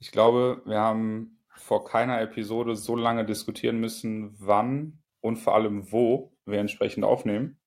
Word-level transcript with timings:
Ich 0.00 0.12
glaube, 0.12 0.62
wir 0.64 0.80
haben 0.80 1.38
vor 1.56 1.84
keiner 1.84 2.20
Episode 2.22 2.74
so 2.74 2.96
lange 2.96 3.24
diskutieren 3.24 3.78
müssen, 3.80 4.34
wann 4.38 5.02
und 5.20 5.36
vor 5.36 5.54
allem 5.54 5.92
wo 5.92 6.32
wir 6.46 6.58
entsprechend 6.58 7.04
aufnehmen. 7.04 7.60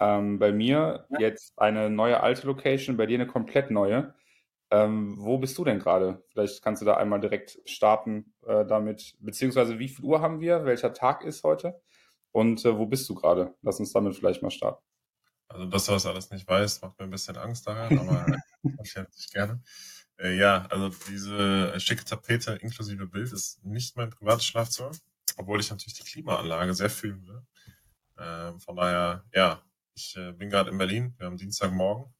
Ähm, 0.00 0.38
bei 0.38 0.52
mir 0.52 1.06
Ja. 1.10 1.20
jetzt 1.20 1.58
eine 1.58 1.90
neue 1.90 2.20
alte 2.20 2.46
Location, 2.46 2.96
bei 2.96 3.06
dir 3.06 3.16
eine 3.18 3.26
komplett 3.26 3.70
neue. 3.70 4.14
Ähm, 4.70 5.16
wo 5.18 5.38
bist 5.38 5.58
du 5.58 5.64
denn 5.64 5.78
gerade? 5.78 6.24
Vielleicht 6.28 6.62
kannst 6.62 6.82
du 6.82 6.86
da 6.86 6.96
einmal 6.96 7.20
direkt 7.20 7.60
starten 7.66 8.34
äh, 8.46 8.66
damit, 8.66 9.16
beziehungsweise 9.20 9.78
wie 9.78 9.88
viel 9.88 10.04
Uhr 10.04 10.20
haben 10.22 10.40
wir? 10.40 10.64
Welcher 10.64 10.94
Tag 10.94 11.24
ist 11.24 11.44
heute? 11.44 11.80
Und 12.32 12.64
äh, 12.64 12.78
wo 12.78 12.86
bist 12.86 13.08
du 13.08 13.14
gerade? 13.14 13.54
Lass 13.62 13.80
uns 13.80 13.92
damit 13.92 14.16
vielleicht 14.16 14.42
mal 14.42 14.50
starten. 14.50 14.82
Also, 15.48 15.66
dass 15.66 15.86
du 15.86 15.92
das 15.92 16.06
alles 16.06 16.30
nicht 16.30 16.46
weißt, 16.46 16.82
macht 16.82 16.98
mir 16.98 17.04
ein 17.04 17.10
bisschen 17.10 17.36
Angst 17.36 17.66
daran, 17.66 17.98
aber 17.98 18.26
ich 18.82 18.94
hätte 18.94 19.10
dich 19.12 19.30
gerne. 19.30 19.62
Äh, 20.18 20.36
ja, 20.36 20.66
also 20.66 20.90
diese 21.08 21.78
schicke 21.80 22.04
Tapete 22.04 22.52
inklusive 22.56 23.06
Bild 23.06 23.32
ist 23.32 23.64
nicht 23.64 23.96
mein 23.96 24.10
privates 24.10 24.44
Schlafzimmer, 24.44 24.90
obwohl 25.36 25.60
ich 25.60 25.70
natürlich 25.70 25.94
die 25.94 26.04
Klimaanlage 26.04 26.74
sehr 26.74 26.90
fühlen 26.90 27.26
will. 27.26 27.42
Ähm, 28.18 28.60
von 28.60 28.76
daher, 28.76 29.24
ja, 29.32 29.62
ich 29.94 30.16
äh, 30.16 30.32
bin 30.32 30.50
gerade 30.50 30.70
in 30.70 30.78
Berlin. 30.78 31.14
Wir 31.18 31.26
haben 31.26 31.36
Dienstagmorgen, 31.36 32.12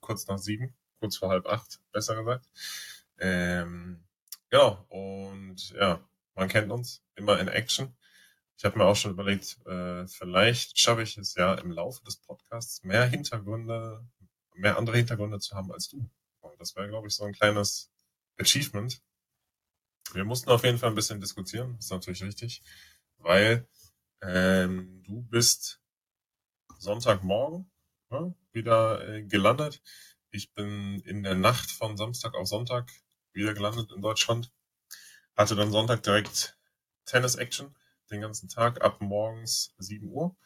kurz 0.00 0.26
nach 0.28 0.38
sieben, 0.38 0.74
kurz 1.00 1.16
vor 1.16 1.30
halb 1.30 1.46
acht, 1.46 1.80
besser 1.92 2.14
gesagt. 2.16 2.48
Ähm, 3.18 4.04
genau, 4.48 4.84
und 4.88 5.70
ja, 5.70 6.00
man 6.34 6.48
kennt 6.48 6.70
uns 6.70 7.02
immer 7.16 7.38
in 7.40 7.48
Action. 7.48 7.94
Ich 8.56 8.64
habe 8.64 8.78
mir 8.78 8.84
auch 8.84 8.96
schon 8.96 9.12
überlegt, 9.12 9.58
äh, 9.66 10.06
vielleicht 10.06 10.78
schaffe 10.78 11.02
ich 11.02 11.16
es 11.18 11.34
ja 11.34 11.54
im 11.54 11.70
Laufe 11.72 12.04
des 12.04 12.16
Podcasts 12.16 12.84
mehr 12.84 13.06
Hintergründe, 13.06 14.06
mehr 14.54 14.76
andere 14.78 14.98
Hintergründe 14.98 15.38
zu 15.40 15.56
haben 15.56 15.72
als 15.72 15.88
du. 15.88 16.08
Das 16.58 16.76
wäre, 16.76 16.88
glaube 16.88 17.08
ich, 17.08 17.14
so 17.14 17.24
ein 17.24 17.32
kleines 17.32 17.90
Achievement. 18.38 19.00
Wir 20.12 20.24
mussten 20.24 20.50
auf 20.50 20.64
jeden 20.64 20.78
Fall 20.78 20.90
ein 20.90 20.94
bisschen 20.94 21.20
diskutieren, 21.20 21.76
ist 21.78 21.90
natürlich 21.90 22.22
richtig, 22.22 22.62
weil 23.18 23.68
ähm, 24.22 25.02
du 25.04 25.22
bist 25.22 25.80
Sonntagmorgen 26.78 27.70
ja, 28.10 28.34
wieder 28.52 29.08
äh, 29.08 29.22
gelandet. 29.22 29.82
Ich 30.30 30.52
bin 30.52 31.00
in 31.00 31.22
der 31.22 31.34
Nacht 31.34 31.70
von 31.70 31.96
Samstag 31.96 32.34
auf 32.34 32.48
Sonntag 32.48 32.90
wieder 33.32 33.54
gelandet 33.54 33.92
in 33.92 34.02
Deutschland. 34.02 34.50
Hatte 35.36 35.54
dann 35.54 35.70
Sonntag 35.70 36.02
direkt 36.02 36.58
Tennis-Action 37.06 37.74
den 38.10 38.20
ganzen 38.20 38.48
Tag 38.48 38.82
ab 38.82 39.00
morgens 39.00 39.74
7 39.78 40.08
Uhr. 40.08 40.36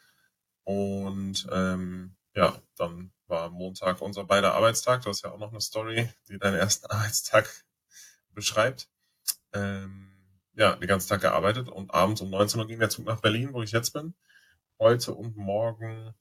Und 0.64 1.46
ähm, 1.50 2.16
ja, 2.34 2.60
dann 2.76 3.12
war 3.26 3.50
Montag 3.50 4.00
unser 4.00 4.24
beider 4.24 4.54
Arbeitstag. 4.54 5.02
Du 5.02 5.10
hast 5.10 5.22
ja 5.22 5.30
auch 5.30 5.38
noch 5.38 5.50
eine 5.50 5.60
Story, 5.60 6.08
die 6.28 6.38
deinen 6.38 6.56
ersten 6.56 6.86
Arbeitstag 6.90 7.48
beschreibt. 8.30 8.88
Ähm, 9.52 10.10
ja, 10.54 10.76
den 10.76 10.88
ganzen 10.88 11.08
Tag 11.08 11.22
gearbeitet 11.22 11.68
und 11.68 11.92
abends 11.92 12.20
um 12.20 12.30
19 12.30 12.60
Uhr 12.60 12.66
ging 12.66 12.78
der 12.78 12.90
Zug 12.90 13.04
nach 13.06 13.20
Berlin, 13.20 13.52
wo 13.52 13.62
ich 13.62 13.72
jetzt 13.72 13.92
bin. 13.92 14.14
Heute 14.78 15.14
und 15.14 15.36
morgen 15.36 16.14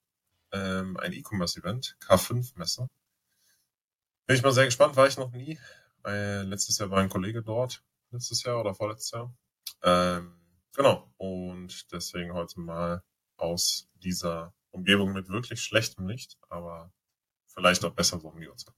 ähm, 0.52 0.98
ein 0.98 1.14
E-Commerce-Event, 1.14 1.98
K5-Messe. 2.02 2.90
Bin 4.26 4.36
ich 4.36 4.44
mal 4.44 4.54
sehr 4.54 4.66
gespannt, 4.66 4.96
war 4.96 5.08
ich 5.08 5.18
noch 5.18 5.32
nie. 5.32 5.60
Äh, 6.06 6.44
letztes 6.44 6.78
Jahr 6.78 6.90
war 6.90 7.00
ein 7.00 7.10
Kollege 7.10 7.44
dort, 7.44 7.84
letztes 8.12 8.44
Jahr 8.44 8.60
oder 8.60 8.74
vorletztes 8.74 9.12
Jahr. 9.12 9.34
Ähm, 9.84 10.36
genau, 10.76 11.12
und 11.18 11.92
deswegen 11.92 12.34
heute 12.34 12.60
mal 12.60 13.04
aus 13.38 13.90
dieser 13.96 14.54
Umgebung 14.74 15.14
mit 15.14 15.30
wirklich 15.30 15.62
schlechtem 15.62 16.08
Licht, 16.08 16.38
aber 16.50 16.92
vielleicht 17.48 17.86
auch 17.86 17.92
besser 17.94 18.20
so 18.20 18.30
um 18.30 18.40
die 18.40 18.50
Uhrzeit. 18.50 18.76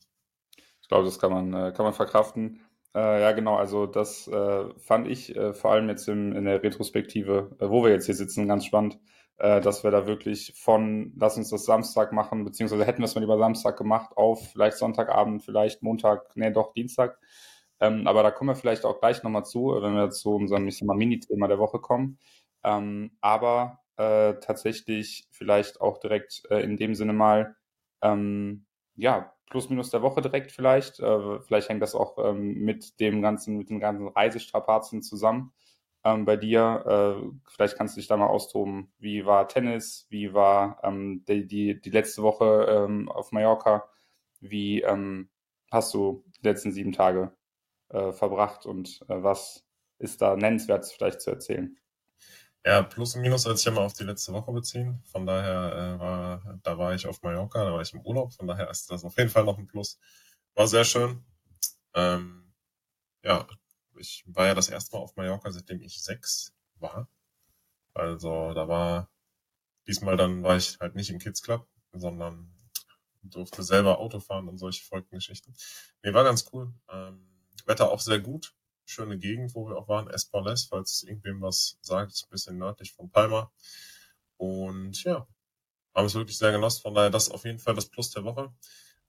Ich 0.81 0.88
glaube, 0.88 1.05
das 1.05 1.17
kann 1.17 1.31
man, 1.31 1.53
äh, 1.53 1.71
kann 1.71 1.85
man 1.85 1.93
verkraften. 1.93 2.61
Äh, 2.93 3.21
ja, 3.21 3.31
genau, 3.31 3.55
also 3.55 3.88
das 3.88 4.27
äh, 4.27 4.69
fand 4.77 5.07
ich 5.07 5.35
äh, 5.35 5.53
vor 5.53 5.71
allem 5.71 5.89
jetzt 5.89 6.07
im, 6.07 6.33
in 6.33 6.45
der 6.45 6.61
Retrospektive, 6.61 7.55
äh, 7.59 7.69
wo 7.69 7.83
wir 7.83 7.91
jetzt 7.91 8.05
hier 8.05 8.16
sitzen, 8.16 8.47
ganz 8.47 8.66
spannend, 8.66 8.99
äh, 9.38 9.61
dass 9.61 9.83
wir 9.83 9.91
da 9.91 10.05
wirklich 10.05 10.53
von, 10.55 11.13
lass 11.17 11.38
uns 11.38 11.50
das 11.50 11.66
Samstag 11.66 12.13
machen, 12.13 12.45
beziehungsweise 12.45 12.85
hätten 12.85 13.00
wir 13.00 13.05
es 13.05 13.16
mal 13.16 13.22
lieber 13.22 13.38
Samstag 13.38 13.78
gemacht, 13.78 14.16
auf 14.16 14.51
vielleicht 14.51 14.78
Sonntagabend, 14.78 15.44
vielleicht 15.44 15.81
Montag, 15.81 16.35
nee, 16.35 16.51
doch 16.51 16.72
Dienstag. 16.73 17.19
Ähm, 17.79 18.07
aber 18.07 18.23
da 18.23 18.31
kommen 18.31 18.50
wir 18.50 18.55
vielleicht 18.55 18.85
auch 18.85 19.00
gleich 19.00 19.23
nochmal 19.23 19.45
zu, 19.45 19.78
wenn 19.81 19.95
wir 19.95 20.09
zu 20.09 20.35
unserem, 20.35 20.66
Mini-Thema 20.66 21.47
der 21.47 21.59
Woche 21.59 21.79
kommen. 21.79 22.19
Ähm, 22.63 23.11
aber 23.22 23.79
äh, 23.97 24.35
tatsächlich 24.39 25.28
vielleicht 25.31 25.81
auch 25.81 26.00
direkt 26.00 26.44
äh, 26.50 26.59
in 26.61 26.78
dem 26.78 26.95
Sinne 26.95 27.13
mal, 27.13 27.56
ähm, 28.01 28.66
ja, 28.95 29.33
plus 29.50 29.69
minus 29.69 29.89
der 29.91 30.01
Woche 30.01 30.22
direkt 30.22 30.51
vielleicht. 30.51 31.00
Äh, 31.00 31.39
vielleicht 31.41 31.69
hängt 31.69 31.81
das 31.81 31.95
auch 31.95 32.17
ähm, 32.17 32.59
mit 32.63 33.00
dem 33.00 33.22
ganzen, 33.22 33.57
mit 33.57 33.69
den 33.69 33.79
ganzen 33.79 34.07
Reisestrapazen 34.07 35.01
zusammen. 35.01 35.53
Ähm, 36.03 36.25
bei 36.25 36.38
dir, 36.38 37.22
äh, 37.23 37.50
vielleicht 37.50 37.78
kannst 37.78 37.95
du 37.95 38.00
dich 38.00 38.07
da 38.07 38.17
mal 38.17 38.28
austoben. 38.28 38.94
Wie 39.00 39.25
war 39.25 39.47
Tennis? 39.47 40.05
Wie 40.09 40.34
war 40.34 40.79
ähm, 40.84 41.23
die, 41.28 41.47
die, 41.47 41.81
die 41.81 41.89
letzte 41.89 42.22
Woche 42.23 42.67
ähm, 42.69 43.09
auf 43.09 43.31
Mallorca? 43.31 43.89
Wie 44.39 44.81
ähm, 44.81 45.29
hast 45.72 45.94
du 45.94 46.23
die 46.39 46.47
letzten 46.47 46.72
sieben 46.72 46.91
Tage 46.91 47.35
äh, 47.89 48.11
verbracht 48.11 48.66
und 48.66 49.01
äh, 49.09 49.23
was 49.23 49.66
ist 50.00 50.22
da 50.22 50.35
nennenswert 50.35 50.85
vielleicht 50.85 51.22
zu 51.22 51.31
erzählen? 51.31 51.78
Ja, 52.66 52.81
Plus 52.81 53.16
und 53.16 53.22
Minus 53.22 53.46
als 53.46 53.62
ich 53.62 53.68
immer 53.68 53.81
auf 53.81 53.94
die 53.94 54.03
letzte 54.06 54.34
Woche 54.34 54.52
beziehen. 54.52 55.03
Von 55.06 55.28
daher 55.28 55.98
äh, 55.98 56.00
war, 56.00 56.59
da 56.64 56.78
war 56.80 56.96
ich 56.96 57.06
auf 57.06 57.22
Mallorca, 57.22 57.64
da 57.64 57.72
war 57.72 57.81
ich 57.81 57.94
im 57.94 58.02
Urlaub. 58.02 58.34
Von 58.34 58.48
daher 58.48 58.70
ist 58.72 58.90
das 58.90 59.03
auf 59.06 59.16
jeden 59.18 59.30
Fall 59.30 59.46
noch 59.46 59.59
ein 59.59 59.68
Plus. 59.68 60.00
War 60.56 60.68
sehr 60.68 60.84
schön. 60.84 61.24
Ähm, 61.94 62.53
ja, 63.24 63.48
ich 63.98 64.24
war 64.28 64.48
ja 64.48 64.56
das 64.56 64.70
erste 64.70 64.96
Mal 64.96 65.03
auf 65.03 65.16
Mallorca, 65.16 65.52
seitdem 65.52 65.81
ich 65.81 66.02
sechs 66.02 66.53
war. 66.78 67.08
Also 67.94 68.53
da 68.53 68.68
war 68.68 69.12
diesmal 69.88 70.18
dann 70.18 70.44
war 70.44 70.58
ich 70.58 70.80
halt 70.80 70.96
nicht 70.96 71.12
im 71.12 71.20
Kids 71.20 71.44
Club, 71.44 71.68
sondern 71.94 72.52
durfte 73.22 73.64
selber 73.64 74.00
Auto 74.00 74.20
fahren 74.20 74.47
und 74.47 74.58
solche 74.58 74.84
verrückten 74.84 75.16
Geschichten. 75.18 75.53
Nee, 76.03 76.14
war 76.14 76.24
ganz 76.24 76.46
cool. 76.52 76.74
Ähm, 76.90 77.28
Wetter 77.66 77.92
auch 77.92 78.00
sehr 78.00 78.20
gut. 78.20 78.56
Schöne 78.85 79.18
Gegend, 79.18 79.56
wo 79.56 79.68
wir 79.68 79.78
auch 79.78 79.88
waren. 79.88 80.09
Espales, 80.09 80.66
falls 80.66 80.91
es 80.91 81.03
irgendwem 81.03 81.41
was 81.41 81.78
sagt, 81.81 82.12
ist 82.12 82.25
ein 82.25 82.29
bisschen 82.29 82.57
nördlich 82.57 82.94
von 82.94 83.09
Palma. 83.09 83.51
Und 84.38 85.03
ja, 85.03 85.28
haben 85.94 86.06
es 86.06 86.16
wirklich 86.16 86.38
sehr 86.38 86.51
genossen. 86.51 86.81
Von 86.81 86.94
daher 86.94 87.09
das 87.09 87.29
auf 87.29 87.46
jeden 87.46 87.59
Fall 87.59 87.75
das 87.75 87.90
Plus 87.90 88.12
der 88.12 88.23
Woche. 88.23 88.53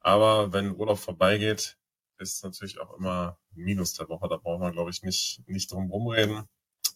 Aber 0.01 0.53
wenn 0.53 0.77
Urlaub 0.77 0.99
vorbeigeht, 0.99 1.79
ist 2.19 2.43
natürlich 2.45 2.79
auch 2.81 2.95
immer 2.97 3.39
Minus 3.53 3.95
der 3.95 4.09
Woche. 4.09 4.29
Da 4.29 4.37
brauchen 4.37 4.63
wir, 4.63 4.73
glaube 4.73 4.91
ich, 4.91 5.03
nicht, 5.03 5.43
nicht 5.47 5.71
drum 5.71 5.91
rumreden. 5.91 6.49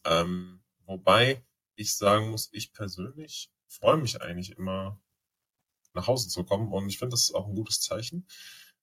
Ähm, 0.05 0.63
wobei 0.87 1.45
ich 1.75 1.97
sagen 1.97 2.31
muss, 2.31 2.49
ich 2.53 2.73
persönlich 2.73 3.51
freue 3.69 3.97
mich 3.97 4.21
eigentlich 4.23 4.57
immer, 4.57 5.01
nach 5.93 6.07
Hause 6.07 6.29
zu 6.29 6.45
kommen. 6.45 6.73
Und 6.73 6.89
ich 6.89 6.99
finde, 6.99 7.13
das 7.13 7.23
ist 7.25 7.35
auch 7.35 7.47
ein 7.49 7.55
gutes 7.55 7.81
Zeichen. 7.81 8.27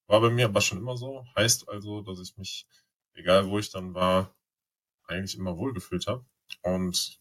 War 0.08 0.22
bei 0.22 0.30
mir 0.30 0.46
aber 0.46 0.62
schon 0.62 0.78
immer 0.78 0.98
so. 0.98 1.26
Heißt 1.36 1.68
also, 1.70 2.02
dass 2.02 2.20
ich 2.20 2.38
mich, 2.38 2.68
egal 3.18 3.48
wo 3.48 3.60
ich 3.60 3.70
dann 3.72 3.94
war, 3.94 4.36
eigentlich 5.06 5.38
immer 5.38 5.58
wohlgefühlt 5.58 6.08
habe. 6.08 6.26
Und 6.62 7.20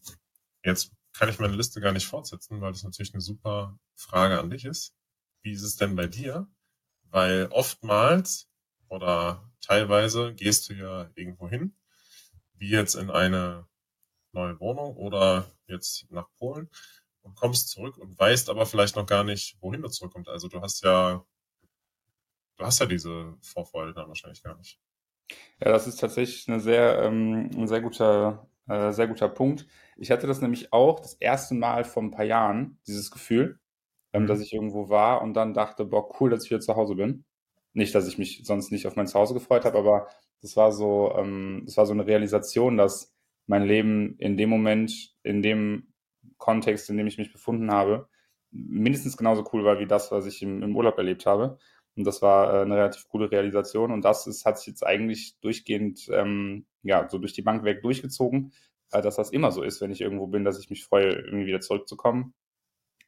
jetzt 0.63 0.91
kann 1.13 1.29
ich 1.29 1.39
meine 1.39 1.55
Liste 1.55 1.81
gar 1.81 1.93
nicht 1.93 2.07
fortsetzen, 2.07 2.61
weil 2.61 2.71
das 2.71 2.83
natürlich 2.83 3.13
eine 3.13 3.21
super 3.21 3.79
Frage 3.95 4.39
an 4.39 4.49
dich 4.49 4.65
ist. 4.65 4.95
Wie 5.41 5.51
ist 5.51 5.63
es 5.63 5.75
denn 5.77 5.95
bei 5.95 6.07
dir? 6.07 6.47
Weil 7.09 7.47
oftmals 7.51 8.49
oder 8.89 9.49
teilweise 9.61 10.33
gehst 10.33 10.69
du 10.69 10.73
ja 10.73 11.09
irgendwo 11.15 11.49
hin, 11.49 11.75
wie 12.53 12.69
jetzt 12.69 12.95
in 12.95 13.09
eine 13.09 13.67
neue 14.31 14.59
Wohnung 14.59 14.95
oder 14.95 15.51
jetzt 15.67 16.09
nach 16.11 16.29
Polen 16.37 16.69
und 17.21 17.35
kommst 17.35 17.69
zurück 17.69 17.97
und 17.97 18.17
weißt 18.17 18.49
aber 18.49 18.65
vielleicht 18.65 18.95
noch 18.95 19.05
gar 19.05 19.23
nicht, 19.23 19.57
wohin 19.61 19.81
du 19.81 19.89
zurückkommst. 19.89 20.29
Also 20.29 20.47
du 20.47 20.61
hast 20.61 20.83
ja, 20.83 21.25
du 22.57 22.65
hast 22.65 22.79
ja 22.79 22.85
diese 22.85 23.37
Vorfreude 23.41 23.93
dann 23.93 24.07
wahrscheinlich 24.07 24.43
gar 24.43 24.57
nicht. 24.57 24.79
Ja, 25.59 25.71
das 25.71 25.87
ist 25.87 25.99
tatsächlich 25.99 26.47
eine 26.47 26.59
sehr, 26.59 27.01
ähm, 27.03 27.49
ein 27.55 27.67
sehr 27.67 27.81
guter, 27.81 28.47
äh, 28.67 28.91
sehr 28.91 29.07
guter 29.07 29.29
Punkt. 29.29 29.67
Ich 29.97 30.11
hatte 30.11 30.27
das 30.27 30.41
nämlich 30.41 30.71
auch 30.73 30.99
das 30.99 31.13
erste 31.15 31.55
Mal 31.55 31.83
vor 31.83 32.03
ein 32.03 32.11
paar 32.11 32.25
Jahren, 32.25 32.79
dieses 32.87 33.11
Gefühl, 33.11 33.59
ähm, 34.13 34.23
Mhm. 34.23 34.27
dass 34.27 34.41
ich 34.41 34.53
irgendwo 34.53 34.89
war 34.89 35.21
und 35.21 35.33
dann 35.33 35.53
dachte, 35.53 35.85
boah, 35.85 36.09
cool, 36.21 36.29
dass 36.29 36.43
ich 36.45 36.51
wieder 36.51 36.59
zu 36.61 36.75
Hause 36.75 36.95
bin. 36.95 37.25
Nicht, 37.73 37.93
dass 37.95 38.07
ich 38.07 38.17
mich 38.17 38.41
sonst 38.45 38.71
nicht 38.71 38.87
auf 38.87 38.95
mein 38.95 39.07
Zuhause 39.07 39.33
gefreut 39.33 39.65
habe, 39.65 39.77
aber 39.77 40.07
das 40.41 40.55
war 40.57 40.71
so, 40.71 41.13
ähm, 41.17 41.63
das 41.65 41.77
war 41.77 41.85
so 41.85 41.93
eine 41.93 42.05
Realisation, 42.07 42.77
dass 42.77 43.13
mein 43.47 43.63
Leben 43.63 44.15
in 44.19 44.37
dem 44.37 44.49
Moment, 44.49 45.15
in 45.23 45.41
dem 45.41 45.93
Kontext, 46.37 46.89
in 46.89 46.97
dem 46.97 47.07
ich 47.07 47.17
mich 47.17 47.31
befunden 47.31 47.71
habe, 47.71 48.09
mindestens 48.51 49.17
genauso 49.17 49.43
cool 49.53 49.63
war 49.63 49.79
wie 49.79 49.87
das, 49.87 50.11
was 50.11 50.25
ich 50.25 50.41
im, 50.41 50.61
im 50.63 50.75
Urlaub 50.75 50.97
erlebt 50.97 51.25
habe. 51.25 51.57
Und 51.97 52.05
das 52.05 52.21
war 52.21 52.53
äh, 52.53 52.61
eine 52.61 52.75
relativ 52.75 53.07
coole 53.09 53.31
Realisation. 53.31 53.91
Und 53.91 54.05
das 54.05 54.27
ist, 54.27 54.45
hat 54.45 54.59
sich 54.59 54.67
jetzt 54.67 54.85
eigentlich 54.85 55.39
durchgehend, 55.41 56.07
ähm, 56.11 56.65
ja, 56.83 57.09
so 57.09 57.17
durch 57.17 57.33
die 57.33 57.41
Bank 57.41 57.63
weg 57.63 57.81
durchgezogen, 57.81 58.53
äh, 58.91 59.01
dass 59.01 59.15
das 59.15 59.31
immer 59.31 59.51
so 59.51 59.63
ist, 59.63 59.81
wenn 59.81 59.91
ich 59.91 60.01
irgendwo 60.01 60.27
bin, 60.27 60.45
dass 60.45 60.59
ich 60.59 60.69
mich 60.69 60.85
freue, 60.85 61.13
irgendwie 61.13 61.47
wieder 61.47 61.59
zurückzukommen. 61.59 62.33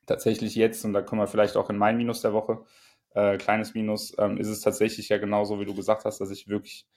Tatsächlich 0.08 0.56
jetzt, 0.56 0.84
und 0.86 0.94
da 0.94 1.04
kommen 1.04 1.22
wir 1.22 1.28
vielleicht 1.28 1.56
auch 1.56 1.70
in 1.70 1.78
mein 1.78 1.98
Minus 1.98 2.22
der 2.22 2.34
Woche, 2.34 2.66
äh, 3.12 3.38
kleines 3.38 3.76
Minus, 3.76 4.16
ähm, 4.18 4.38
ist 4.38 4.48
es 4.48 4.62
tatsächlich 4.62 5.10
ja 5.10 5.20
genauso, 5.20 5.60
wie 5.60 5.66
du 5.66 5.76
gesagt 5.76 6.06
hast, 6.06 6.20
dass 6.20 6.32
ich 6.32 6.48
wirklich 6.48 6.88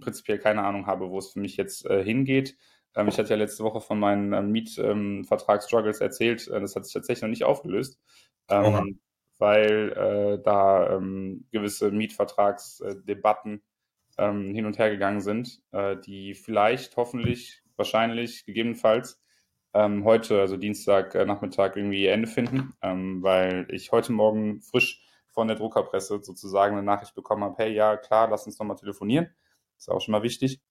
prinzipiell 0.00 0.38
keine 0.38 0.62
Ahnung 0.62 0.86
habe, 0.86 1.10
wo 1.10 1.18
es 1.18 1.32
für 1.32 1.40
mich 1.40 1.56
jetzt 1.56 1.86
äh, 1.86 2.04
hingeht. 2.04 2.56
Ähm, 2.94 3.08
ich 3.08 3.18
hatte 3.18 3.30
ja 3.30 3.36
letzte 3.36 3.64
Woche 3.64 3.80
von 3.80 3.98
meinen 3.98 4.32
äh, 4.32 4.42
Mietvertragsstruggles 4.42 6.00
erzählt. 6.00 6.46
Äh, 6.48 6.60
das 6.60 6.76
hat 6.76 6.84
sich 6.84 6.94
tatsächlich 6.94 7.22
noch 7.22 7.30
nicht 7.30 7.44
aufgelöst, 7.44 8.00
ähm, 8.48 9.00
weil 9.38 9.92
äh, 9.92 10.42
da 10.42 10.96
ähm, 10.96 11.46
gewisse 11.50 11.90
Mietvertragsdebatten 11.90 13.62
ähm, 14.18 14.54
hin 14.54 14.66
und 14.66 14.78
her 14.78 14.90
gegangen 14.90 15.20
sind, 15.20 15.60
äh, 15.72 15.96
die 15.96 16.34
vielleicht, 16.34 16.96
hoffentlich, 16.96 17.62
wahrscheinlich, 17.76 18.46
gegebenenfalls 18.46 19.20
ähm, 19.74 20.04
heute, 20.04 20.40
also 20.40 20.56
Dienstag 20.56 21.14
äh, 21.14 21.24
Nachmittag, 21.26 21.76
irgendwie 21.76 22.06
Ende 22.06 22.28
finden, 22.28 22.72
ähm, 22.80 23.22
weil 23.22 23.66
ich 23.70 23.92
heute 23.92 24.12
Morgen 24.12 24.62
frisch 24.62 25.02
von 25.28 25.48
der 25.48 25.56
Druckerpresse 25.56 26.18
sozusagen 26.22 26.74
eine 26.76 26.82
Nachricht 26.82 27.14
bekommen 27.14 27.44
habe, 27.44 27.56
hey, 27.58 27.74
ja, 27.74 27.98
klar, 27.98 28.28
lass 28.30 28.46
uns 28.46 28.58
nochmal 28.58 28.78
telefonieren. 28.78 29.28
Ist 29.76 29.90
auch 29.90 30.00
schon 30.00 30.12
mal 30.12 30.22
wichtig. 30.22 30.62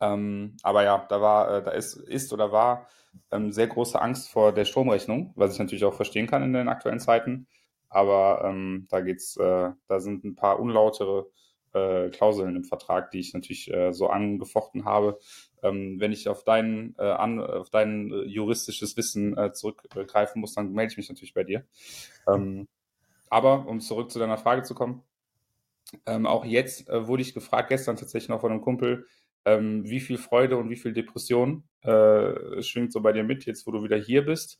Ähm, 0.00 0.56
aber 0.64 0.82
ja, 0.82 1.06
da 1.08 1.20
war, 1.20 1.58
äh, 1.58 1.62
da 1.62 1.70
ist, 1.70 1.94
ist 1.94 2.32
oder 2.32 2.50
war 2.50 2.88
ähm, 3.30 3.52
sehr 3.52 3.66
große 3.66 4.00
Angst 4.00 4.30
vor 4.30 4.52
der 4.52 4.64
Stromrechnung, 4.64 5.32
was 5.36 5.54
ich 5.54 5.58
natürlich 5.58 5.84
auch 5.84 5.94
verstehen 5.94 6.26
kann 6.26 6.42
in 6.42 6.52
den 6.52 6.68
aktuellen 6.68 7.00
Zeiten. 7.00 7.46
Aber 7.88 8.42
ähm, 8.44 8.86
da 8.90 9.00
geht's, 9.00 9.36
äh, 9.36 9.70
da 9.86 10.00
sind 10.00 10.24
ein 10.24 10.34
paar 10.34 10.60
unlautere 10.60 11.30
äh, 11.74 12.10
Klauseln 12.10 12.56
im 12.56 12.64
Vertrag, 12.64 13.10
die 13.10 13.20
ich 13.20 13.34
natürlich 13.34 13.72
äh, 13.72 13.92
so 13.92 14.08
angefochten 14.08 14.84
habe. 14.84 15.18
Ähm, 15.62 16.00
wenn 16.00 16.12
ich 16.12 16.28
auf 16.28 16.44
dein, 16.44 16.94
äh, 16.98 17.02
an, 17.02 17.40
auf 17.40 17.70
dein 17.70 18.12
äh, 18.12 18.22
juristisches 18.22 18.96
Wissen 18.96 19.36
äh, 19.36 19.52
zurückgreifen 19.52 20.40
muss, 20.40 20.54
dann 20.54 20.72
melde 20.72 20.92
ich 20.92 20.96
mich 20.96 21.08
natürlich 21.08 21.34
bei 21.34 21.44
dir. 21.44 21.64
Ähm, 22.28 22.68
aber 23.30 23.66
um 23.66 23.80
zurück 23.80 24.10
zu 24.10 24.18
deiner 24.18 24.38
Frage 24.38 24.62
zu 24.62 24.74
kommen, 24.74 25.02
ähm, 26.06 26.26
auch 26.26 26.44
jetzt 26.44 26.88
äh, 26.88 27.06
wurde 27.06 27.22
ich 27.22 27.34
gefragt, 27.34 27.68
gestern 27.68 27.96
tatsächlich 27.96 28.28
noch 28.28 28.40
von 28.40 28.52
einem 28.52 28.60
Kumpel, 28.60 29.06
ähm, 29.44 29.88
wie 29.88 30.00
viel 30.00 30.18
Freude 30.18 30.56
und 30.56 30.70
wie 30.70 30.76
viel 30.76 30.92
Depression 30.92 31.64
äh, 31.82 32.62
schwingt 32.62 32.92
so 32.92 33.00
bei 33.00 33.12
dir 33.12 33.24
mit, 33.24 33.44
jetzt 33.44 33.66
wo 33.66 33.70
du 33.70 33.82
wieder 33.82 33.96
hier 33.96 34.24
bist. 34.24 34.58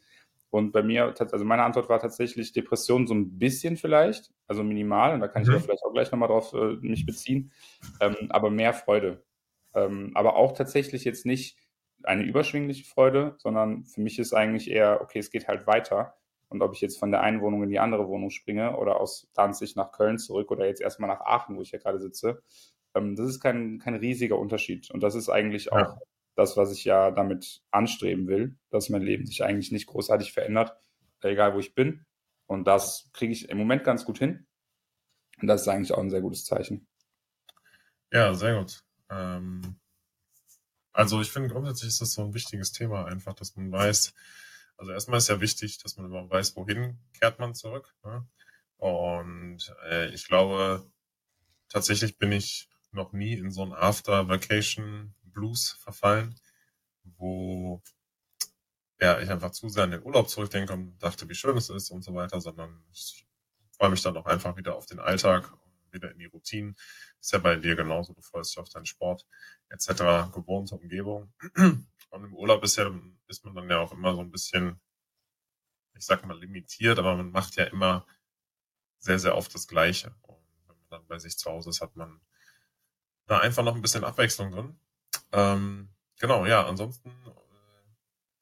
Und 0.51 0.73
bei 0.73 0.83
mir, 0.83 1.15
also 1.19 1.45
meine 1.47 1.63
Antwort 1.63 1.89
war 1.89 1.99
tatsächlich 1.99 2.53
Depression 2.53 3.07
so 3.07 3.15
ein 3.15 3.39
bisschen 3.39 3.79
vielleicht, 3.79 4.31
also 4.47 4.63
minimal, 4.63 5.15
und 5.15 5.21
da 5.21 5.29
kann 5.29 5.43
ich 5.43 5.49
mhm. 5.49 5.61
vielleicht 5.61 5.83
auch 5.83 5.95
gleich 5.95 6.13
nochmal 6.13 6.29
drauf 6.29 6.53
äh, 6.53 6.77
mich 6.81 7.07
beziehen, 7.07 7.53
ähm, 8.01 8.17
aber 8.29 8.51
mehr 8.51 8.75
Freude. 8.75 9.25
Ähm, 9.75 10.11
aber 10.15 10.37
auch 10.37 10.53
tatsächlich 10.53 11.05
jetzt 11.05 11.25
nicht 11.25 11.57
eine 12.03 12.25
überschwingliche 12.25 12.85
Freude, 12.85 13.35
sondern 13.39 13.85
für 13.85 14.03
mich 14.03 14.19
ist 14.19 14.35
eigentlich 14.35 14.71
eher, 14.71 15.01
okay, 15.01 15.21
es 15.21 15.31
geht 15.31 15.49
halt 15.49 15.67
weiter. 15.67 16.15
Und 16.49 16.61
ob 16.61 16.75
ich 16.75 16.83
jetzt 16.83 16.99
von 16.99 17.11
der 17.11 17.23
einen 17.23 17.41
Wohnung 17.41 17.63
in 17.63 17.71
die 17.71 17.79
andere 17.79 18.07
Wohnung 18.09 18.29
springe 18.29 18.77
oder 18.77 19.01
aus 19.01 19.31
Danzig 19.33 19.75
nach 19.75 19.91
Köln 19.91 20.19
zurück 20.19 20.51
oder 20.51 20.67
jetzt 20.67 20.83
erstmal 20.83 21.09
nach 21.09 21.21
Aachen, 21.23 21.57
wo 21.57 21.63
ich 21.63 21.71
ja 21.71 21.79
gerade 21.79 21.99
sitze, 21.99 22.43
ähm, 22.95 23.17
das 23.17 23.29
ist 23.29 23.41
kein, 23.41 23.79
kein 23.79 23.95
riesiger 23.95 24.39
Unterschied. 24.39 24.91
Und 24.91 25.03
das 25.03 25.15
ist 25.15 25.29
eigentlich 25.29 25.73
auch 25.73 25.79
ja. 25.79 25.99
das, 26.37 26.57
was 26.57 26.73
ich 26.73 26.85
ja 26.85 27.11
damit 27.11 27.63
anstreben 27.71 28.27
will, 28.27 28.57
dass 28.71 28.91
mein 28.91 29.03
Leben 29.03 29.27
sich 29.27 29.45
eigentlich 29.45 29.73
nicht 29.73 29.87
großartig 29.87 30.33
verändert, 30.33 30.77
egal 31.23 31.55
wo 31.55 31.59
ich 31.59 31.75
bin. 31.75 32.05
Und 32.47 32.65
das 32.65 33.09
kriege 33.13 33.33
ich 33.33 33.49
im 33.49 33.59
Moment 33.59 33.85
ganz 33.85 34.05
gut 34.05 34.19
hin. 34.19 34.47
Und 35.41 35.49
das 35.49 35.63
ist 35.63 35.69
eigentlich 35.69 35.93
auch 35.93 35.99
ein 35.99 36.11
sehr 36.11 36.21
gutes 36.21 36.45
Zeichen. 36.45 36.87
Ja, 38.13 38.35
sehr 38.35 38.59
gut. 38.59 38.85
Ähm, 39.11 39.77
also 40.93 41.21
ich 41.21 41.31
finde 41.31 41.49
grundsätzlich 41.49 41.89
ist 41.89 42.01
das 42.01 42.13
so 42.13 42.23
ein 42.23 42.35
wichtiges 42.35 42.73
Thema 42.73 43.07
einfach, 43.07 43.35
dass 43.35 43.57
man 43.57 43.73
weiß, 43.73 44.13
also 44.77 44.93
erstmal 44.93 45.19
ist 45.19 45.29
ja 45.29 45.41
wichtig, 45.41 45.79
dass 45.79 45.97
man 45.97 46.07
überhaupt 46.07 46.31
weiß, 46.31 46.57
wohin 46.57 46.99
kehrt 47.19 47.39
man 47.39 47.55
zurück. 47.55 47.95
Ne? 48.05 48.27
Und 48.77 49.75
äh, 49.89 50.09
ich 50.09 50.27
glaube, 50.27 50.87
tatsächlich 51.69 52.19
bin 52.19 52.33
ich 52.33 52.69
noch 52.93 53.13
nie 53.13 53.35
in 53.35 53.51
so 53.51 53.65
ein 53.65 53.73
After-Vacation-Blues 53.73 55.73
verfallen, 55.81 56.39
wo 57.05 57.83
ja, 59.01 59.21
ich 59.21 59.31
einfach 59.31 59.51
zu 59.51 59.69
sehr 59.69 59.85
an 59.85 59.91
den 59.91 60.05
Urlaub 60.05 60.29
zurückdenke 60.29 60.73
und 60.73 60.99
dachte, 60.99 61.29
wie 61.29 61.35
schön 61.35 61.57
es 61.57 61.71
ist 61.71 61.91
und 61.91 62.03
so 62.03 62.15
weiter, 62.15 62.41
sondern 62.41 62.85
ich 62.93 63.27
freue 63.73 63.91
mich 63.91 64.03
dann 64.03 64.17
auch 64.17 64.27
einfach 64.27 64.57
wieder 64.57 64.77
auf 64.77 64.87
den 64.87 65.01
Alltag, 65.01 65.53
wieder 65.91 66.13
in 66.13 66.19
die 66.19 66.27
Routinen. 66.27 66.77
Ist 67.21 67.33
ja 67.33 67.39
bei 67.39 67.57
dir 67.57 67.75
genauso, 67.75 68.13
du 68.13 68.23
freust 68.23 68.53
dich 68.53 68.59
auf 68.59 68.69
deinen 68.69 68.87
Sport 68.87 69.27
etc., 69.71 70.33
gewohnte 70.33 70.77
Umgebung. 70.77 71.33
Und 72.11 72.25
im 72.25 72.35
Urlaub 72.35 72.63
ist 72.63 72.77
ja, 72.77 72.91
ist 73.27 73.45
man 73.45 73.55
dann 73.55 73.71
ja 73.71 73.79
auch 73.79 73.93
immer 73.93 74.15
so 74.15 74.21
ein 74.21 74.31
bisschen, 74.31 74.81
ich 75.95 76.05
sag 76.05 76.27
mal, 76.27 76.39
limitiert, 76.39 76.99
aber 76.99 77.17
man 77.17 77.31
macht 77.31 77.57
ja 77.57 77.65
immer 77.65 78.07
sehr, 78.99 79.19
sehr 79.19 79.37
oft 79.37 79.55
das 79.55 79.67
Gleiche. 79.67 80.15
Und 80.23 80.45
wenn 80.67 80.77
man 80.77 80.89
dann 80.91 81.07
bei 81.07 81.19
sich 81.19 81.39
zu 81.39 81.51
Hause 81.51 81.71
ist, 81.71 81.81
hat 81.81 81.97
man 81.97 82.21
da 83.27 83.39
einfach 83.39 83.63
noch 83.63 83.75
ein 83.75 83.83
bisschen 83.83 84.05
Abwechslung 84.05 84.51
drin. 84.53 84.79
Ähm, 85.33 85.89
genau, 86.19 86.47
ja, 86.47 86.67
ansonsten, 86.67 87.11
äh, 87.11 87.31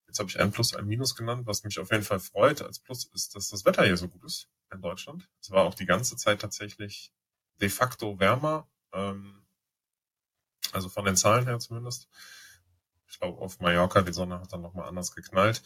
jetzt 0.06 0.18
habe 0.18 0.28
ich 0.28 0.38
ein 0.38 0.52
Plus, 0.52 0.74
ein 0.74 0.86
Minus 0.86 1.14
genannt, 1.14 1.46
was 1.46 1.64
mich 1.64 1.78
auf 1.78 1.90
jeden 1.90 2.04
Fall 2.04 2.20
freut 2.20 2.62
als 2.62 2.78
Plus 2.78 3.04
ist, 3.14 3.34
dass 3.34 3.48
das 3.48 3.64
Wetter 3.64 3.84
hier 3.84 3.96
so 3.96 4.08
gut 4.08 4.24
ist 4.24 4.48
in 4.72 4.80
Deutschland. 4.80 5.28
Es 5.40 5.50
war 5.50 5.64
auch 5.64 5.74
die 5.74 5.86
ganze 5.86 6.16
Zeit 6.16 6.40
tatsächlich 6.40 7.12
de 7.60 7.68
facto 7.68 8.18
wärmer, 8.18 8.68
ähm, 8.92 9.44
also 10.72 10.88
von 10.88 11.04
den 11.04 11.16
Zahlen 11.16 11.46
her 11.46 11.58
zumindest. 11.58 12.08
Ich 13.08 13.18
glaube, 13.18 13.40
auf 13.40 13.60
Mallorca, 13.60 14.02
die 14.02 14.12
Sonne 14.12 14.40
hat 14.40 14.52
dann 14.52 14.62
nochmal 14.62 14.88
anders 14.88 15.14
geknallt. 15.14 15.62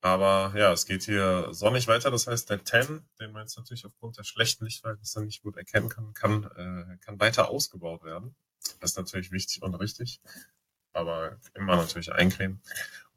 Aber 0.00 0.52
ja, 0.56 0.72
es 0.72 0.86
geht 0.86 1.02
hier 1.02 1.48
sonnig 1.52 1.88
weiter. 1.88 2.10
Das 2.10 2.26
heißt, 2.26 2.48
der 2.50 2.64
10, 2.64 3.04
den 3.20 3.32
man 3.32 3.42
jetzt 3.42 3.56
natürlich 3.56 3.84
aufgrund 3.84 4.16
der 4.16 4.24
schlechten 4.24 4.64
Lichtverhältnisse 4.64 5.22
nicht 5.24 5.42
gut 5.42 5.56
erkennen 5.56 5.88
kann, 5.88 6.14
kann, 6.14 6.44
äh, 6.44 6.96
kann 6.98 7.18
weiter 7.18 7.50
ausgebaut 7.50 8.04
werden. 8.04 8.36
Das 8.80 8.92
ist 8.92 8.96
natürlich 8.96 9.32
wichtig 9.32 9.62
und 9.62 9.74
richtig. 9.74 10.20
Aber 10.92 11.38
immer 11.54 11.76
natürlich 11.76 12.12
eincremen. 12.12 12.62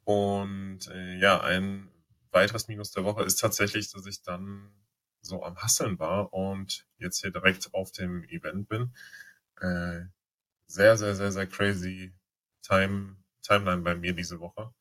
Und 0.04 0.88
äh, 0.88 1.16
ja, 1.18 1.40
ein 1.40 1.88
weiteres 2.30 2.68
Minus 2.68 2.90
der 2.90 3.04
Woche 3.04 3.22
ist 3.22 3.36
tatsächlich, 3.36 3.90
dass 3.92 4.06
ich 4.06 4.22
dann 4.22 4.72
so 5.20 5.44
am 5.44 5.56
Hasseln 5.56 5.98
war 5.98 6.32
und 6.32 6.86
jetzt 6.98 7.20
hier 7.20 7.30
direkt 7.30 7.72
auf 7.74 7.92
dem 7.92 8.24
Event 8.24 8.68
bin. 8.68 8.94
Äh, 9.60 10.06
sehr, 10.66 10.96
sehr, 10.96 11.14
sehr, 11.14 11.30
sehr 11.32 11.46
crazy 11.46 12.14
Time, 12.62 13.16
Timeline 13.42 13.82
bei 13.82 13.94
mir 13.94 14.14
diese 14.14 14.40
Woche. 14.40 14.72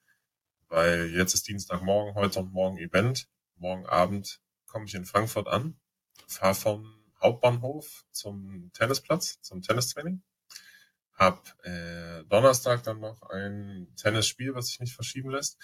Weil 0.67 1.11
jetzt 1.11 1.33
ist 1.33 1.47
Dienstagmorgen, 1.47 2.15
heute 2.15 2.39
und 2.39 2.53
morgen 2.53 2.77
Event. 2.77 3.27
Morgen 3.57 3.85
Abend 3.85 4.41
komme 4.65 4.85
ich 4.85 4.95
in 4.95 5.05
Frankfurt 5.05 5.47
an, 5.47 5.79
fahre 6.27 6.55
vom 6.55 6.95
Hauptbahnhof 7.21 8.05
zum 8.11 8.71
Tennisplatz, 8.73 9.41
zum 9.41 9.61
Tennistraining. 9.61 10.23
Hab 11.21 11.55
äh, 11.63 12.23
Donnerstag 12.23 12.81
dann 12.81 12.99
noch 12.99 13.21
ein 13.29 13.93
Tennisspiel, 13.95 14.55
was 14.55 14.69
sich 14.69 14.79
nicht 14.79 14.95
verschieben 14.95 15.29
lässt. 15.29 15.59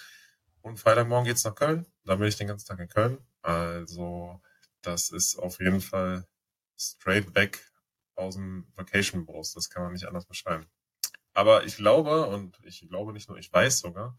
Und 0.62 0.80
Freitagmorgen 0.80 1.26
geht's 1.26 1.44
nach 1.46 1.56
Köln. 1.56 1.88
Dann 2.06 2.20
bin 2.20 2.28
ich 2.28 2.38
den 2.38 2.46
ganzen 2.46 2.68
Tag 2.68 2.78
in 2.78 2.88
Köln. 2.88 3.18
Also 3.42 4.40
das 4.84 5.10
ist 5.10 5.40
auf 5.40 5.60
jeden 5.60 5.82
Fall 5.82 6.28
straight 6.78 7.34
back 7.34 7.72
aus 8.14 8.36
dem 8.36 8.72
Vacation 8.76 9.26
Bros. 9.26 9.56
Das 9.56 9.72
kann 9.72 9.82
man 9.82 9.94
nicht 9.94 10.06
anders 10.06 10.28
beschreiben. 10.28 10.68
Aber 11.34 11.66
ich 11.66 11.78
glaube, 11.78 12.28
und 12.28 12.60
ich 12.64 12.88
glaube 12.88 13.12
nicht 13.12 13.28
nur, 13.28 13.40
ich 13.40 13.52
weiß 13.52 13.80
sogar, 13.80 14.16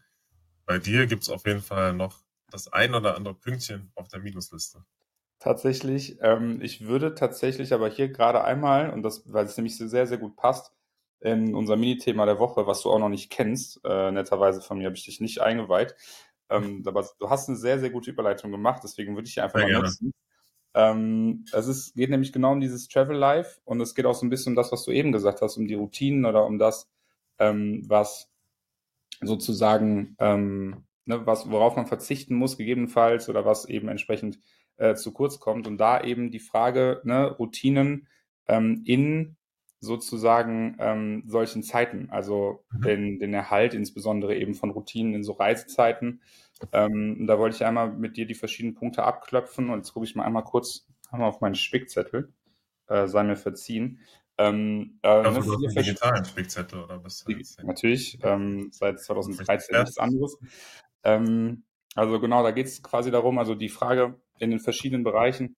bei 0.65 0.77
dir 0.77 1.07
gibt 1.07 1.23
es 1.23 1.29
auf 1.29 1.45
jeden 1.45 1.61
Fall 1.61 1.93
noch 1.93 2.21
das 2.51 2.67
ein 2.67 2.93
oder 2.93 3.15
andere 3.15 3.35
Pünktchen 3.35 3.93
auf 3.95 4.09
der 4.09 4.19
Minusliste. 4.19 4.83
Tatsächlich, 5.39 6.17
ähm, 6.19 6.61
ich 6.61 6.85
würde 6.85 7.15
tatsächlich 7.15 7.71
aber 7.71 7.87
hier 7.89 8.09
gerade 8.09 8.43
einmal, 8.43 8.89
und 8.89 9.03
das, 9.03 9.23
weil 9.31 9.45
es 9.45 9.55
nämlich 9.55 9.77
sehr, 9.77 10.05
sehr 10.05 10.17
gut 10.17 10.35
passt, 10.35 10.73
in 11.21 11.55
unser 11.55 11.75
Minithema 11.75 12.25
der 12.25 12.39
Woche, 12.39 12.65
was 12.67 12.81
du 12.81 12.91
auch 12.91 12.99
noch 12.99 13.09
nicht 13.09 13.29
kennst, 13.29 13.81
äh, 13.83 14.11
netterweise 14.11 14.61
von 14.61 14.77
mir 14.77 14.85
habe 14.85 14.95
ich 14.95 15.05
dich 15.05 15.19
nicht 15.19 15.41
eingeweiht, 15.41 15.95
ähm, 16.49 16.83
aber 16.87 17.07
du 17.19 17.29
hast 17.29 17.49
eine 17.49 17.57
sehr, 17.57 17.79
sehr 17.79 17.89
gute 17.89 18.11
Überleitung 18.11 18.51
gemacht, 18.51 18.81
deswegen 18.83 19.15
würde 19.15 19.27
ich 19.27 19.33
hier 19.33 19.43
einfach 19.43 19.59
sehr 19.59 19.67
mal 19.67 19.71
gerne. 19.71 19.85
nutzen. 19.85 20.13
Ähm, 20.75 21.45
es 21.51 21.67
ist, 21.67 21.95
geht 21.95 22.09
nämlich 22.09 22.31
genau 22.31 22.51
um 22.51 22.61
dieses 22.61 22.87
Travel 22.87 23.17
Life 23.17 23.59
und 23.65 23.81
es 23.81 23.95
geht 23.95 24.05
auch 24.05 24.13
so 24.13 24.25
ein 24.25 24.29
bisschen 24.29 24.51
um 24.51 24.55
das, 24.55 24.71
was 24.71 24.85
du 24.85 24.91
eben 24.91 25.11
gesagt 25.11 25.41
hast, 25.41 25.57
um 25.57 25.67
die 25.67 25.73
Routinen 25.73 26.25
oder 26.25 26.45
um 26.45 26.59
das, 26.59 26.87
ähm, 27.39 27.83
was 27.87 28.29
sozusagen, 29.21 30.15
ähm, 30.19 30.85
ne, 31.05 31.25
was, 31.25 31.49
worauf 31.49 31.75
man 31.75 31.87
verzichten 31.87 32.35
muss, 32.35 32.57
gegebenenfalls, 32.57 33.29
oder 33.29 33.45
was 33.45 33.65
eben 33.65 33.87
entsprechend 33.87 34.39
äh, 34.77 34.95
zu 34.95 35.11
kurz 35.11 35.39
kommt. 35.39 35.67
Und 35.67 35.77
da 35.77 36.01
eben 36.01 36.31
die 36.31 36.39
Frage, 36.39 37.01
ne, 37.03 37.31
Routinen 37.31 38.07
ähm, 38.47 38.83
in 38.85 39.37
sozusagen 39.79 40.75
ähm, 40.79 41.23
solchen 41.25 41.63
Zeiten, 41.63 42.09
also 42.11 42.65
mhm. 42.71 42.81
den, 42.81 43.19
den 43.19 43.33
Erhalt 43.33 43.73
insbesondere 43.73 44.35
eben 44.35 44.53
von 44.53 44.71
Routinen 44.71 45.13
in 45.13 45.23
so 45.23 45.33
Reisezeiten. 45.33 46.21
Ähm, 46.73 47.25
da 47.27 47.39
wollte 47.39 47.55
ich 47.55 47.65
einmal 47.65 47.91
mit 47.91 48.17
dir 48.17 48.25
die 48.25 48.35
verschiedenen 48.35 48.75
Punkte 48.75 49.03
abklopfen 49.03 49.69
und 49.69 49.79
jetzt 49.79 49.93
gucke 49.93 50.05
ich 50.05 50.15
mal 50.15 50.25
einmal 50.25 50.43
kurz 50.43 50.87
einmal 51.09 51.29
auf 51.29 51.39
meinen 51.41 51.55
Spickzettel, 51.55 52.33
äh, 52.87 53.07
sei 53.07 53.23
mir 53.23 53.37
verziehen. 53.37 53.99
Ähm, 54.37 54.99
äh, 55.03 55.21
ne, 55.21 55.41
du 55.41 55.57
digitalen 55.67 56.25
Spickzettel 56.25 56.83
oder 56.83 57.03
was? 57.03 57.25
Natürlich, 57.63 58.19
ähm, 58.23 58.69
seit 58.71 58.99
2013 58.99 59.79
nichts 59.79 59.97
anderes. 59.97 60.37
Ähm, 61.03 61.63
also 61.95 62.19
genau, 62.19 62.43
da 62.43 62.51
geht 62.51 62.67
es 62.67 62.83
quasi 62.83 63.11
darum, 63.11 63.37
also 63.37 63.55
die 63.55 63.69
Frage 63.69 64.19
in 64.39 64.51
den 64.51 64.59
verschiedenen 64.59 65.03
Bereichen, 65.03 65.55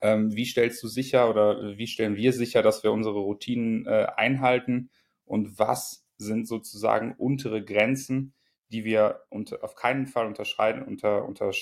ähm, 0.00 0.34
wie 0.34 0.44
stellst 0.44 0.82
du 0.82 0.88
sicher 0.88 1.30
oder 1.30 1.76
wie 1.76 1.86
stellen 1.86 2.16
wir 2.16 2.32
sicher, 2.32 2.62
dass 2.62 2.82
wir 2.82 2.92
unsere 2.92 3.18
Routinen 3.18 3.86
äh, 3.86 4.06
einhalten 4.16 4.90
und 5.24 5.58
was 5.58 6.06
sind 6.16 6.48
sozusagen 6.48 7.14
untere 7.16 7.64
Grenzen, 7.64 8.34
die 8.70 8.84
wir 8.84 9.22
unter, 9.30 9.62
auf 9.64 9.74
keinen 9.74 10.06
Fall 10.06 10.26
unterschreiten, 10.26 10.82
unter, 10.82 11.24
unter, 11.24 11.52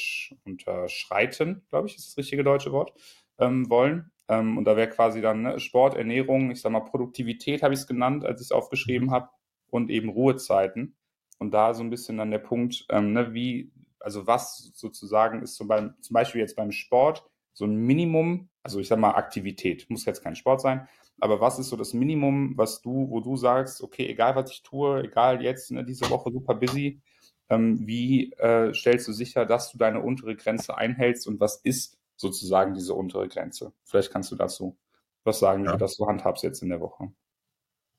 unterschreiten, 0.45 1.65
glaube 1.69 1.89
ich, 1.89 1.97
ist 1.97 2.09
das 2.09 2.17
richtige 2.17 2.43
deutsche 2.43 2.73
Wort, 2.73 2.93
ähm, 3.39 3.69
wollen. 3.71 4.11
Ähm, 4.29 4.59
und 4.59 4.65
da 4.65 4.77
wäre 4.77 4.89
quasi 4.89 5.21
dann 5.21 5.43
ne, 5.43 5.61
Sport, 5.61 5.97
Ernährung, 5.97 6.51
ich 6.51 6.61
sag 6.61 6.73
mal 6.73 6.81
Produktivität 6.81 7.63
habe 7.63 7.75
ich 7.75 7.81
es 7.81 7.87
genannt, 7.87 8.25
als 8.25 8.41
ich 8.41 8.47
es 8.47 8.53
aufgeschrieben 8.53 9.11
habe, 9.11 9.29
und 9.69 9.91
eben 9.91 10.09
Ruhezeiten. 10.09 10.97
Und 11.39 11.53
da 11.53 11.75
so 11.75 11.83
ein 11.83 11.91
bisschen 11.91 12.17
dann 12.17 12.31
der 12.31 12.39
Punkt, 12.39 12.87
ähm, 12.91 13.13
ne, 13.13 13.35
wie, 13.35 13.71
also 14.01 14.27
was 14.27 14.73
sozusagen 14.75 15.43
ist 15.43 15.55
zum, 15.55 15.69
zum 16.01 16.15
Beispiel 16.15 16.41
jetzt 16.41 16.57
beim 16.57 16.73
Sport 16.73 17.25
so 17.57 17.65
ein 17.65 17.75
Minimum, 17.75 18.51
also 18.63 18.81
ich 18.81 18.89
sag 18.89 18.99
mal 18.99 19.13
Aktivität, 19.13 19.89
muss 19.89 20.05
jetzt 20.05 20.23
kein 20.23 20.37
Sport 20.37 20.61
sein, 20.61 20.87
aber 21.19 21.41
was 21.41 21.59
ist 21.59 21.71
so 21.71 21.77
das 21.77 21.95
Minimum, 21.95 22.53
was 22.59 22.83
du, 22.83 23.09
wo 23.09 23.21
du 23.21 23.37
sagst, 23.37 23.83
okay, 23.83 24.07
egal 24.07 24.37
was 24.37 24.51
ich 24.51 24.63
tue, 24.63 25.05
egal 25.05 25.43
jetzt 25.43 25.71
ne, 25.71 25.83
diese 25.83 26.11
Woche 26.11 26.31
super 26.31 26.55
busy, 26.55 27.01
ähm, 27.49 27.87
wie 27.87 28.31
äh, 28.33 28.75
stellst 28.75 29.09
du 29.09 29.13
sicher, 29.13 29.47
dass 29.47 29.73
du 29.73 29.79
deine 29.79 30.03
untere 30.03 30.37
Grenze 30.37 30.77
einhältst 30.77 31.27
und 31.27 31.41
was 31.41 31.57
ist 31.57 31.99
sozusagen 32.17 32.75
diese 32.75 32.93
untere 32.93 33.27
Grenze? 33.27 33.73
Vielleicht 33.85 34.13
kannst 34.13 34.31
du 34.31 34.37
dazu 34.37 34.77
was 35.25 35.39
sagen, 35.39 35.63
wie 35.63 35.67
ja. 35.67 35.73
du 35.73 35.79
das 35.79 35.95
so 35.95 36.07
handhabst 36.07 36.45
jetzt 36.45 36.63
in 36.63 36.69
der 36.69 36.81
Woche. 36.81 37.11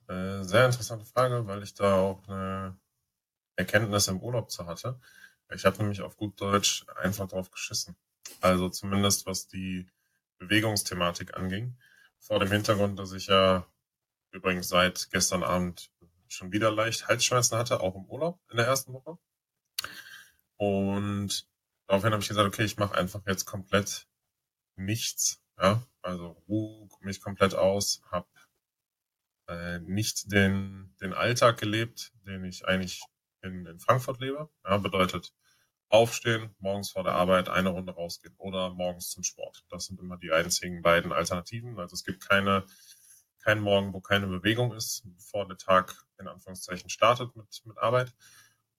Äh, 0.07 0.43
sehr 0.43 0.65
interessante 0.65 1.05
Frage, 1.05 1.47
weil 1.47 1.63
ich 1.63 1.73
da 1.73 1.95
auch 1.95 2.27
eine 2.27 2.77
Erkenntnis 3.55 4.07
im 4.07 4.21
Urlaub 4.21 4.51
zu 4.51 4.67
hatte. 4.67 4.99
Ich 5.51 5.65
habe 5.65 5.77
nämlich 5.79 6.01
auf 6.01 6.15
gut 6.15 6.39
Deutsch 6.39 6.85
einfach 7.01 7.27
drauf 7.27 7.49
geschissen. 7.49 7.95
Also 8.41 8.69
zumindest 8.69 9.25
was 9.25 9.47
die 9.47 9.87
Bewegungsthematik 10.39 11.35
anging. 11.35 11.77
Vor 12.19 12.39
dem 12.39 12.51
Hintergrund, 12.51 12.99
dass 12.99 13.11
ich 13.13 13.27
ja 13.27 13.67
übrigens 14.31 14.67
seit 14.67 15.09
gestern 15.11 15.43
Abend 15.43 15.91
schon 16.27 16.51
wieder 16.51 16.71
leicht 16.71 17.07
Halsschmerzen 17.07 17.57
hatte, 17.57 17.81
auch 17.81 17.95
im 17.95 18.05
Urlaub 18.05 18.39
in 18.51 18.57
der 18.57 18.67
ersten 18.67 18.93
Woche. 18.93 19.17
Und 20.57 21.47
daraufhin 21.87 22.11
habe 22.11 22.21
ich 22.21 22.27
gesagt, 22.27 22.47
okay, 22.47 22.63
ich 22.63 22.77
mache 22.77 22.95
einfach 22.95 23.21
jetzt 23.25 23.45
komplett 23.45 24.07
nichts. 24.75 25.41
Ja, 25.59 25.83
also 26.01 26.43
ruhe 26.47 26.87
mich 27.01 27.21
komplett 27.21 27.55
aus, 27.55 28.01
habe 28.11 28.27
äh, 29.47 29.79
nicht 29.79 30.31
den, 30.31 30.95
den 31.01 31.13
Alltag 31.13 31.57
gelebt, 31.57 32.13
den 32.27 32.43
ich 32.43 32.67
eigentlich 32.67 33.01
in, 33.41 33.65
in 33.65 33.79
Frankfurt 33.79 34.19
lebe. 34.19 34.49
Ja, 34.63 34.77
bedeutet 34.77 35.33
aufstehen, 35.89 36.53
morgens 36.59 36.91
vor 36.91 37.03
der 37.03 37.13
Arbeit 37.13 37.49
eine 37.49 37.69
Runde 37.69 37.93
rausgehen 37.93 38.35
oder 38.37 38.71
morgens 38.71 39.09
zum 39.09 39.23
Sport. 39.23 39.63
Das 39.69 39.85
sind 39.85 39.99
immer 39.99 40.17
die 40.17 40.31
einzigen 40.31 40.81
beiden 40.81 41.13
Alternativen. 41.13 41.79
Also 41.79 41.93
es 41.93 42.03
gibt 42.03 42.27
keine, 42.27 42.65
keinen 43.43 43.61
Morgen, 43.61 43.93
wo 43.93 44.01
keine 44.01 44.27
Bewegung 44.27 44.73
ist, 44.73 45.03
bevor 45.15 45.47
der 45.47 45.57
Tag 45.57 45.95
in 46.19 46.27
Anführungszeichen 46.27 46.89
startet 46.89 47.35
mit, 47.35 47.61
mit 47.65 47.77
Arbeit. 47.77 48.13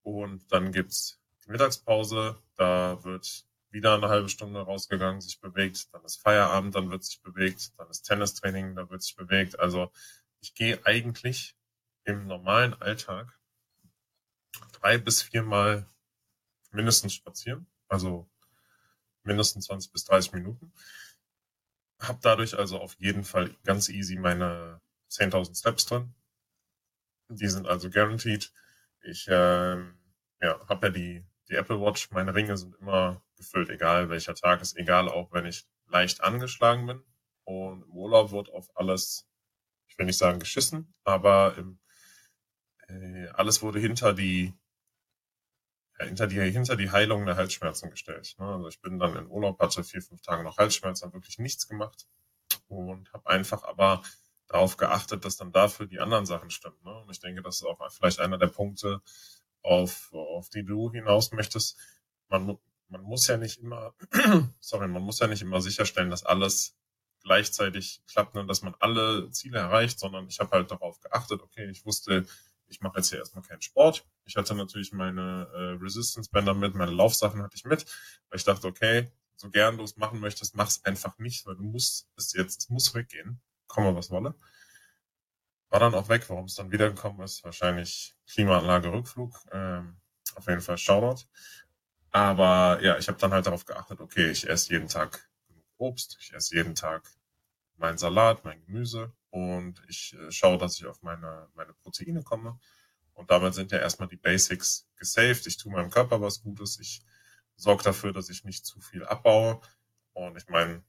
Und 0.03 0.53
dann 0.53 0.73
gibt's 0.73 1.21
die 1.45 1.51
Mittagspause, 1.51 2.37
da 2.57 3.03
wird 3.05 3.47
wieder 3.71 3.95
eine 3.95 4.09
halbe 4.09 4.29
Stunde 4.29 4.61
rausgegangen, 4.61 5.21
sich 5.21 5.41
bewegt, 5.41 5.93
dann 5.93 6.05
ist 6.05 6.21
Feierabend, 6.21 6.75
dann 6.75 6.91
wird 6.91 7.05
sich 7.05 7.21
bewegt, 7.23 7.73
dann 7.79 7.89
ist 7.91 8.03
Tennistraining, 8.03 8.75
da 8.75 8.89
wird 8.91 9.03
sich 9.03 9.17
bewegt. 9.17 9.59
Also 9.59 9.91
ich 10.41 10.55
gehe 10.55 10.85
eigentlich 10.87 11.57
im 12.05 12.27
normalen 12.27 12.75
Alltag 12.75 13.39
drei 14.73 14.99
bis 14.99 15.23
viermal 15.23 15.87
mindestens 16.71 17.15
spazieren, 17.15 17.67
also 17.89 18.29
mindestens 19.23 19.67
20 19.67 19.93
bis 19.93 20.05
30 20.05 20.33
Minuten. 20.33 20.73
Hab 22.01 22.21
dadurch 22.21 22.57
also 22.57 22.79
auf 22.81 22.95
jeden 22.99 23.25
Fall 23.25 23.55
ganz 23.65 23.89
easy 23.89 24.17
meine 24.17 24.81
10.000 25.11 25.59
Steps 25.59 25.87
drin. 25.87 26.15
Die 27.29 27.49
sind 27.49 27.67
also 27.67 27.91
guaranteed. 27.91 28.53
Ich 29.03 29.29
äh, 29.29 29.77
ja, 30.41 30.69
habe 30.69 30.87
ja 30.87 30.93
die, 30.93 31.27
die 31.49 31.55
Apple 31.55 31.81
Watch. 31.81 32.11
Meine 32.11 32.35
Ringe 32.35 32.57
sind 32.57 32.75
immer 32.77 33.23
gefüllt, 33.37 33.71
egal 33.71 34.09
welcher 34.11 34.35
Tag 34.35 34.61
ist, 34.63 34.77
egal 34.77 35.09
auch 35.09 35.33
wenn 35.33 35.47
ich 35.47 35.67
leicht 35.87 36.23
angeschlagen 36.23 36.87
bin. 36.87 37.03
Und 37.45 37.83
im 37.83 37.91
Urlaub 37.93 38.31
wird 38.31 38.51
auf 38.51 38.69
alles, 38.77 39.27
ich 39.89 39.99
will 39.99 40.07
nicht 40.07 40.19
sagen 40.19 40.39
geschissen, 40.39 40.95
aber 41.05 41.57
im, 41.57 41.79
äh, 42.89 43.29
alles 43.29 43.63
wurde 43.63 43.81
hinter 43.81 44.13
die 44.13 44.55
hinter 46.01 46.27
die, 46.27 46.41
hinter 46.41 46.77
die 46.77 46.91
Heilung 46.91 47.27
der 47.27 47.37
Halsschmerzen 47.37 47.91
gestellt. 47.91 48.37
Ne? 48.39 48.47
Also 48.47 48.69
ich 48.69 48.81
bin 48.81 48.99
dann 48.99 49.17
in 49.17 49.27
Urlaub, 49.27 49.59
hatte 49.61 49.83
vier, 49.85 50.03
fünf 50.03 50.23
Tage 50.23 50.45
noch 50.45 50.59
Halsschmerzen, 50.59 51.07
habe 51.07 51.15
wirklich 51.15 51.39
nichts 51.39 51.69
gemacht 51.69 52.07
und 52.69 53.13
habe 53.13 53.29
einfach 53.29 53.65
aber 53.65 54.03
darauf 54.47 54.77
geachtet, 54.77 55.25
dass 55.25 55.37
dann 55.37 55.53
dafür 55.53 55.87
die 55.87 56.01
anderen 56.01 56.27
Sachen 56.27 56.51
stimmen. 56.51 56.79
Ne? 56.85 56.97
Und 56.97 57.11
ich 57.11 57.21
denke, 57.21 57.43
das 57.43 57.57
ist 57.57 57.65
auch 57.65 57.79
vielleicht 57.91 58.21
einer 58.21 58.39
der 58.39 58.47
Punkte, 58.47 59.03
auf, 59.63 60.13
auf 60.13 60.49
die 60.51 60.65
du 60.65 60.91
hinaus 60.91 61.33
möchtest. 61.33 61.77
Man, 62.29 62.59
man 62.89 63.03
muss 63.03 63.27
ja 63.27 63.37
nicht 63.37 63.59
immer, 63.59 63.95
sorry, 64.61 64.89
man 64.89 65.03
muss 65.03 65.19
ja 65.19 65.27
nicht 65.27 65.43
immer 65.43 65.61
sicherstellen, 65.61 66.11
dass 66.11 66.25
alles 66.25 66.77
gleichzeitig 67.23 68.03
klappt 68.07 68.37
und 68.37 68.47
dass 68.47 68.63
man 68.63 68.75
alle 68.79 69.31
Ziele 69.31 69.59
erreicht, 69.59 69.99
sondern 69.99 70.29
ich 70.29 70.41
habe 70.41 70.51
halt 70.53 70.71
darauf 70.71 71.01
geachtet, 71.01 71.43
okay, 71.43 71.69
ich 71.69 71.85
wusste, 71.85 72.27
ich 72.69 72.81
mache 72.81 72.99
jetzt 72.99 73.11
hier 73.11 73.19
erstmal 73.19 73.45
keinen 73.45 73.63
Sport. 73.63 74.07
Ich 74.29 74.37
hatte 74.37 74.55
natürlich 74.55 74.93
meine 74.93 75.49
äh, 75.55 75.83
Resistance 75.83 76.31
Bänder 76.31 76.55
mit, 76.55 76.75
meine 76.75 76.93
Laufsachen 76.93 77.43
hatte 77.43 77.57
ich 77.57 77.65
mit, 77.65 77.87
weil 78.29 78.39
ich 78.39 78.45
dachte, 78.45 78.67
okay, 78.67 79.11
so 79.37 79.51
gern 79.51 79.79
du 79.79 79.85
es 79.85 79.97
machen 79.97 80.21
möchtest, 80.21 80.55
mach's 80.55 80.85
einfach 80.85 81.17
nicht, 81.19 81.47
weil 81.47 81.57
du 81.57 81.63
musst 81.63 82.09
es 82.17 82.35
jetzt, 82.35 82.61
es 82.61 82.69
muss 82.69 82.95
weggehen, 82.95 83.41
komme 83.67 83.95
was 83.97 84.11
wolle. 84.11 84.35
War 85.71 85.81
dann 85.81 85.95
auch 85.95 86.09
weg, 86.09 86.29
warum 86.29 86.45
es 86.45 86.55
dann 86.55 86.71
wiedergekommen 86.71 87.23
ist, 87.23 87.43
wahrscheinlich 87.43 88.17
Klimaanlage 88.31 88.93
Rückflug, 88.93 89.35
ähm, 89.51 89.97
auf 90.35 90.47
jeden 90.47 90.61
Fall 90.61 90.77
Shoutout. 90.77 91.25
Aber 92.11 92.83
ja, 92.83 92.99
ich 92.99 93.09
habe 93.09 93.19
dann 93.19 93.33
halt 93.33 93.47
darauf 93.47 93.65
geachtet, 93.65 94.01
okay, 94.01 94.31
ich 94.31 94.49
esse 94.49 94.73
jeden 94.73 94.89
Tag 94.89 95.31
Obst, 95.79 96.19
ich 96.21 96.35
esse 96.35 96.55
jeden 96.55 96.75
Tag 96.75 97.09
meinen 97.77 97.99
Salat, 97.99 98.45
mein 98.45 98.61
Gemüse 98.67 99.13
und 99.31 99.83
ich 99.89 100.15
äh, 100.15 100.31
schaue, 100.31 100.59
dass 100.59 100.79
ich 100.79 100.87
auf 100.87 101.03
meine, 101.03 101.49
meine 101.55 101.73
Proteine 101.73 102.23
komme. 102.23 102.59
Und 103.19 103.33
damit 103.33 103.53
sind 103.53 103.73
ja 103.73 103.79
erstmal 103.79 104.07
die 104.07 104.17
Basics 104.17 104.87
gesaved. 104.95 105.45
Ich 105.49 105.57
tue 105.57 105.73
meinem 105.73 105.91
Körper 105.91 106.21
was 106.21 106.41
Gutes. 106.41 106.79
Ich 106.79 107.03
sorge 107.57 107.83
dafür, 107.83 108.13
dass 108.13 108.31
ich 108.31 108.45
nicht 108.45 108.65
zu 108.65 108.81
viel 108.81 109.05
abbaue. 109.05 109.61
Und 110.13 110.37
ich 110.37 110.47
meine, 110.47 110.85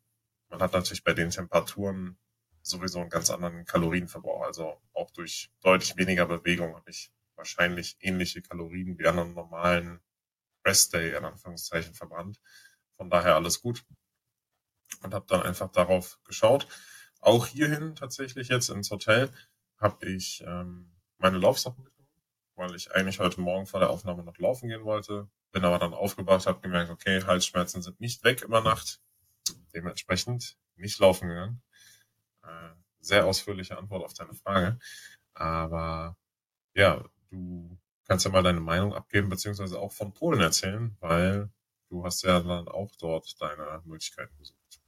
man 0.49 0.61
hat 0.61 0.73
natürlich 0.73 1.03
bei 1.03 1.13
den 1.13 1.31
Temperaturen 1.31 2.19
sowieso 2.61 2.99
einen 2.99 3.09
ganz 3.09 3.31
anderen 3.31 3.65
Kalorienverbrauch. 3.65 4.43
Also 4.43 4.79
auch 4.93 5.09
durch 5.09 5.49
deutlich 5.61 5.97
weniger 5.97 6.27
Bewegung 6.27 6.75
habe 6.75 6.91
ich 6.91 7.11
wahrscheinlich 7.35 7.97
ähnliche 7.99 8.43
Kalorien 8.43 8.99
wie 8.99 9.07
an 9.07 9.17
einem 9.17 9.33
normalen 9.33 9.99
Rest 10.63 10.93
Day 10.93 11.17
in 11.17 11.25
Anführungszeichen 11.25 11.95
verbrannt. 11.95 12.39
Von 12.95 13.09
daher 13.09 13.33
alles 13.33 13.59
gut. 13.59 13.83
Und 15.01 15.15
habe 15.15 15.25
dann 15.27 15.41
einfach 15.41 15.71
darauf 15.71 16.19
geschaut. 16.25 16.67
Auch 17.21 17.47
hierhin 17.47 17.95
tatsächlich 17.95 18.49
jetzt 18.49 18.69
ins 18.69 18.91
Hotel 18.91 19.31
habe 19.77 20.05
ich 20.05 20.43
ähm, 20.45 20.91
meine 21.17 21.39
Laufsachen 21.39 21.89
weil 22.59 22.75
ich 22.75 22.93
eigentlich 22.93 23.19
heute 23.19 23.41
Morgen 23.41 23.65
vor 23.65 23.79
der 23.79 23.89
Aufnahme 23.89 24.23
noch 24.23 24.37
laufen 24.37 24.69
gehen 24.69 24.83
wollte. 24.83 25.27
Bin 25.51 25.65
aber 25.65 25.79
dann 25.79 25.93
aufgewacht, 25.93 26.45
habe 26.45 26.61
gemerkt, 26.61 26.91
okay, 26.91 27.23
Halsschmerzen 27.23 27.81
sind 27.81 27.99
nicht 27.99 28.23
weg 28.23 28.43
über 28.43 28.61
Nacht. 28.61 29.01
Dementsprechend 29.73 30.57
nicht 30.75 30.99
laufen 30.99 31.29
gegangen. 31.29 31.61
Äh, 32.43 32.75
sehr 32.99 33.25
ausführliche 33.25 33.77
Antwort 33.77 34.03
auf 34.03 34.13
deine 34.13 34.33
Frage. 34.33 34.77
Aber 35.33 36.17
ja, 36.75 37.03
du 37.31 37.77
kannst 38.05 38.25
ja 38.25 38.31
mal 38.31 38.43
deine 38.43 38.59
Meinung 38.59 38.93
abgeben, 38.93 39.29
beziehungsweise 39.29 39.79
auch 39.79 39.91
von 39.91 40.13
Polen 40.13 40.41
erzählen, 40.41 40.95
weil 40.99 41.49
du 41.89 42.03
hast 42.03 42.23
ja 42.23 42.39
dann 42.39 42.67
auch 42.67 42.91
dort 42.99 43.41
deine 43.41 43.81
Möglichkeiten 43.85 44.35
besucht. 44.37 44.81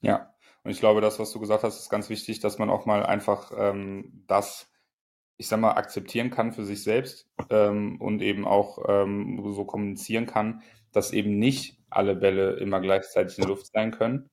Ja, 0.00 0.34
und 0.64 0.70
ich 0.70 0.80
glaube, 0.80 1.00
das, 1.00 1.18
was 1.18 1.30
du 1.30 1.40
gesagt 1.40 1.62
hast, 1.62 1.78
ist 1.78 1.90
ganz 1.90 2.08
wichtig, 2.08 2.40
dass 2.40 2.58
man 2.58 2.70
auch 2.70 2.86
mal 2.86 3.04
einfach 3.04 3.52
ähm, 3.56 4.24
das, 4.26 4.70
ich 5.36 5.48
sag 5.48 5.60
mal, 5.60 5.72
akzeptieren 5.72 6.30
kann 6.30 6.52
für 6.52 6.64
sich 6.64 6.82
selbst 6.82 7.28
ähm, 7.50 8.00
und 8.00 8.22
eben 8.22 8.46
auch 8.46 8.78
ähm, 8.88 9.42
so 9.52 9.64
kommunizieren 9.64 10.26
kann, 10.26 10.62
dass 10.92 11.12
eben 11.12 11.38
nicht 11.38 11.78
alle 11.90 12.14
Bälle 12.14 12.52
immer 12.54 12.80
gleichzeitig 12.80 13.38
in 13.38 13.42
der 13.42 13.50
Luft 13.50 13.66
sein 13.72 13.90
können. 13.90 14.28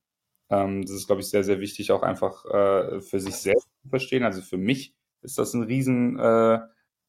Ähm, 0.50 0.82
das 0.82 0.92
ist, 0.92 1.06
glaube 1.06 1.22
ich, 1.22 1.28
sehr, 1.28 1.44
sehr 1.44 1.60
wichtig, 1.60 1.92
auch 1.92 2.02
einfach 2.02 2.44
äh, 2.46 3.00
für 3.00 3.20
sich 3.20 3.34
selbst 3.36 3.68
zu 3.82 3.88
verstehen. 3.88 4.24
Also 4.24 4.42
für 4.42 4.58
mich 4.58 4.94
ist 5.22 5.38
das 5.38 5.54
ein 5.54 5.62
riesen 5.62 6.18
äh, 6.18 6.60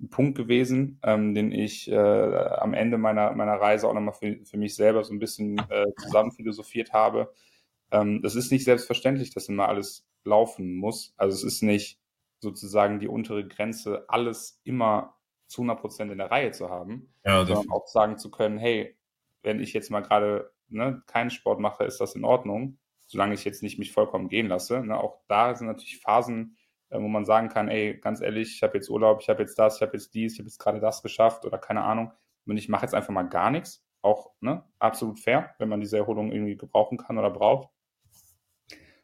Punkt 0.10 0.38
gewesen, 0.38 1.00
ähm, 1.04 1.34
den 1.34 1.52
ich 1.52 1.90
äh, 1.90 1.96
am 1.96 2.74
Ende 2.74 2.98
meiner, 2.98 3.34
meiner 3.34 3.56
Reise 3.56 3.88
auch 3.88 3.94
nochmal 3.94 4.14
für, 4.14 4.38
für 4.46 4.58
mich 4.58 4.76
selber 4.76 5.04
so 5.04 5.14
ein 5.14 5.20
bisschen 5.20 5.60
äh, 5.70 5.86
zusammen 6.02 6.32
philosophiert 6.32 6.94
habe 6.94 7.32
ähm, 7.94 8.22
das 8.24 8.36
ist 8.36 8.52
nicht 8.52 8.66
selbstverständlich, 8.66 9.34
dass 9.34 9.48
immer 9.48 9.70
alles 9.70 10.06
laufen 10.26 10.76
muss. 10.76 11.14
Also 11.16 11.36
es 11.38 11.44
ist 11.44 11.62
nicht 11.62 12.00
sozusagen 12.44 13.00
die 13.00 13.08
untere 13.08 13.48
Grenze, 13.48 14.06
alles 14.08 14.62
immer 14.64 15.18
zu 15.48 15.62
100 15.62 15.82
Prozent 15.82 16.12
in 16.12 16.20
der 16.20 16.30
Reihe 16.30 16.52
zu 16.52 16.70
haben, 16.70 17.14
ja, 17.26 17.46
sondern 17.46 17.72
auch 17.72 17.88
sagen 17.88 18.18
zu 18.18 18.30
können, 18.30 18.58
hey, 18.58 18.96
wenn 19.42 19.60
ich 19.60 19.74
jetzt 19.74 19.90
mal 19.90 20.02
gerade 20.02 20.54
ne, 20.68 21.02
keinen 21.08 21.30
Sport 21.30 21.60
mache, 21.60 21.84
ist 21.84 22.00
das 22.00 22.16
in 22.16 22.26
Ordnung. 22.26 22.78
solange 23.06 23.34
ich 23.34 23.44
jetzt 23.44 23.62
nicht 23.62 23.78
mich 23.78 23.92
vollkommen 23.92 24.30
gehen 24.30 24.48
lasse. 24.48 24.84
Ne? 24.84 24.98
Auch 24.98 25.20
da 25.28 25.54
sind 25.54 25.68
natürlich 25.68 26.00
Phasen, 26.00 26.58
äh, 26.90 27.00
wo 27.00 27.08
man 27.08 27.26
sagen 27.26 27.50
kann, 27.50 27.68
ey, 27.68 28.00
ganz 28.00 28.22
ehrlich, 28.22 28.56
ich 28.56 28.64
habe 28.64 28.78
jetzt 28.78 28.90
Urlaub, 28.90 29.22
ich 29.22 29.30
habe 29.30 29.42
jetzt 29.42 29.60
das, 29.60 29.76
ich 29.76 29.82
habe 29.82 29.94
jetzt 29.94 30.14
dies, 30.14 30.34
ich 30.34 30.40
habe 30.40 30.48
jetzt 30.48 30.58
gerade 30.58 30.80
das 30.80 31.04
geschafft 31.04 31.46
oder 31.46 31.58
keine 31.58 31.84
Ahnung. 31.84 32.12
Und 32.46 32.58
ich 32.58 32.70
mache 32.70 32.84
jetzt 32.84 32.96
einfach 32.96 33.14
mal 33.14 33.24
gar 33.24 33.52
nichts. 33.52 33.86
Auch 34.02 34.32
ne, 34.40 34.64
absolut 34.80 35.20
fair, 35.20 35.54
wenn 35.60 35.70
man 35.70 35.80
diese 35.80 35.98
Erholung 35.98 36.32
irgendwie 36.32 36.58
gebrauchen 36.58 36.98
kann 36.98 37.18
oder 37.18 37.30
braucht. 37.30 37.70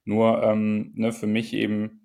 Nur 0.06 0.42
ähm, 0.44 0.92
ne, 0.96 1.12
für 1.12 1.28
mich 1.28 1.54
eben, 1.54 1.99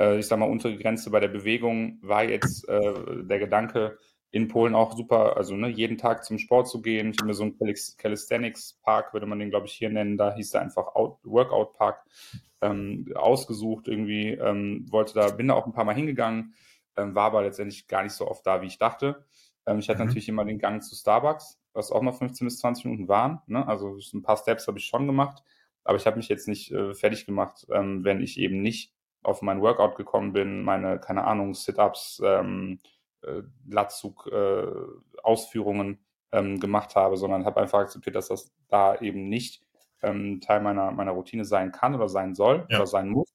äh, 0.00 0.18
ich 0.18 0.26
sag 0.26 0.38
mal, 0.38 0.50
untere 0.50 0.76
Grenze 0.76 1.10
bei 1.10 1.20
der 1.20 1.28
Bewegung 1.28 1.98
war 2.02 2.24
jetzt 2.24 2.68
äh, 2.68 3.24
der 3.24 3.38
Gedanke, 3.38 3.98
in 4.32 4.48
Polen 4.48 4.74
auch 4.74 4.96
super, 4.96 5.36
also 5.36 5.56
ne, 5.56 5.68
jeden 5.68 5.98
Tag 5.98 6.24
zum 6.24 6.38
Sport 6.38 6.68
zu 6.68 6.80
gehen. 6.82 7.10
Ich 7.10 7.18
habe 7.18 7.26
mir 7.26 7.34
so 7.34 7.42
einen 7.42 7.58
Calisthenics-Park, 7.98 9.12
würde 9.12 9.26
man 9.26 9.40
den, 9.40 9.50
glaube 9.50 9.66
ich, 9.66 9.72
hier 9.72 9.90
nennen, 9.90 10.16
da 10.16 10.34
hieß 10.34 10.54
er 10.54 10.62
einfach 10.62 10.94
Workout-Park, 10.94 12.04
ähm, 12.60 13.12
ausgesucht 13.14 13.88
irgendwie, 13.88 14.30
ähm, 14.30 14.86
wollte 14.90 15.14
da, 15.14 15.30
bin 15.30 15.48
da 15.48 15.54
auch 15.54 15.66
ein 15.66 15.72
paar 15.72 15.84
Mal 15.84 15.96
hingegangen, 15.96 16.54
ähm, 16.96 17.14
war 17.14 17.24
aber 17.24 17.42
letztendlich 17.42 17.88
gar 17.88 18.04
nicht 18.04 18.12
so 18.12 18.28
oft 18.28 18.46
da, 18.46 18.62
wie 18.62 18.66
ich 18.66 18.78
dachte. 18.78 19.24
Ähm, 19.66 19.80
ich 19.80 19.88
hatte 19.88 20.00
mhm. 20.00 20.06
natürlich 20.06 20.28
immer 20.28 20.44
den 20.44 20.58
Gang 20.58 20.82
zu 20.82 20.94
Starbucks, 20.94 21.58
was 21.72 21.90
auch 21.90 22.02
mal 22.02 22.12
15 22.12 22.46
bis 22.46 22.58
20 22.58 22.84
Minuten 22.84 23.08
waren. 23.08 23.40
Ne? 23.46 23.66
Also 23.66 23.98
ein 24.14 24.22
paar 24.22 24.36
Steps 24.36 24.68
habe 24.68 24.78
ich 24.78 24.84
schon 24.84 25.06
gemacht, 25.08 25.42
aber 25.82 25.96
ich 25.96 26.06
habe 26.06 26.18
mich 26.18 26.28
jetzt 26.28 26.46
nicht 26.46 26.70
äh, 26.70 26.94
fertig 26.94 27.26
gemacht, 27.26 27.66
ähm, 27.72 28.04
wenn 28.04 28.22
ich 28.22 28.38
eben 28.38 28.62
nicht 28.62 28.92
auf 29.22 29.42
mein 29.42 29.60
Workout 29.60 29.96
gekommen 29.96 30.32
bin, 30.32 30.62
meine, 30.62 30.98
keine 30.98 31.24
Ahnung, 31.24 31.54
Sit-Ups, 31.54 32.22
ähm, 32.24 32.80
äh, 33.22 33.42
Latzug, 33.68 34.28
äh, 34.32 34.66
Ausführungen 35.22 35.98
ähm, 36.32 36.60
gemacht 36.60 36.96
habe, 36.96 37.16
sondern 37.16 37.44
habe 37.44 37.60
einfach 37.60 37.80
akzeptiert, 37.80 38.16
dass 38.16 38.28
das 38.28 38.52
da 38.68 38.96
eben 39.00 39.28
nicht 39.28 39.62
ähm, 40.02 40.40
Teil 40.40 40.60
meiner, 40.60 40.90
meiner 40.92 41.12
Routine 41.12 41.44
sein 41.44 41.72
kann 41.72 41.94
oder 41.94 42.08
sein 42.08 42.34
soll 42.34 42.66
ja. 42.70 42.78
oder 42.78 42.86
sein 42.86 43.08
muss. 43.08 43.28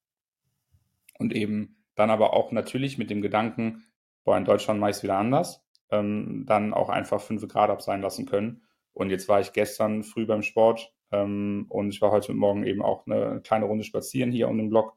Und 1.18 1.34
eben 1.34 1.78
dann 1.96 2.10
aber 2.10 2.34
auch 2.34 2.52
natürlich 2.52 2.98
mit 2.98 3.10
dem 3.10 3.22
Gedanken, 3.22 3.84
boah, 4.24 4.38
in 4.38 4.46
Deutschland 4.46 4.80
mache 4.80 4.92
ich 4.92 4.98
es 4.98 5.04
wieder 5.04 5.18
anders, 5.18 5.64
ähm, 5.92 6.46
dann 6.46 6.74
auch 6.74 6.90
einfach 6.90 7.22
fünf 7.22 7.48
Grad 7.48 7.70
ab 7.70 7.82
sein 7.82 8.02
lassen 8.02 8.26
können. 8.26 8.64
Und 8.94 9.10
jetzt 9.10 9.30
war 9.30 9.40
ich 9.40 9.54
gestern 9.54 10.04
früh 10.04 10.26
beim 10.26 10.42
Sport 10.42 10.94
ähm, 11.12 11.66
und 11.70 11.90
ich 11.90 12.02
war 12.02 12.12
heute 12.12 12.34
Morgen 12.34 12.66
eben 12.66 12.82
auch 12.82 13.06
eine 13.06 13.42
kleine 13.42 13.66
Runde 13.66 13.84
spazieren 13.84 14.32
hier 14.32 14.48
um 14.48 14.58
den 14.58 14.70
Block 14.70 14.96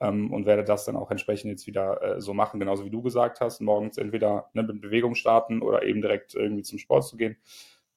ähm, 0.00 0.32
und 0.32 0.46
werde 0.46 0.64
das 0.64 0.84
dann 0.84 0.96
auch 0.96 1.10
entsprechend 1.10 1.50
jetzt 1.50 1.66
wieder 1.66 2.02
äh, 2.02 2.20
so 2.20 2.34
machen, 2.34 2.60
genauso 2.60 2.84
wie 2.84 2.90
du 2.90 3.02
gesagt 3.02 3.40
hast, 3.40 3.60
morgens 3.60 3.98
entweder 3.98 4.50
ne, 4.52 4.62
mit 4.62 4.80
Bewegung 4.80 5.14
starten 5.14 5.62
oder 5.62 5.82
eben 5.82 6.00
direkt 6.00 6.34
irgendwie 6.34 6.62
zum 6.62 6.78
Sport 6.78 7.04
zu 7.04 7.16
gehen. 7.16 7.36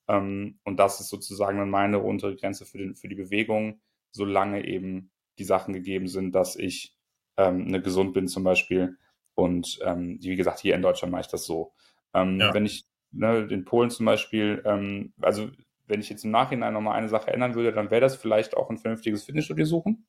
Ähm, 0.08 0.60
und 0.63 0.77
das 0.77 1.00
ist 1.00 1.10
sozusagen 1.10 1.58
dann 1.58 1.70
meine 1.70 2.00
untere 2.00 2.36
Grenze 2.36 2.65
für, 2.65 2.79
den, 2.79 2.96
für 2.96 3.08
die 3.08 3.15
Bewegung, 3.15 3.79
solange 4.12 4.65
eben 4.65 5.12
die 5.38 5.43
Sachen 5.43 5.74
gegeben 5.74 6.08
sind, 6.08 6.34
dass 6.34 6.55
ich 6.55 6.98
ähm, 7.38 7.65
ne, 7.67 7.81
gesund 7.81 8.13
bin 8.13 8.27
zum 8.27 8.43
Beispiel. 8.43 8.98
Und 9.36 9.79
ähm, 9.84 10.17
wie 10.22 10.36
gesagt, 10.36 10.60
hier 10.60 10.75
in 10.75 10.81
Deutschland 10.81 11.12
mache 11.12 11.22
ich 11.22 11.27
das 11.27 11.46
so. 11.46 11.74
Ähm, 12.13 12.39
ja. 12.39 12.53
Wenn 12.53 12.65
ich 12.65 12.86
ne, 13.12 13.48
in 13.50 13.63
Polen 13.63 13.89
zum 13.89 14.05
Beispiel, 14.05 14.62
ähm, 14.65 15.13
also 15.22 15.50
wenn 15.88 16.00
ich 16.00 16.10
jetzt 16.10 16.25
im 16.25 16.31
Nachhinein 16.31 16.74
nochmal 16.74 16.98
eine 16.98 17.10
Sache 17.10 17.31
ändern 17.31 17.55
würde, 17.55 17.72
dann 17.72 17.91
wäre 17.91 18.01
das 18.01 18.15
vielleicht 18.15 18.55
auch 18.58 18.70
ein 18.70 18.77
vernünftiges 18.77 19.24
Fitnessstudio 19.24 19.65
suchen. 19.65 20.05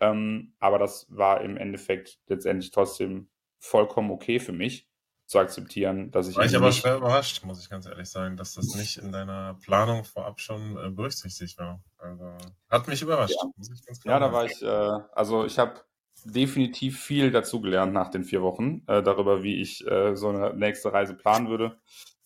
Ähm, 0.00 0.54
aber 0.58 0.78
das 0.78 1.06
war 1.10 1.40
im 1.40 1.56
Endeffekt 1.56 2.18
letztendlich 2.26 2.70
trotzdem 2.70 3.28
vollkommen 3.58 4.10
okay 4.10 4.38
für 4.38 4.52
mich 4.52 4.88
zu 5.26 5.38
akzeptieren, 5.38 6.10
dass 6.10 6.28
ich. 6.28 6.36
War 6.36 6.46
ich 6.46 6.56
aber 6.56 6.72
schwer 6.72 6.96
überrascht, 6.96 7.44
muss 7.44 7.60
ich 7.60 7.68
ganz 7.68 7.86
ehrlich 7.86 8.08
sagen, 8.08 8.36
dass 8.36 8.54
das 8.54 8.74
nicht 8.74 8.96
in 8.96 9.12
deiner 9.12 9.54
Planung 9.62 10.04
vorab 10.04 10.40
schon 10.40 10.76
äh, 10.78 10.88
berücksichtigt 10.90 11.58
war. 11.58 11.82
Also 11.98 12.32
hat 12.70 12.88
mich 12.88 13.02
überrascht. 13.02 13.36
Ja, 13.38 13.48
muss 13.56 13.70
ich 13.70 13.84
ganz 13.84 14.00
klar 14.00 14.14
ja 14.14 14.26
da 14.26 14.32
war 14.32 14.46
ich, 14.46 14.62
äh, 14.62 14.66
also 15.12 15.44
ich 15.44 15.58
habe 15.58 15.80
definitiv 16.24 17.00
viel 17.00 17.30
dazugelernt 17.30 17.92
nach 17.92 18.10
den 18.10 18.24
vier 18.24 18.42
Wochen 18.42 18.82
äh, 18.86 19.02
darüber, 19.02 19.42
wie 19.42 19.60
ich 19.60 19.86
äh, 19.86 20.16
so 20.16 20.30
eine 20.30 20.54
nächste 20.54 20.92
Reise 20.92 21.14
planen 21.14 21.48
würde. 21.48 21.78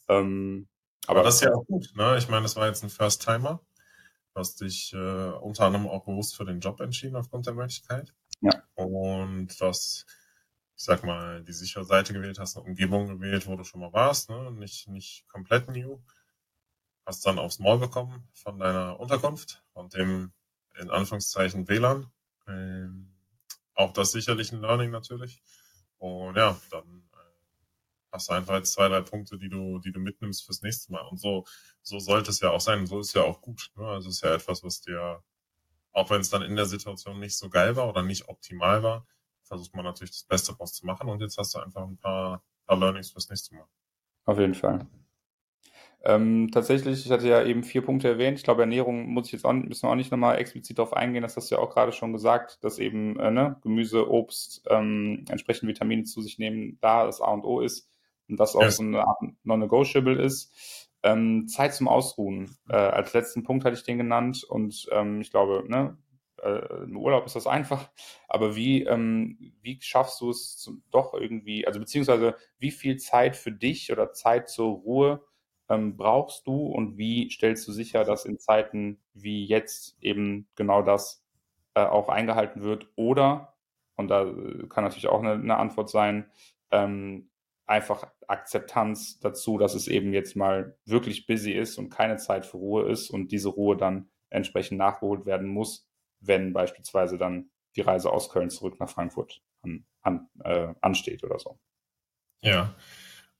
Ähm, 0.08 0.68
aber, 1.06 1.20
aber 1.20 1.26
das 1.26 1.36
ist 1.36 1.42
ja 1.42 1.52
auch 1.52 1.66
gut, 1.66 1.90
ne? 1.96 2.16
Ich 2.18 2.28
meine, 2.28 2.42
das 2.42 2.54
war 2.54 2.68
jetzt 2.68 2.84
ein 2.84 2.90
First 2.90 3.24
Timer. 3.24 3.60
Du 3.71 3.71
hast 4.34 4.60
dich 4.60 4.92
äh, 4.92 4.96
unter 4.96 5.66
anderem 5.66 5.88
auch 5.88 6.04
bewusst 6.04 6.36
für 6.36 6.44
den 6.44 6.60
Job 6.60 6.80
entschieden 6.80 7.16
aufgrund 7.16 7.46
der 7.46 7.54
Möglichkeit. 7.54 8.14
Ja. 8.40 8.62
Und 8.74 9.60
das 9.60 10.06
ich 10.82 10.86
sag 10.86 11.04
mal, 11.04 11.44
die 11.44 11.52
sichere 11.52 11.84
Seite 11.84 12.12
gewählt 12.12 12.40
hast, 12.40 12.56
eine 12.56 12.66
Umgebung 12.66 13.06
gewählt, 13.06 13.46
wo 13.46 13.54
du 13.54 13.62
schon 13.62 13.80
mal 13.80 13.92
warst, 13.92 14.30
ne? 14.30 14.50
nicht, 14.50 14.88
nicht 14.88 15.28
komplett 15.28 15.68
new. 15.68 16.02
Hast 17.06 17.24
dann 17.24 17.38
aufs 17.38 17.60
Maul 17.60 17.78
bekommen 17.78 18.28
von 18.32 18.58
deiner 18.58 18.98
Unterkunft 18.98 19.62
und 19.74 19.94
dem, 19.94 20.32
in 20.80 20.90
Anführungszeichen, 20.90 21.68
WLAN. 21.68 22.10
Ähm, 22.48 23.14
auch 23.74 23.92
das 23.92 24.10
sicherlich 24.10 24.50
ein 24.50 24.60
Learning 24.60 24.90
natürlich. 24.90 25.40
Und 25.98 26.36
ja, 26.36 26.60
dann 26.72 27.08
hast 28.12 28.28
du 28.28 28.34
einfach 28.34 28.54
jetzt 28.54 28.74
zwei, 28.74 28.88
drei 28.88 29.00
Punkte, 29.00 29.38
die 29.38 29.48
du, 29.48 29.78
die 29.78 29.92
du 29.92 30.00
mitnimmst 30.00 30.44
fürs 30.44 30.62
nächste 30.62 30.92
Mal. 30.92 31.02
Und 31.08 31.18
so, 31.18 31.44
so 31.82 31.98
sollte 31.98 32.30
es 32.30 32.40
ja 32.40 32.50
auch 32.50 32.60
sein. 32.60 32.86
So 32.86 33.00
ist 33.00 33.14
ja 33.14 33.22
auch 33.22 33.40
gut. 33.40 33.70
Ne? 33.76 33.86
Also 33.86 34.10
es 34.10 34.16
ist 34.16 34.22
ja 34.22 34.34
etwas, 34.34 34.62
was 34.62 34.82
dir, 34.82 35.22
auch 35.92 36.10
wenn 36.10 36.20
es 36.20 36.30
dann 36.30 36.42
in 36.42 36.56
der 36.56 36.66
Situation 36.66 37.18
nicht 37.18 37.36
so 37.36 37.48
geil 37.48 37.76
war 37.76 37.88
oder 37.88 38.02
nicht 38.02 38.28
optimal 38.28 38.82
war, 38.82 39.06
versucht 39.42 39.74
man 39.74 39.84
natürlich 39.84 40.12
das 40.12 40.24
Beste 40.24 40.54
draus 40.54 40.74
zu 40.74 40.86
machen 40.86 41.08
und 41.08 41.20
jetzt 41.20 41.38
hast 41.38 41.54
du 41.54 41.58
einfach 41.58 41.82
ein 41.82 41.98
paar, 41.98 42.42
paar 42.66 42.78
Learnings 42.78 43.10
fürs 43.10 43.28
nächste 43.28 43.54
Mal. 43.54 43.66
Auf 44.24 44.38
jeden 44.38 44.54
Fall. 44.54 44.86
Ähm, 46.04 46.50
tatsächlich, 46.52 47.04
ich 47.06 47.12
hatte 47.12 47.28
ja 47.28 47.44
eben 47.44 47.62
vier 47.62 47.82
Punkte 47.82 48.08
erwähnt. 48.08 48.36
Ich 48.36 48.44
glaube, 48.44 48.62
Ernährung 48.62 49.06
muss 49.10 49.26
ich 49.26 49.32
jetzt 49.32 49.44
auch, 49.44 49.52
müssen 49.52 49.86
wir 49.86 49.90
auch 49.90 49.96
nicht 49.96 50.10
nochmal 50.10 50.38
explizit 50.38 50.78
darauf 50.78 50.94
eingehen. 50.94 51.22
Das 51.22 51.36
hast 51.36 51.50
du 51.50 51.54
ja 51.54 51.60
auch 51.60 51.70
gerade 51.70 51.92
schon 51.92 52.12
gesagt, 52.12 52.62
dass 52.64 52.78
eben 52.78 53.18
äh, 53.20 53.30
ne, 53.30 53.56
Gemüse, 53.62 54.10
Obst, 54.10 54.64
ähm, 54.68 55.24
entsprechend 55.28 55.68
Vitamine 55.68 56.02
zu 56.04 56.20
sich 56.20 56.38
nehmen, 56.38 56.78
da 56.80 57.06
das 57.06 57.20
A 57.20 57.30
und 57.30 57.44
O 57.44 57.60
ist 57.60 57.91
und 58.28 58.38
das 58.38 58.54
auch 58.54 58.62
ja. 58.62 58.70
so 58.70 58.82
eine 58.82 59.06
Art 59.06 59.18
Non-Negotiable 59.44 60.20
ist. 60.20 60.88
Ähm, 61.02 61.48
Zeit 61.48 61.74
zum 61.74 61.88
Ausruhen. 61.88 62.56
Äh, 62.68 62.76
als 62.76 63.12
letzten 63.12 63.42
Punkt 63.42 63.64
hatte 63.64 63.76
ich 63.76 63.82
den 63.82 63.98
genannt 63.98 64.44
und 64.44 64.86
ähm, 64.92 65.20
ich 65.20 65.30
glaube, 65.30 65.64
ne, 65.66 65.96
äh, 66.42 66.84
im 66.84 66.96
Urlaub 66.96 67.26
ist 67.26 67.36
das 67.36 67.46
einfach, 67.46 67.90
aber 68.28 68.56
wie, 68.56 68.84
ähm, 68.84 69.52
wie 69.62 69.78
schaffst 69.80 70.20
du 70.20 70.30
es 70.30 70.58
zum, 70.58 70.82
doch 70.90 71.14
irgendwie, 71.14 71.66
also 71.66 71.80
beziehungsweise 71.80 72.36
wie 72.58 72.70
viel 72.70 72.96
Zeit 72.98 73.36
für 73.36 73.52
dich 73.52 73.92
oder 73.92 74.12
Zeit 74.12 74.48
zur 74.48 74.72
Ruhe 74.72 75.24
ähm, 75.68 75.96
brauchst 75.96 76.46
du 76.46 76.66
und 76.66 76.98
wie 76.98 77.30
stellst 77.30 77.66
du 77.66 77.72
sicher, 77.72 78.04
dass 78.04 78.24
in 78.24 78.38
Zeiten 78.38 79.00
wie 79.14 79.46
jetzt 79.46 79.96
eben 80.00 80.48
genau 80.56 80.82
das 80.82 81.24
äh, 81.74 81.84
auch 81.84 82.08
eingehalten 82.08 82.62
wird 82.62 82.88
oder, 82.96 83.54
und 83.96 84.08
da 84.08 84.24
äh, 84.24 84.66
kann 84.68 84.84
natürlich 84.84 85.08
auch 85.08 85.20
eine, 85.20 85.32
eine 85.32 85.56
Antwort 85.56 85.90
sein, 85.90 86.30
ähm, 86.70 87.30
einfach 87.72 88.06
Akzeptanz 88.28 89.18
dazu, 89.18 89.56
dass 89.56 89.74
es 89.74 89.88
eben 89.88 90.12
jetzt 90.12 90.36
mal 90.36 90.76
wirklich 90.84 91.26
busy 91.26 91.52
ist 91.52 91.78
und 91.78 91.88
keine 91.88 92.18
Zeit 92.18 92.44
für 92.44 92.58
Ruhe 92.58 92.90
ist 92.90 93.08
und 93.08 93.32
diese 93.32 93.48
Ruhe 93.48 93.78
dann 93.78 94.10
entsprechend 94.28 94.76
nachgeholt 94.76 95.24
werden 95.24 95.48
muss, 95.48 95.88
wenn 96.20 96.52
beispielsweise 96.52 97.16
dann 97.16 97.50
die 97.74 97.80
Reise 97.80 98.12
aus 98.12 98.28
Köln 98.28 98.50
zurück 98.50 98.78
nach 98.78 98.90
Frankfurt 98.90 99.42
an, 99.62 99.86
an, 100.02 100.28
äh, 100.44 100.74
ansteht 100.82 101.24
oder 101.24 101.38
so. 101.38 101.58
Ja, 102.42 102.74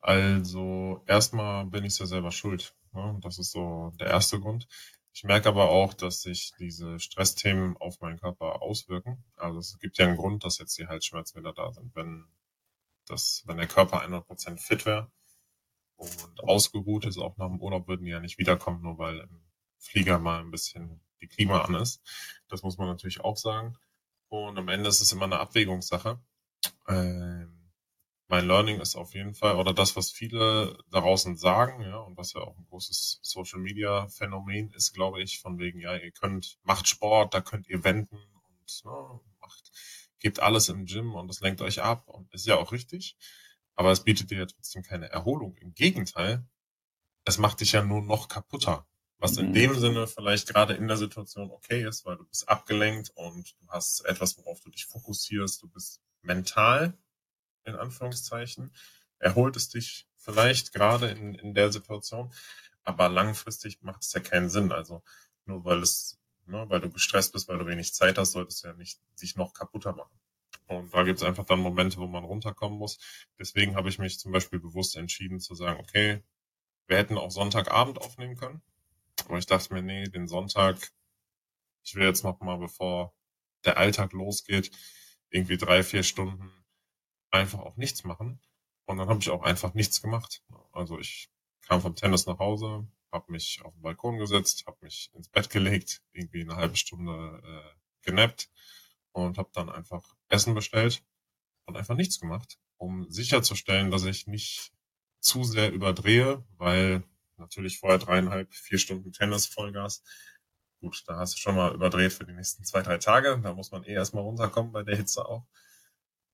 also 0.01 1.03
erstmal 1.07 1.67
bin 1.67 1.85
ich 1.85 1.99
ja 1.99 2.07
selber 2.07 2.31
schuld. 2.31 2.75
Ne? 2.93 3.19
Das 3.21 3.39
ist 3.39 3.53
so 3.53 3.93
der 4.01 4.07
erste 4.07 4.41
Grund. 4.41 4.67
Ich 5.13 5.25
merke 5.25 5.51
aber 5.51 5.69
auch, 5.69 5.93
dass 5.93 6.23
sich 6.23 6.53
diese 6.59 6.99
Stressthemen 6.99 7.77
auf 7.77 8.01
meinen 8.01 8.19
Körper 8.19 8.63
auswirken. 8.63 9.23
Also 9.37 9.59
es 9.59 9.79
gibt 9.79 9.99
ja 9.99 10.07
einen 10.07 10.17
Grund, 10.17 10.43
dass 10.43 10.59
jetzt 10.59 10.79
die 10.79 10.87
Halsschmerzen 10.87 11.39
wieder 11.39 11.53
da 11.53 11.71
sind. 11.71 11.95
Wenn, 11.95 12.25
das, 13.13 13.45
wenn 13.47 13.59
der 13.59 13.69
Körper 13.69 14.03
100% 14.03 14.59
fit 14.59 14.87
wäre 14.87 15.11
und 15.97 16.41
ausgeruht 16.43 17.07
ist, 17.07 17.19
auch 17.19 17.37
nach 17.37 17.49
dem 17.49 17.61
Urlaub, 17.61 17.89
würden 17.89 18.05
die 18.05 18.11
ja 18.11 18.21
nicht 18.21 18.39
wiederkommen, 18.39 18.83
nur 18.83 18.99
weil 18.99 19.21
im 19.21 19.43
Flieger 19.79 20.19
mal 20.19 20.41
ein 20.41 20.51
bisschen 20.51 21.01
die 21.21 21.29
Klima 21.29 21.63
an 21.63 21.77
ist. 21.77 22.03
Das 22.49 22.63
muss 22.63 22.79
man 22.79 22.89
natürlich 22.89 23.21
auch 23.21 23.37
sagen. 23.37 23.77
Und 24.29 24.59
am 24.59 24.69
Ende 24.69 24.89
ist 24.89 25.01
es 25.01 25.13
immer 25.13 25.25
eine 25.25 25.39
Abwägungssache. 25.39 26.21
Ähm, 26.89 27.63
mein 28.33 28.47
Learning 28.47 28.81
ist 28.81 28.97
auf 28.97 29.15
jeden 29.15 29.35
Fall, 29.35 29.57
oder 29.57 29.75
das, 29.75 29.95
was 29.95 30.11
viele 30.11 30.79
da 30.91 31.01
draußen 31.01 31.37
sagen, 31.37 31.83
ja, 31.83 31.99
und 31.99 32.17
was 32.17 32.33
ja 32.33 32.41
auch 32.41 32.57
ein 32.57 32.65
großes 32.65 33.19
Social 33.21 33.61
Media 33.61 34.09
Phänomen 34.09 34.73
ist, 34.73 34.95
glaube 34.95 35.21
ich, 35.21 35.39
von 35.39 35.59
wegen, 35.59 35.81
ja, 35.81 35.95
ihr 35.97 36.13
könnt, 36.13 36.59
macht 36.63 36.89
Sport, 36.89 37.35
da 37.35 37.43
könnt 37.43 37.69
ihr 37.69 37.85
wenden 37.85 38.17
und 38.17 38.85
ne, 38.85 39.21
macht, 39.39 39.71
gebt 40.23 40.41
alles 40.41 40.69
im 40.69 40.87
Gym 40.87 41.15
und 41.15 41.29
das 41.29 41.41
lenkt 41.41 41.61
euch 41.61 41.83
ab 41.83 42.09
und 42.09 42.33
ist 42.33 42.47
ja 42.47 42.57
auch 42.57 42.73
richtig. 42.73 43.17
Aber 43.75 43.91
es 43.91 44.05
bietet 44.05 44.31
dir 44.31 44.39
ja 44.39 44.47
trotzdem 44.47 44.83
keine 44.83 45.11
Erholung. 45.11 45.57
Im 45.57 45.75
Gegenteil, 45.75 46.47
es 47.25 47.39
macht 47.39 47.61
dich 47.61 47.73
ja 47.73 47.83
nur 47.85 48.03
noch 48.03 48.29
kaputter. 48.29 48.87
Was 49.19 49.37
in 49.37 49.51
mhm. 49.51 49.55
dem 49.55 49.79
Sinne 49.79 50.07
vielleicht 50.07 50.49
gerade 50.49 50.75
in 50.75 50.89
der 50.89 50.97
Situation 50.97 51.51
okay 51.51 51.87
ist, 51.87 52.05
weil 52.05 52.17
du 52.17 52.25
bist 52.25 52.49
abgelenkt 52.49 53.11
und 53.15 53.55
du 53.61 53.69
hast 53.69 54.05
etwas, 54.05 54.37
worauf 54.37 54.61
du 54.61 54.71
dich 54.71 54.87
fokussierst. 54.87 55.63
Du 55.63 55.69
bist 55.69 56.01
mental, 56.23 56.99
in 57.65 57.77
Anführungszeichen, 57.77 58.75
erholt 59.19 59.57
es 59.57 59.69
dich 59.69 60.09
vielleicht 60.17 60.73
gerade 60.73 61.09
in, 61.09 61.35
in 61.35 61.55
der 61.55 61.73
Situation. 61.73 62.33
Aber 62.85 63.09
langfristig 63.09 63.81
macht 63.83 64.03
es 64.03 64.13
ja 64.13 64.21
keinen 64.21 64.51
Sinn. 64.51 64.73
Also 64.73 65.03
nur 65.45 65.65
weil 65.65 65.83
es 65.83 66.19
Ne? 66.47 66.65
Weil 66.69 66.81
du 66.81 66.91
gestresst 66.91 67.33
bist, 67.33 67.49
weil 67.49 67.59
du 67.59 67.67
wenig 67.67 67.95
Zeit 67.95 68.19
hast, 68.19 68.33
solltest 68.33 68.63
du 68.63 68.69
ja 68.69 68.75
nicht 68.75 69.01
dich 69.21 69.37
noch 69.37 69.55
kaputter 69.55 69.95
machen. 69.95 70.19
Und 70.67 70.93
da 70.95 71.03
gibt 71.03 71.19
es 71.19 71.25
einfach 71.25 71.45
dann 71.45 71.61
Momente, 71.61 71.99
wo 71.99 72.07
man 72.07 72.25
runterkommen 72.25 72.79
muss. 72.79 72.99
Deswegen 73.39 73.77
habe 73.77 73.89
ich 73.89 73.99
mich 73.99 74.19
zum 74.19 74.33
Beispiel 74.33 74.59
bewusst 74.59 74.97
entschieden 74.97 75.41
zu 75.41 75.55
sagen, 75.55 75.81
okay, 75.81 76.23
wir 76.87 76.97
hätten 76.97 77.19
auch 77.19 77.31
Sonntagabend 77.31 77.99
aufnehmen 78.01 78.37
können. 78.37 78.63
Aber 79.27 79.39
ich 79.39 79.47
dachte 79.47 79.73
mir, 79.73 79.83
nee, 79.83 80.05
den 80.05 80.27
Sonntag, 80.27 80.93
ich 81.85 81.95
will 81.95 82.07
jetzt 82.07 82.25
noch 82.25 82.41
mal, 82.41 82.59
bevor 82.59 83.15
der 83.65 83.77
Alltag 83.77 84.13
losgeht, 84.13 84.71
irgendwie 85.31 85.57
drei, 85.57 85.83
vier 85.83 86.03
Stunden 86.03 86.51
einfach 87.31 87.61
auch 87.61 87.77
nichts 87.77 88.05
machen. 88.05 88.41
Und 88.87 88.99
dann 88.99 89.09
habe 89.09 89.21
ich 89.21 89.31
auch 89.31 89.43
einfach 89.43 89.75
nichts 89.75 90.03
gemacht. 90.03 90.43
Also 90.73 90.99
ich 90.99 91.31
kam 91.63 91.81
vom 91.81 91.95
Tennis 91.95 92.27
nach 92.27 92.39
Hause, 92.39 92.87
habe 93.13 93.31
mich 93.31 93.61
auf 93.63 93.75
den 93.75 93.83
Balkon 93.83 94.19
gesetzt, 94.19 94.65
habe 94.67 94.79
mich 94.81 95.11
ins 95.15 95.29
Bett 95.29 95.51
gelegt, 95.51 96.03
irgendwie 96.13 96.43
eine 96.43 96.57
halbe 96.57 96.77
Stunde 96.77 97.43
äh, 97.45 97.79
genappt 98.03 98.51
und 99.13 99.39
habe 99.39 99.51
dann 99.53 99.69
einfach 99.69 100.15
Essen 100.29 100.55
bestellt 100.55 101.05
und 101.67 101.77
einfach 101.77 101.95
nichts 101.95 102.19
gemacht, 102.19 102.59
um 102.79 103.11
sicherzustellen, 103.11 103.91
dass 103.91 104.05
ich 104.05 104.27
nicht 104.27 104.73
zu 105.21 105.45
sehr 105.45 105.73
überdrehe, 105.73 106.45
weil 106.57 107.05
natürlich 107.37 107.79
vorher 107.79 107.99
dreieinhalb, 107.99 108.53
vier 108.53 108.79
Stunden 108.79 109.13
Tennis 109.13 109.47
Vollgas. 109.47 110.03
Gut, 110.81 111.05
da 111.07 111.19
hast 111.19 111.35
du 111.35 111.39
schon 111.39 111.55
mal 111.55 111.75
überdreht 111.75 112.13
für 112.13 112.25
die 112.25 112.33
nächsten 112.33 112.65
zwei, 112.65 112.83
drei 112.83 112.99
Tage. 112.99 113.39
Da 113.43 113.55
muss 113.55 113.71
man 113.71 113.85
eh 113.85 113.93
erstmal 113.93 114.25
runterkommen 114.25 114.73
bei 114.73 114.83
der 114.83 114.97
Hitze 114.97 115.25
auch. 115.25 115.47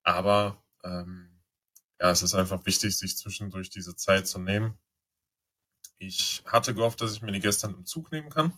Aber 0.02 0.62
ähm, 0.84 1.38
ja, 2.00 2.10
es 2.10 2.22
ist 2.22 2.34
einfach 2.34 2.64
wichtig, 2.64 2.96
sich 2.96 3.16
zwischendurch 3.16 3.68
diese 3.70 3.96
Zeit 3.96 4.26
zu 4.26 4.38
nehmen. 4.38 4.78
Ich 5.98 6.42
hatte 6.46 6.74
gehofft, 6.74 7.00
dass 7.00 7.12
ich 7.12 7.22
mir 7.22 7.32
die 7.32 7.40
gestern 7.40 7.74
im 7.74 7.84
Zug 7.84 8.12
nehmen 8.12 8.30
kann, 8.30 8.56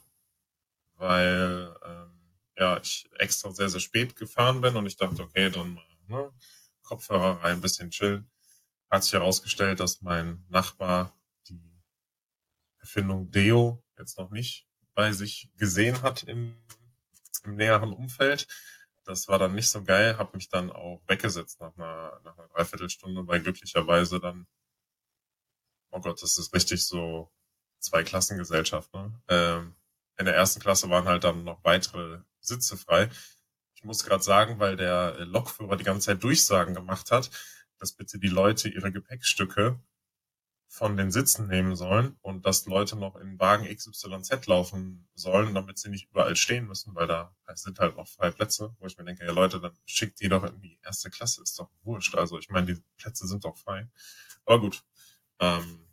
weil 0.95 1.75
ähm, 1.85 2.21
ja, 2.57 2.79
ich 2.79 3.09
extra 3.19 3.51
sehr, 3.53 3.71
sehr 3.71 3.81
spät 3.81 4.17
gefahren 4.17 4.61
bin 4.61 4.77
und 4.77 4.87
ich 4.87 4.97
dachte, 4.97 5.23
okay, 5.23 5.51
dann 5.51 5.79
ne, 6.07 6.31
Kopfhörer 6.83 7.43
rein, 7.43 7.57
ein 7.57 7.61
bisschen 7.61 7.91
chillen. 7.91 8.31
Hat 8.91 9.05
sich 9.05 9.13
herausgestellt, 9.13 9.81
dass 9.81 10.03
mein 10.03 10.45
Nachbar 10.49 11.17
die 11.49 11.81
Erfindung 12.81 13.31
Deo 13.31 13.83
jetzt 13.97 14.19
noch 14.19 14.31
nicht 14.31 14.67
bei 14.95 15.13
sich 15.13 15.51
gesehen 15.57 16.03
hat 16.03 16.25
im, 16.25 16.57
im 17.45 17.55
näheren 17.57 17.93
Umfeld. 17.93 18.49
Das 19.05 19.29
war 19.29 19.39
dann 19.39 19.55
nicht 19.55 19.71
so 19.71 19.83
geil, 19.83 20.19
habe 20.19 20.37
mich 20.37 20.49
dann 20.49 20.71
auch 20.71 21.01
weggesetzt 21.07 21.61
nach 21.61 21.75
einer, 21.77 22.21
nach 22.25 22.37
einer 22.37 22.49
Dreiviertelstunde, 22.49 23.27
weil 23.27 23.41
glücklicherweise 23.41 24.21
dann, 24.21 24.47
oh 25.91 26.01
Gott, 26.01 26.23
das 26.23 26.39
ist 26.39 26.55
richtig 26.55 26.87
so 26.87 27.31
zwei 27.79 28.03
Klassengesellschaft. 28.03 28.93
Ne? 28.95 29.13
Ähm, 29.29 29.75
in 30.19 30.27
der 30.27 30.37
ersten 30.37 30.61
Klasse 30.61 30.91
waren 30.91 31.07
halt 31.07 31.25
dann 31.25 31.45
noch 31.45 31.65
weitere 31.65 32.21
Sitze 32.41 32.77
frei. 32.77 33.09
Ich 33.75 33.85
muss 33.85 34.05
gerade 34.05 34.23
sagen, 34.23 34.59
weil 34.59 34.77
der 34.77 35.25
Lokführer 35.25 35.77
die 35.77 35.85
ganze 35.85 36.07
Zeit 36.07 36.23
Durchsagen 36.23 36.75
gemacht 36.75 37.11
hat, 37.11 37.31
dass 37.79 37.93
bitte 37.93 38.19
die 38.19 38.29
Leute 38.29 38.69
ihre 38.69 38.93
Gepäckstücke 38.93 39.81
von 40.69 40.97
den 40.97 41.11
Sitzen 41.11 41.49
nehmen 41.49 41.75
sollen 41.75 42.17
und 42.21 42.47
dass 42.47 42.67
Leute 42.67 42.95
noch 42.95 43.17
in 43.17 43.41
Wagen 43.41 43.65
XYZ 43.65 44.47
laufen 44.47 45.09
sollen, 45.15 45.53
damit 45.53 45.79
sie 45.79 45.91
nicht 45.91 46.09
überall 46.11 46.37
stehen 46.37 46.69
müssen, 46.69 46.95
weil 46.95 47.09
da 47.09 47.35
sind 47.55 47.81
halt 47.81 47.97
noch 47.97 48.07
freie 48.07 48.31
Plätze, 48.31 48.73
wo 48.79 48.87
ich 48.87 48.97
mir 48.97 49.05
denke, 49.05 49.25
ja 49.25 49.33
Leute, 49.33 49.61
dann 49.61 49.77
schickt 49.85 50.21
die 50.21 50.29
doch 50.29 50.45
in 50.45 50.61
die 50.61 50.79
erste 50.85 51.11
Klasse, 51.11 51.43
ist 51.43 51.59
doch 51.59 51.71
wurscht. 51.83 52.15
Also 52.15 52.39
ich 52.39 52.51
meine, 52.51 52.67
die 52.75 52.83
Plätze 52.99 53.27
sind 53.27 53.45
doch 53.45 53.57
frei. 53.57 53.89
Aber 54.45 54.61
gut. 54.61 54.85
Ähm, 55.41 55.87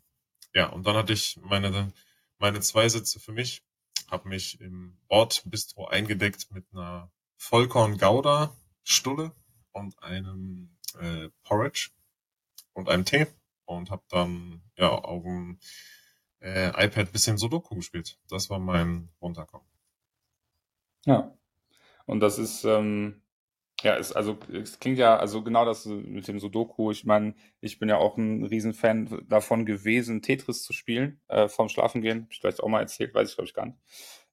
ja, 0.54 0.66
und 0.68 0.86
dann 0.86 0.96
hatte 0.96 1.12
ich 1.12 1.38
meine, 1.42 1.92
meine 2.38 2.60
zwei 2.60 2.88
Sitze 2.88 3.20
für 3.20 3.32
mich 3.32 3.62
habe 4.10 4.28
mich 4.28 4.60
im 4.60 4.96
Bordbistro 5.08 5.86
eingedeckt 5.86 6.50
mit 6.50 6.64
einer 6.72 7.10
Vollkorn-Gouda-Stulle 7.36 9.32
und 9.72 10.02
einem 10.02 10.76
äh, 10.98 11.28
Porridge 11.44 11.90
und 12.72 12.88
einem 12.88 13.04
Tee 13.04 13.26
und 13.64 13.90
habe 13.90 14.02
dann 14.08 14.62
ja 14.76 14.88
auf 14.90 15.22
dem 15.22 15.58
äh, 16.40 16.68
iPad 16.84 17.12
bisschen 17.12 17.38
Sudoku 17.38 17.76
gespielt. 17.76 18.18
Das 18.28 18.48
war 18.50 18.58
mein 18.58 19.10
Runterkommen. 19.20 19.66
Ja, 21.04 21.36
und 22.06 22.20
das 22.20 22.38
ist 22.38 22.64
ähm, 22.64 23.22
ja, 23.82 23.96
es, 23.96 24.12
also 24.12 24.38
es 24.52 24.80
klingt 24.80 24.98
ja, 24.98 25.16
also 25.16 25.42
genau 25.42 25.64
das 25.64 25.86
mit 25.86 26.26
dem 26.26 26.40
Sudoku. 26.40 26.90
Ich 26.90 27.04
meine, 27.04 27.34
ich 27.60 27.78
bin 27.78 27.88
ja 27.88 27.96
auch 27.96 28.16
ein 28.16 28.44
Riesenfan 28.44 29.24
davon 29.28 29.66
gewesen, 29.66 30.20
Tetris 30.20 30.64
zu 30.64 30.72
spielen, 30.72 31.20
äh, 31.28 31.48
vorm 31.48 31.68
Schlafengehen. 31.68 32.22
Hab 32.24 32.32
ich 32.32 32.40
vielleicht 32.40 32.62
auch 32.62 32.68
mal 32.68 32.80
erzählt, 32.80 33.14
weiß 33.14 33.30
ich 33.30 33.36
glaube 33.36 33.46
ich 33.46 33.54
gar 33.54 33.66
nicht. 33.66 33.78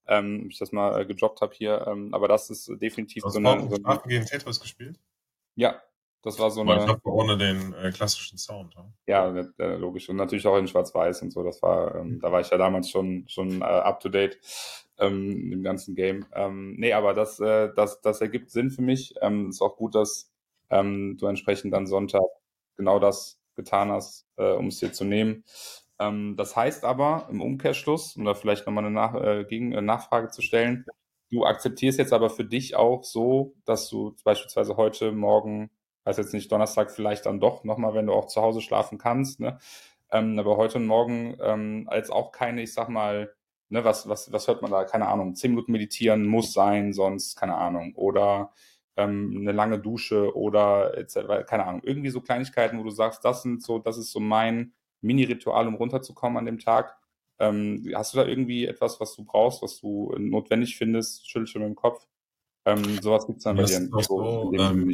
Ähm, 0.08 0.47
ich 0.49 0.58
das 0.58 0.71
mal 0.71 1.01
äh, 1.01 1.05
gejobbt 1.05 1.41
habe 1.41 1.53
hier. 1.55 1.86
Ähm, 1.88 2.13
aber 2.13 2.27
das 2.27 2.49
ist 2.49 2.71
definitiv 2.81 3.23
so 3.27 3.38
eine. 3.38 3.69
So 3.69 3.75
Schlafengehen 3.75 4.25
Tetris 4.25 4.60
gespielt? 4.60 4.99
Ja, 5.55 5.79
das 6.23 6.39
war 6.39 6.49
so 6.49 6.62
eine. 6.62 6.84
Ich 6.84 6.88
habe 6.88 7.01
ohne 7.03 7.38
den 7.38 7.73
äh, 7.73 7.91
klassischen 7.91 8.39
Sound. 8.39 8.73
Ja, 9.05 9.31
ja 9.31 9.45
äh, 9.60 9.75
logisch. 9.75 10.10
Und 10.10 10.15
natürlich 10.15 10.47
auch 10.47 10.58
in 10.58 10.67
Schwarz-Weiß 10.67 11.21
und 11.21 11.31
so. 11.31 11.43
Das 11.43 11.62
war, 11.62 11.93
ähm, 11.95 12.15
mhm. 12.15 12.19
da 12.19 12.31
war 12.31 12.41
ich 12.41 12.49
ja 12.49 12.58
damals 12.58 12.89
schon, 12.89 13.25
schon 13.27 13.62
äh, 13.62 13.65
up 13.65 13.99
to 13.99 14.10
date 14.10 14.39
ähm, 14.99 15.51
im 15.51 15.63
ganzen 15.63 15.95
Game. 15.95 16.25
Ähm, 16.34 16.75
nee, 16.77 16.93
aber 16.93 17.13
das, 17.13 17.39
äh, 17.39 17.71
das, 17.75 18.01
das 18.01 18.21
ergibt 18.21 18.51
Sinn 18.51 18.71
für 18.71 18.81
mich. 18.81 19.13
Ähm, 19.21 19.49
ist 19.49 19.62
auch 19.62 19.77
gut, 19.77 19.95
dass 19.95 20.31
ähm, 20.69 21.17
du 21.19 21.27
entsprechend 21.27 21.73
dann 21.73 21.88
Sonntag 21.88 22.23
genau 22.77 22.99
das 22.99 23.39
getan 23.55 23.91
hast, 23.91 24.27
äh, 24.38 24.51
um 24.51 24.67
es 24.67 24.79
dir 24.79 24.91
zu 24.93 25.05
nehmen. 25.05 25.43
Ähm, 25.99 26.36
das 26.38 26.55
heißt 26.55 26.84
aber 26.84 27.27
im 27.29 27.41
Umkehrschluss, 27.41 28.15
um 28.17 28.25
da 28.25 28.34
vielleicht 28.34 28.65
nochmal 28.65 28.86
eine 28.86 28.93
Nach 28.93 29.15
äh, 29.15 29.45
Gegen 29.45 29.71
äh, 29.71 29.81
Nachfrage 29.81 30.29
zu 30.29 30.41
stellen, 30.41 30.86
du 31.31 31.45
akzeptierst 31.45 31.99
jetzt 31.99 32.13
aber 32.13 32.29
für 32.29 32.45
dich 32.45 32.75
auch 32.75 33.03
so, 33.03 33.55
dass 33.65 33.89
du 33.89 34.15
beispielsweise 34.23 34.77
heute, 34.77 35.12
morgen, 35.12 35.69
weiß 36.03 36.17
jetzt 36.17 36.34
nicht, 36.34 36.51
Donnerstag 36.51 36.91
vielleicht 36.91 37.25
dann 37.25 37.39
doch 37.39 37.63
nochmal, 37.63 37.93
wenn 37.93 38.08
du 38.08 38.13
auch 38.13 38.27
zu 38.27 38.41
Hause 38.41 38.62
schlafen 38.62 38.97
kannst, 38.97 39.39
ne? 39.39 39.60
Ähm, 40.12 40.38
aber 40.38 40.58
heute 40.58 40.77
und 40.77 40.86
morgen 40.86 41.36
ähm, 41.41 41.86
als 41.89 42.10
auch 42.12 42.31
keine, 42.31 42.62
ich 42.62 42.73
sag 42.73 42.89
mal, 42.89 43.34
ne, 43.69 43.84
was, 43.84 44.08
was, 44.08 44.32
was 44.32 44.47
hört 44.47 44.62
man 44.62 44.71
da? 44.71 44.84
Keine 44.84 45.08
Ahnung, 45.08 45.36
zehn 45.36 45.51
Minuten 45.51 45.71
meditieren 45.71 46.25
muss 46.25 46.54
sein, 46.54 46.93
sonst 46.93 47.36
keine 47.36 47.56
Ahnung. 47.56 47.93
Oder 47.95 48.51
ähm, 48.97 49.36
eine 49.39 49.51
lange 49.51 49.80
Dusche 49.80 50.36
oder 50.36 50.97
etc. 50.97 51.45
Keine 51.47 51.65
Ahnung. 51.65 51.82
Irgendwie 51.84 52.10
so 52.10 52.21
Kleinigkeiten, 52.21 52.80
wo 52.80 52.84
du 52.84 52.91
sagst, 52.91 53.25
das 53.25 53.41
sind 53.41 53.63
so, 53.63 53.80
das 53.80 53.97
ist 53.97 54.12
so 54.12 54.19
mein 54.19 54.73
Mini-Ritual, 55.01 55.67
um 55.67 55.75
runterzukommen 55.75 56.38
an 56.38 56.45
dem 56.45 56.60
Tag. 56.60 56.97
Ähm, 57.38 57.91
hast 57.93 58.13
du 58.13 58.17
da 58.17 58.25
irgendwie 58.25 58.65
etwas, 58.65 58.99
was 58.99 59.15
du 59.15 59.25
brauchst, 59.25 59.62
was 59.62 59.80
du 59.80 60.15
notwendig 60.17 60.78
findest? 60.78 61.30
Schüttel 61.30 61.47
schon 61.47 61.62
mit 61.62 61.69
dem 61.69 61.75
Kopf. 61.75 62.08
Ähm, 62.65 63.01
sowas 63.01 63.28
gibt 63.28 63.39
es 63.39 63.43
dann 63.43 63.58
bei 63.58 63.63
dir. 63.63 63.89
So, 64.01 64.54
ähm, 64.54 64.91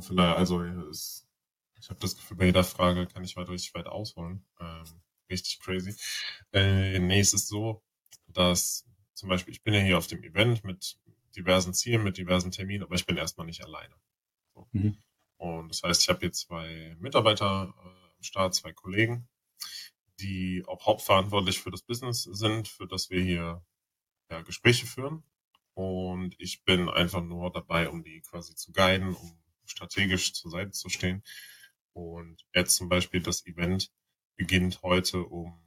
vielleicht, 0.00 0.36
also 0.36 0.62
es, 0.62 1.26
ich 1.80 1.88
habe 1.88 2.00
das 2.00 2.16
Gefühl, 2.16 2.36
bei 2.36 2.46
jeder 2.46 2.64
Frage 2.64 3.06
kann 3.06 3.22
ich 3.22 3.36
weit 3.36 3.48
richtig 3.48 3.74
weit 3.74 3.86
ausholen. 3.86 4.44
Ähm, 4.60 4.84
richtig 5.30 5.60
crazy. 5.60 5.94
Äh, 6.52 6.98
nee, 6.98 7.20
es 7.20 7.32
ist 7.32 7.48
so, 7.48 7.82
dass 8.28 8.84
zum 9.14 9.28
Beispiel, 9.28 9.54
ich 9.54 9.62
bin 9.62 9.74
ja 9.74 9.80
hier 9.80 9.98
auf 9.98 10.06
dem 10.06 10.22
Event 10.22 10.64
mit 10.64 10.98
diversen 11.36 11.74
Zielen, 11.74 12.02
mit 12.02 12.18
diversen 12.18 12.50
Terminen, 12.50 12.82
aber 12.82 12.94
ich 12.94 13.06
bin 13.06 13.16
erstmal 13.16 13.46
nicht 13.46 13.62
alleine. 13.62 13.94
So. 14.54 14.68
Mhm. 14.72 14.98
Und 15.38 15.68
das 15.68 15.82
heißt, 15.82 16.02
ich 16.02 16.08
habe 16.08 16.20
hier 16.20 16.32
zwei 16.32 16.96
Mitarbeiter 16.98 17.74
äh, 17.76 18.16
am 18.16 18.22
Start, 18.22 18.54
zwei 18.54 18.72
Kollegen, 18.72 19.28
die 20.20 20.64
auch 20.66 20.86
hauptverantwortlich 20.86 21.60
für 21.60 21.70
das 21.70 21.82
Business 21.82 22.22
sind, 22.22 22.68
für 22.68 22.86
das 22.86 23.10
wir 23.10 23.22
hier 23.22 23.64
ja, 24.30 24.40
Gespräche 24.42 24.86
führen. 24.86 25.22
Und 25.74 26.34
ich 26.38 26.64
bin 26.64 26.88
einfach 26.88 27.22
nur 27.22 27.52
dabei, 27.52 27.90
um 27.90 28.02
die 28.02 28.22
quasi 28.22 28.54
zu 28.54 28.72
guiden, 28.72 29.14
um 29.14 29.38
strategisch 29.66 30.32
zur 30.32 30.50
Seite 30.50 30.70
zu 30.70 30.88
stehen. 30.88 31.22
Und 31.92 32.46
jetzt 32.54 32.76
zum 32.76 32.88
Beispiel 32.88 33.20
das 33.20 33.44
Event 33.46 33.90
beginnt 34.36 34.82
heute 34.82 35.24
um 35.24 35.58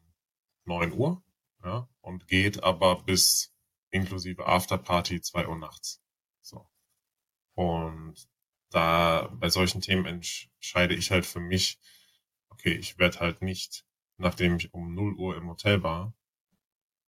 neun 0.65 0.93
Uhr 0.93 1.23
ja, 1.63 1.89
und 2.01 2.27
geht 2.27 2.63
aber 2.63 3.03
bis 3.03 3.53
inklusive 3.89 4.45
Afterparty 4.45 5.21
zwei 5.21 5.47
Uhr 5.47 5.57
nachts. 5.57 6.01
So. 6.41 6.69
Und 7.55 8.29
da 8.69 9.27
bei 9.33 9.49
solchen 9.49 9.81
Themen 9.81 10.05
entscheide 10.05 10.95
ich 10.95 11.11
halt 11.11 11.25
für 11.25 11.39
mich, 11.39 11.79
okay, 12.49 12.73
ich 12.73 12.97
werde 12.97 13.19
halt 13.19 13.41
nicht, 13.41 13.85
nachdem 14.17 14.57
ich 14.57 14.73
um 14.73 14.93
0 14.93 15.15
Uhr 15.15 15.35
im 15.35 15.49
Hotel 15.49 15.81
war, 15.83 16.13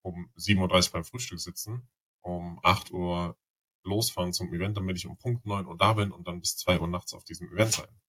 um 0.02 0.32
7.30 0.38 0.88
Uhr 0.88 0.91
beim 0.93 1.06
Frühstück 1.06 1.39
sitzen, 1.39 1.88
um 2.21 2.60
8 2.63 2.91
Uhr 2.91 3.38
losfahren 3.84 4.34
zum 4.34 4.54
Event, 4.54 4.78
damit 4.78 4.97
ich 4.97 5.08
um 5.08 5.17
Punkt 5.17 5.45
9 5.45 5.65
Uhr 5.65 5.78
da 5.78 5.93
bin 5.93 6.12
und 6.12 6.28
dann 6.28 6.39
bis 6.39 6.58
2 6.58 6.80
Uhr 6.80 6.88
nachts 6.88 7.13
auf 7.13 7.24
diesem 7.24 7.52
Event 7.54 7.74
sein. 7.74 8.02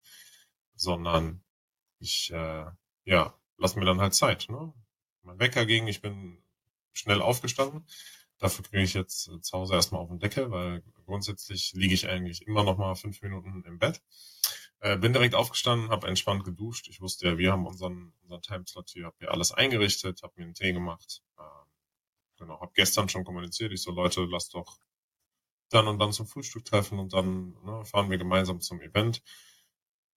Sondern 0.74 1.44
ich, 2.00 2.32
äh, 2.32 2.66
ja, 3.04 3.41
lass 3.62 3.76
mir 3.76 3.86
dann 3.86 4.02
halt 4.02 4.14
Zeit. 4.14 4.48
Ne? 4.50 4.74
Mein 5.24 5.40
Wecker 5.40 5.66
ging, 5.66 5.88
ich 5.88 6.02
bin 6.02 6.44
schnell 6.94 7.22
aufgestanden. 7.22 7.86
Dafür 8.40 8.66
kriege 8.66 8.84
ich 8.84 8.94
jetzt 8.94 9.30
äh, 9.30 9.40
zu 9.40 9.58
Hause 9.58 9.76
erstmal 9.76 10.02
auf 10.02 10.10
den 10.10 10.20
Deckel, 10.20 10.52
weil 10.52 10.84
grundsätzlich 11.06 11.74
liege 11.74 11.94
ich 11.94 12.10
eigentlich 12.10 12.48
immer 12.48 12.64
noch 12.64 12.78
mal 12.78 12.96
fünf 12.96 13.22
Minuten 13.22 13.64
im 13.66 13.78
Bett. 13.78 14.02
Äh, 14.80 14.98
bin 14.98 15.14
direkt 15.14 15.36
aufgestanden, 15.36 15.92
habe 15.92 16.08
entspannt 16.08 16.44
geduscht. 16.44 16.88
Ich 16.90 17.02
wusste 17.02 17.28
ja, 17.28 17.38
wir 17.38 17.52
haben 17.52 17.68
unseren, 17.68 18.14
unseren 18.24 18.42
Timeslot 18.42 18.90
hier, 18.90 19.06
habe 19.06 19.16
hier 19.20 19.32
alles 19.32 19.52
eingerichtet, 19.52 20.24
habe 20.24 20.34
mir 20.38 20.46
einen 20.46 20.56
Tee 20.56 20.74
gemacht, 20.74 21.22
äh, 21.38 21.44
genau. 22.38 22.60
Hab 22.60 22.74
gestern 22.74 23.08
schon 23.08 23.24
kommuniziert. 23.24 23.72
Ich 23.72 23.84
so, 23.84 23.92
Leute, 23.92 24.26
lasst 24.26 24.56
doch 24.56 24.80
dann 25.70 25.88
und 25.88 26.00
dann 26.00 26.12
zum 26.12 26.26
Frühstück 26.26 26.66
treffen 26.66 27.00
und 27.00 27.14
dann 27.14 27.56
ne, 27.64 27.86
fahren 27.86 28.10
wir 28.10 28.18
gemeinsam 28.18 28.60
zum 28.60 28.82
Event. 28.82 29.22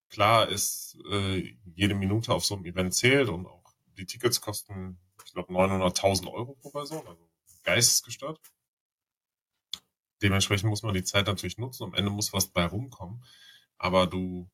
Klar 0.09 0.49
ist, 0.49 0.97
äh, 1.11 1.57
jede 1.75 1.95
Minute 1.95 2.33
auf 2.33 2.45
so 2.45 2.55
einem 2.55 2.64
Event 2.67 2.95
zählt 2.95 3.29
und 3.29 3.47
auch 3.47 3.75
die 3.99 4.07
Tickets 4.07 4.40
kosten, 4.40 4.99
ich 5.25 5.33
glaube, 5.33 5.53
900.000 5.53 6.31
Euro 6.33 6.55
pro 6.55 6.71
Person, 6.71 7.07
also 7.07 7.29
geistesgestört. 7.62 8.40
Dementsprechend 10.23 10.71
muss 10.71 10.83
man 10.83 10.95
die 10.95 11.05
Zeit 11.05 11.27
natürlich 11.27 11.59
nutzen. 11.59 11.85
Am 11.85 11.95
Ende 11.95 12.11
muss 12.11 12.33
was 12.33 12.47
bei 12.47 12.64
rumkommen. 12.64 13.25
Aber 13.79 14.07
du 14.07 14.51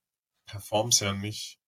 performst 0.46 1.00
ja 1.00 1.12
nicht 1.12 1.60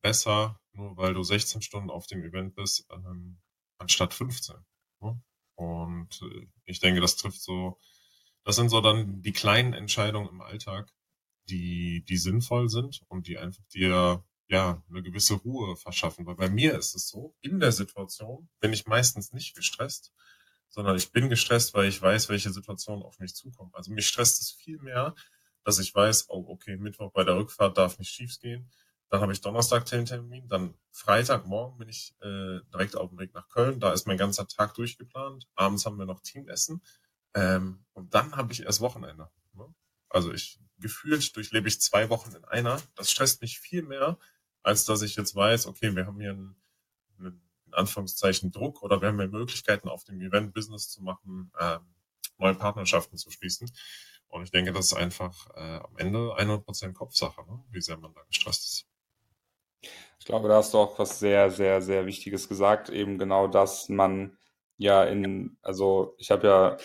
besser, 0.00 0.60
nur 0.72 0.96
weil 0.96 1.14
du 1.14 1.22
16 1.22 1.62
Stunden 1.62 1.90
auf 1.90 2.06
dem 2.06 2.24
Event 2.24 2.54
bist, 2.54 2.86
ähm, 2.90 3.40
anstatt 3.78 4.14
15. 4.14 4.56
Ne? 5.00 5.20
Und 5.54 6.22
äh, 6.22 6.46
ich 6.64 6.80
denke, 6.80 7.00
das 7.00 7.16
trifft 7.16 7.40
so, 7.40 7.78
das 8.44 8.56
sind 8.56 8.68
so 8.68 8.80
dann 8.80 9.22
die 9.22 9.32
kleinen 9.32 9.74
Entscheidungen 9.74 10.28
im 10.28 10.40
Alltag, 10.40 10.92
die, 11.48 12.04
die 12.04 12.16
sinnvoll 12.16 12.68
sind 12.68 13.02
und 13.08 13.26
die 13.26 13.38
einfach 13.38 13.64
dir 13.66 14.24
ja 14.48 14.82
eine 14.88 15.02
gewisse 15.02 15.34
Ruhe 15.34 15.76
verschaffen. 15.76 16.26
Weil 16.26 16.36
bei 16.36 16.50
mir 16.50 16.78
ist 16.78 16.94
es 16.94 17.08
so, 17.08 17.34
in 17.40 17.60
der 17.60 17.72
Situation 17.72 18.48
bin 18.60 18.72
ich 18.72 18.86
meistens 18.86 19.32
nicht 19.32 19.54
gestresst, 19.56 20.12
sondern 20.68 20.96
ich 20.96 21.12
bin 21.12 21.28
gestresst, 21.28 21.74
weil 21.74 21.88
ich 21.88 22.00
weiß, 22.00 22.28
welche 22.28 22.52
Situationen 22.52 23.02
auf 23.02 23.18
mich 23.18 23.34
zukommen. 23.34 23.70
Also 23.74 23.92
mich 23.92 24.08
stresst 24.08 24.40
es 24.40 24.50
viel 24.50 24.78
mehr, 24.78 25.14
dass 25.64 25.78
ich 25.78 25.94
weiß, 25.94 26.26
oh, 26.28 26.44
okay, 26.48 26.76
Mittwoch 26.76 27.12
bei 27.12 27.24
der 27.24 27.36
Rückfahrt 27.36 27.78
darf 27.78 27.98
nicht 27.98 28.10
schief 28.10 28.38
gehen. 28.40 28.70
Dann 29.08 29.20
habe 29.20 29.32
ich 29.32 29.42
Donnerstag 29.42 29.84
den 29.86 30.06
Termin, 30.06 30.48
dann 30.48 30.74
Freitagmorgen 30.90 31.78
bin 31.78 31.88
ich 31.90 32.14
äh, 32.22 32.60
direkt 32.72 32.96
auf 32.96 33.10
dem 33.10 33.18
Weg 33.18 33.34
nach 33.34 33.48
Köln. 33.48 33.78
Da 33.78 33.92
ist 33.92 34.06
mein 34.06 34.16
ganzer 34.16 34.48
Tag 34.48 34.74
durchgeplant. 34.74 35.46
Abends 35.54 35.84
haben 35.84 35.98
wir 35.98 36.06
noch 36.06 36.20
Teamessen. 36.20 36.82
Ähm, 37.34 37.84
und 37.92 38.14
dann 38.14 38.36
habe 38.36 38.52
ich 38.52 38.62
erst 38.62 38.80
Wochenende. 38.80 39.30
Ne? 39.52 39.66
Also 40.08 40.32
ich 40.32 40.58
gefühlt 40.82 41.34
durchlebe 41.34 41.68
ich 41.68 41.80
zwei 41.80 42.10
Wochen 42.10 42.34
in 42.34 42.44
einer. 42.44 42.82
Das 42.94 43.10
stresst 43.10 43.40
mich 43.40 43.58
viel 43.58 43.82
mehr, 43.82 44.18
als 44.62 44.84
dass 44.84 45.02
ich 45.02 45.16
jetzt 45.16 45.34
weiß, 45.34 45.66
okay, 45.66 45.96
wir 45.96 46.06
haben 46.06 46.20
hier 46.20 46.32
einen, 46.32 46.56
einen 47.18 47.42
in 47.66 47.74
Anführungszeichen 47.74 48.52
Druck 48.52 48.82
oder 48.82 49.00
wir 49.00 49.08
haben 49.08 49.18
hier 49.18 49.28
Möglichkeiten 49.28 49.88
auf 49.88 50.04
dem 50.04 50.20
Event 50.20 50.52
Business 50.52 50.90
zu 50.90 51.02
machen, 51.02 51.50
ähm, 51.58 51.80
neue 52.36 52.54
Partnerschaften 52.54 53.16
zu 53.16 53.30
schließen. 53.30 53.70
Und 54.28 54.44
ich 54.44 54.50
denke, 54.50 54.72
das 54.72 54.86
ist 54.86 54.94
einfach 54.94 55.50
äh, 55.54 55.80
am 55.80 55.96
Ende 55.96 56.18
100% 56.18 56.92
Kopfsache, 56.92 57.42
ne? 57.46 57.64
wie 57.70 57.80
sehr 57.80 57.96
man 57.98 58.14
da 58.14 58.22
gestresst 58.24 58.64
ist. 58.64 59.90
Ich 60.18 60.26
glaube, 60.26 60.48
da 60.48 60.56
hast 60.56 60.72
du 60.72 60.78
auch 60.78 60.98
was 60.98 61.18
sehr, 61.18 61.50
sehr, 61.50 61.82
sehr 61.82 62.06
Wichtiges 62.06 62.48
gesagt. 62.48 62.88
Eben 62.88 63.18
genau, 63.18 63.48
dass 63.48 63.88
man 63.88 64.38
ja 64.76 65.04
in, 65.04 65.58
also 65.62 66.14
ich 66.18 66.30
habe 66.30 66.46
ja 66.46 66.76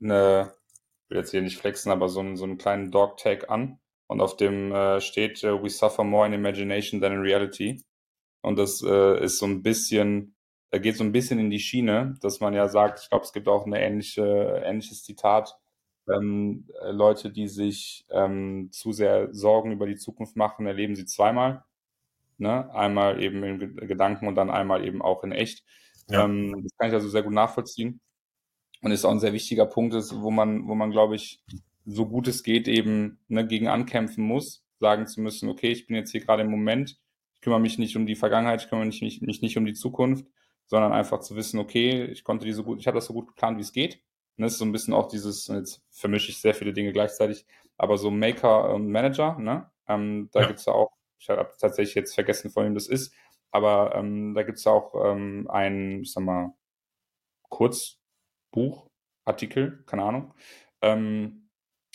eine, 0.00 0.54
will 1.08 1.18
jetzt 1.18 1.30
hier 1.30 1.42
nicht 1.42 1.58
flexen, 1.58 1.92
aber 1.92 2.08
so 2.08 2.20
einen, 2.20 2.36
so 2.36 2.44
einen 2.44 2.58
kleinen 2.58 2.90
Dog-Tag 2.90 3.50
an 3.50 3.78
und 4.08 4.20
auf 4.20 4.36
dem 4.36 4.72
äh, 4.72 5.00
steht, 5.00 5.42
uh, 5.44 5.62
we 5.62 5.70
suffer 5.70 6.04
more 6.04 6.26
in 6.26 6.32
imagination 6.32 7.00
than 7.00 7.12
in 7.12 7.20
reality. 7.20 7.82
Und 8.42 8.58
das 8.58 8.82
äh, 8.82 9.24
ist 9.24 9.38
so 9.38 9.46
ein 9.46 9.62
bisschen, 9.62 10.36
da 10.70 10.78
geht 10.78 10.96
so 10.96 11.04
ein 11.04 11.12
bisschen 11.12 11.38
in 11.38 11.50
die 11.50 11.58
Schiene, 11.58 12.14
dass 12.20 12.40
man 12.40 12.54
ja 12.54 12.68
sagt, 12.68 13.00
ich 13.02 13.08
glaube, 13.08 13.24
es 13.24 13.32
gibt 13.32 13.48
auch 13.48 13.66
ein 13.66 13.72
ähnliche, 13.72 14.62
ähnliches 14.64 15.02
Zitat, 15.02 15.56
ähm, 16.08 16.68
äh, 16.82 16.92
Leute, 16.92 17.30
die 17.30 17.48
sich 17.48 18.06
ähm, 18.10 18.68
zu 18.72 18.92
sehr 18.92 19.32
Sorgen 19.34 19.72
über 19.72 19.86
die 19.86 19.96
Zukunft 19.96 20.36
machen, 20.36 20.66
erleben 20.66 20.94
sie 20.94 21.06
zweimal. 21.06 21.64
Ne? 22.38 22.72
Einmal 22.74 23.22
eben 23.22 23.42
in 23.42 23.76
Gedanken 23.76 24.28
und 24.28 24.34
dann 24.34 24.50
einmal 24.50 24.84
eben 24.84 25.02
auch 25.02 25.24
in 25.24 25.32
echt. 25.32 25.64
Ja. 26.08 26.24
Ähm, 26.24 26.60
das 26.62 26.76
kann 26.76 26.88
ich 26.88 26.94
also 26.94 27.08
sehr 27.08 27.22
gut 27.22 27.32
nachvollziehen. 27.32 28.00
Und 28.86 28.92
ist 28.92 29.04
auch 29.04 29.10
ein 29.10 29.18
sehr 29.18 29.32
wichtiger 29.32 29.66
Punkt, 29.66 29.94
ist, 29.94 30.14
wo 30.22 30.30
man, 30.30 30.68
wo 30.68 30.76
man, 30.76 30.92
glaube 30.92 31.16
ich, 31.16 31.42
so 31.84 32.06
gut 32.06 32.28
es 32.28 32.44
geht, 32.44 32.68
eben 32.68 33.18
ne, 33.26 33.44
gegen 33.44 33.66
ankämpfen 33.66 34.22
muss, 34.22 34.64
sagen 34.78 35.08
zu 35.08 35.20
müssen, 35.20 35.48
okay, 35.48 35.72
ich 35.72 35.88
bin 35.88 35.96
jetzt 35.96 36.12
hier 36.12 36.20
gerade 36.20 36.44
im 36.44 36.52
Moment, 36.52 36.96
ich 37.34 37.40
kümmere 37.40 37.58
mich 37.58 37.78
nicht 37.78 37.96
um 37.96 38.06
die 38.06 38.14
Vergangenheit, 38.14 38.62
ich 38.62 38.68
kümmere 38.68 38.86
mich 38.86 39.02
nicht, 39.02 39.22
mich 39.22 39.42
nicht 39.42 39.56
um 39.56 39.64
die 39.66 39.72
Zukunft, 39.72 40.24
sondern 40.66 40.92
einfach 40.92 41.18
zu 41.18 41.34
wissen, 41.34 41.58
okay, 41.58 42.04
ich 42.04 42.22
konnte 42.22 42.46
die 42.46 42.52
so 42.52 42.62
gut, 42.62 42.78
ich 42.78 42.86
habe 42.86 42.94
das 42.94 43.06
so 43.06 43.12
gut 43.12 43.26
geplant, 43.26 43.58
wie 43.58 43.62
es 43.62 43.72
geht. 43.72 44.02
Und 44.36 44.44
das 44.44 44.52
ist 44.52 44.58
so 44.58 44.64
ein 44.64 44.70
bisschen 44.70 44.94
auch 44.94 45.08
dieses, 45.08 45.48
jetzt 45.48 45.82
vermische 45.90 46.30
ich 46.30 46.38
sehr 46.38 46.54
viele 46.54 46.72
Dinge 46.72 46.92
gleichzeitig, 46.92 47.44
aber 47.76 47.98
so 47.98 48.12
Maker 48.12 48.72
und 48.72 48.88
Manager, 48.88 49.36
ne? 49.40 49.68
Ähm, 49.88 50.28
da 50.30 50.42
ja. 50.42 50.46
gibt's 50.46 50.66
ja 50.66 50.74
auch 50.74 50.92
ich 51.18 51.28
habe 51.28 51.52
tatsächlich 51.58 51.96
jetzt 51.96 52.14
vergessen, 52.14 52.50
von 52.50 52.66
wem 52.66 52.74
das 52.74 52.86
ist, 52.86 53.12
aber 53.50 53.96
ähm, 53.96 54.34
da 54.34 54.44
gibt 54.44 54.58
es 54.58 54.66
auch 54.68 54.94
ähm, 55.04 55.48
ein, 55.50 56.02
ich 56.02 56.12
sag 56.12 56.22
mal, 56.22 56.52
Kurzbuch, 58.50 58.90
Artikel, 59.24 59.82
keine 59.86 60.04
Ahnung. 60.04 60.34
Ähm, 60.82 61.48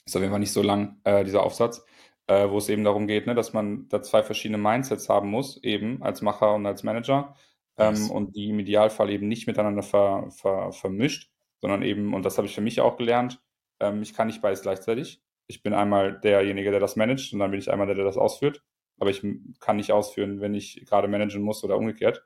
ist 0.06 0.16
auf 0.16 0.22
jeden 0.22 0.32
Fall 0.32 0.40
nicht 0.40 0.54
so 0.54 0.62
lang, 0.62 1.00
äh, 1.04 1.24
dieser 1.24 1.44
Aufsatz, 1.44 1.86
äh, 2.28 2.50
wo 2.50 2.58
es 2.58 2.70
eben 2.70 2.84
darum 2.84 3.08
geht, 3.08 3.28
ne, 3.28 3.36
dass 3.36 3.54
man 3.54 3.88
da 3.90 4.02
zwei 4.02 4.24
verschiedene 4.24 4.58
Mindsets 4.58 5.10
haben 5.10 5.30
muss, 5.30 5.62
eben 5.64 6.02
als 6.04 6.22
Macher 6.22 6.56
und 6.56 6.66
als 6.66 6.84
Manager. 6.84 7.36
Ähm, 7.78 8.12
und 8.12 8.36
die 8.36 8.50
im 8.50 8.60
Idealfall 8.60 9.10
eben 9.10 9.28
nicht 9.28 9.48
miteinander 9.48 9.82
ver, 9.82 10.30
ver, 10.30 10.72
vermischt, 10.72 11.32
sondern 11.62 11.84
eben, 11.84 12.14
und 12.14 12.24
das 12.26 12.38
habe 12.38 12.48
ich 12.48 12.54
für 12.54 12.62
mich 12.62 12.82
auch 12.82 12.98
gelernt, 12.98 13.42
ähm, 13.80 14.02
ich 14.02 14.14
kann 14.14 14.28
nicht 14.28 14.42
beides 14.42 14.62
gleichzeitig. 14.62 15.22
Ich 15.48 15.64
bin 15.64 15.74
einmal 15.74 16.20
derjenige, 16.20 16.72
der 16.72 16.80
das 16.80 16.96
managt 16.96 17.34
und 17.34 17.40
dann 17.40 17.52
bin 17.52 17.60
ich 17.60 17.72
einmal 17.72 17.88
der, 17.88 17.96
der 17.96 18.06
das 18.06 18.18
ausführt 18.18 18.62
aber 19.02 19.10
ich 19.10 19.26
kann 19.60 19.78
nicht 19.78 19.92
ausführen, 19.92 20.42
wenn 20.42 20.54
ich 20.54 20.86
gerade 20.86 21.08
managen 21.08 21.42
muss 21.42 21.64
oder 21.64 21.76
umgekehrt. 21.76 22.24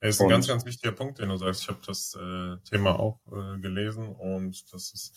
Das 0.00 0.16
ist 0.16 0.20
ein 0.20 0.24
und, 0.24 0.30
ganz, 0.30 0.48
ganz 0.48 0.64
wichtiger 0.64 0.92
Punkt, 0.92 1.18
den 1.18 1.28
du 1.28 1.36
sagst. 1.36 1.62
Ich 1.62 1.68
habe 1.68 1.80
das 1.86 2.14
äh, 2.14 2.56
Thema 2.68 2.98
auch 2.98 3.20
äh, 3.30 3.58
gelesen 3.60 4.08
und 4.08 4.72
das 4.72 4.92
ist, 4.92 5.14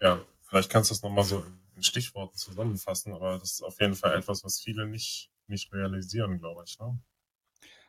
ja, 0.00 0.24
vielleicht 0.42 0.70
kannst 0.70 0.90
du 0.90 0.94
das 0.94 1.02
nochmal 1.02 1.24
so 1.24 1.44
in 1.76 1.82
Stichworten 1.82 2.36
zusammenfassen, 2.36 3.12
aber 3.12 3.38
das 3.38 3.52
ist 3.52 3.62
auf 3.62 3.80
jeden 3.80 3.94
Fall 3.94 4.16
etwas, 4.16 4.42
was 4.42 4.60
viele 4.60 4.86
nicht, 4.86 5.30
nicht 5.48 5.72
realisieren, 5.72 6.38
glaube 6.38 6.64
ich. 6.66 6.78
Ne? 6.78 6.98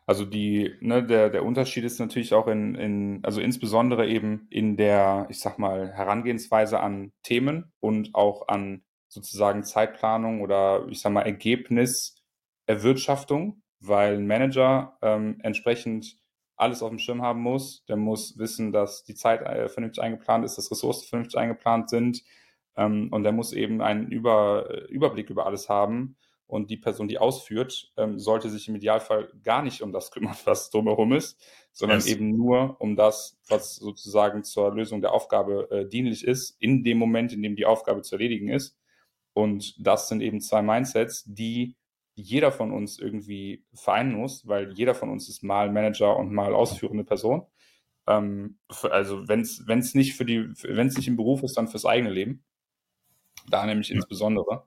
Also 0.06 0.26
die, 0.26 0.76
ne, 0.82 1.06
der, 1.06 1.30
der 1.30 1.46
Unterschied 1.46 1.86
ist 1.86 2.00
natürlich 2.00 2.34
auch 2.34 2.48
in, 2.48 2.76
in, 2.76 3.20
also 3.24 3.40
insbesondere 3.40 4.06
eben 4.08 4.48
in 4.50 4.76
der, 4.76 5.28
ich 5.30 5.40
sag 5.40 5.60
mal, 5.60 5.94
Herangehensweise 5.94 6.80
an 6.82 7.14
Themen 7.24 7.72
und 7.80 8.14
auch 8.16 8.50
an 8.50 8.84
sozusagen 9.08 9.64
Zeitplanung 9.64 10.42
oder 10.42 10.88
ich 10.90 11.00
sag 11.00 11.14
mal 11.14 11.22
Ergebnis 11.22 12.22
Erwirtschaftung, 12.66 13.62
weil 13.80 14.16
ein 14.16 14.28
Manager 14.28 14.98
ähm, 15.02 15.40
entsprechend 15.42 16.18
alles 16.56 16.84
auf 16.84 16.89
dem 16.89 17.00
Schirm 17.00 17.22
haben 17.22 17.42
muss. 17.42 17.84
Der 17.86 17.96
muss 17.96 18.38
wissen, 18.38 18.72
dass 18.72 19.04
die 19.04 19.16
Zeit 19.16 19.42
äh, 19.42 19.70
vernünftig 19.70 20.04
eingeplant 20.04 20.46
ist, 20.46 20.58
dass 20.58 20.72
Ressourcen 20.72 21.08
vernünftig 21.08 21.39
eingeplant 21.39 21.89
sind. 21.89 22.24
Ähm, 22.76 23.10
und 23.12 23.24
der 23.24 23.32
muss 23.32 23.54
eben 23.54 23.82
einen 23.82 24.08
über, 24.12 24.70
äh, 24.70 24.92
Überblick 24.92 25.30
über 25.30 25.46
alles 25.46 25.70
haben. 25.70 26.18
Und 26.46 26.70
die 26.70 26.78
Person, 26.78 27.08
die 27.08 27.18
ausführt, 27.18 27.92
ähm, 27.98 28.20
sollte 28.20 28.50
sich 28.50 28.68
im 28.68 28.76
Idealfall 28.76 29.32
gar 29.44 29.63
nicht 29.63 29.82
um 29.82 29.92
das 29.92 30.12
kümmern, 30.12 30.36
was 30.46 30.70
drumherum 30.70 31.13
ist, 31.13 31.42
sondern 31.72 32.00
yes. 32.00 32.08
eben 32.08 32.36
nur 32.36 32.80
um 32.80 32.96
das, 32.96 33.39
was 33.48 33.76
sozusagen 33.76 34.44
zur 34.44 34.74
Lösung 34.74 35.02
der 35.02 35.13
Aufgabe 35.13 35.70
äh, 35.72 35.88
dienlich 35.88 36.26
ist, 36.26 36.56
in 36.60 36.84
dem 36.84 36.98
Moment, 36.98 37.34
in 37.34 37.42
dem 37.42 37.56
die 37.56 37.66
Aufgabe 37.66 38.02
zu 38.02 38.16
erledigen 38.16 38.50
ist. 38.50 38.78
Und 39.34 39.76
das 39.86 40.10
sind 40.10 40.22
eben 40.22 40.42
zwei 40.42 40.62
Mindsets, 40.62 41.24
die 41.26 41.76
jeder 42.15 42.52
von 42.52 42.71
uns 42.71 42.99
irgendwie 42.99 43.65
vereinen 43.73 44.13
muss, 44.13 44.47
weil 44.47 44.73
jeder 44.73 44.95
von 44.95 45.10
uns 45.10 45.30
ist 45.30 45.43
mal 45.43 45.71
Manager 45.71 46.15
und 46.17 46.32
mal 46.32 46.54
ausführende 46.54 47.04
Person. 47.04 47.45
Ähm, 48.08 48.60
für, 48.71 48.91
also 48.91 49.28
wenn 49.28 49.41
es 49.41 49.95
nicht 49.95 50.15
für 50.15 50.26
die, 50.26 50.49
wenn 50.63 50.88
es 50.88 50.97
nicht 50.97 51.08
im 51.08 51.17
Beruf 51.17 51.43
ist, 51.43 51.58
dann 51.58 51.67
fürs 51.67 51.86
eigene 51.86 52.12
Leben. 52.12 52.43
Da 53.47 53.65
nämlich 53.65 53.89
ja. 53.89 53.95
insbesondere. 53.95 54.63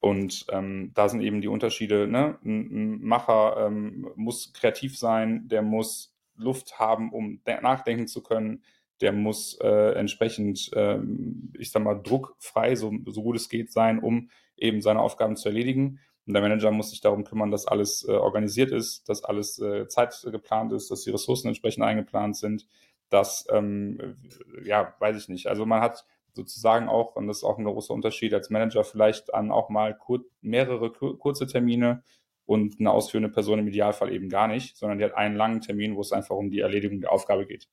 Und 0.00 0.46
ähm, 0.50 0.92
da 0.94 1.08
sind 1.08 1.20
eben 1.20 1.40
die 1.40 1.48
Unterschiede. 1.48 2.06
Ne? 2.06 2.38
Ein, 2.44 3.00
Macher 3.00 3.66
ähm, 3.66 4.10
muss 4.16 4.52
kreativ 4.52 4.98
sein, 4.98 5.46
der 5.48 5.62
muss 5.62 6.14
Luft 6.34 6.78
haben, 6.78 7.12
um 7.12 7.40
nachdenken 7.44 8.08
zu 8.08 8.22
können. 8.22 8.64
Der 9.02 9.12
muss 9.12 9.58
äh, 9.60 9.92
entsprechend, 9.92 10.70
ähm, 10.74 11.52
ich 11.58 11.70
sag 11.70 11.82
mal, 11.82 12.00
druckfrei, 12.02 12.74
so, 12.76 12.92
so 13.06 13.22
gut 13.22 13.36
es 13.36 13.48
geht, 13.48 13.72
sein, 13.72 13.98
um 13.98 14.30
eben 14.56 14.82
seine 14.82 15.00
Aufgaben 15.00 15.36
zu 15.36 15.48
erledigen. 15.48 16.00
Und 16.30 16.34
der 16.34 16.42
Manager 16.42 16.70
muss 16.70 16.90
sich 16.90 17.00
darum 17.00 17.24
kümmern, 17.24 17.50
dass 17.50 17.66
alles 17.66 18.06
äh, 18.08 18.12
organisiert 18.12 18.70
ist, 18.70 19.08
dass 19.08 19.24
alles 19.24 19.58
äh, 19.58 19.88
zeitgeplant 19.88 20.72
ist, 20.72 20.88
dass 20.88 21.02
die 21.02 21.10
Ressourcen 21.10 21.48
entsprechend 21.48 21.82
eingeplant 21.82 22.36
sind. 22.36 22.68
Dass, 23.08 23.48
ähm, 23.50 24.16
ja, 24.62 24.94
weiß 25.00 25.16
ich 25.16 25.28
nicht. 25.28 25.48
Also 25.48 25.66
man 25.66 25.80
hat 25.80 26.06
sozusagen 26.32 26.88
auch, 26.88 27.16
und 27.16 27.26
das 27.26 27.38
ist 27.38 27.42
auch 27.42 27.58
ein 27.58 27.64
großer 27.64 27.92
Unterschied 27.92 28.32
als 28.32 28.48
Manager, 28.48 28.84
vielleicht 28.84 29.34
an 29.34 29.50
auch 29.50 29.70
mal 29.70 29.92
kur 29.92 30.20
mehrere 30.40 30.92
kur 30.92 31.18
kurze 31.18 31.48
Termine 31.48 32.04
und 32.46 32.78
eine 32.78 32.92
ausführende 32.92 33.30
Person 33.30 33.58
im 33.58 33.66
Idealfall 33.66 34.12
eben 34.12 34.28
gar 34.28 34.46
nicht, 34.46 34.76
sondern 34.76 34.98
die 34.98 35.04
hat 35.04 35.16
einen 35.16 35.34
langen 35.34 35.60
Termin, 35.62 35.96
wo 35.96 36.00
es 36.00 36.12
einfach 36.12 36.36
um 36.36 36.48
die 36.52 36.60
Erledigung 36.60 37.00
der 37.00 37.10
Aufgabe 37.10 37.44
geht. 37.44 37.68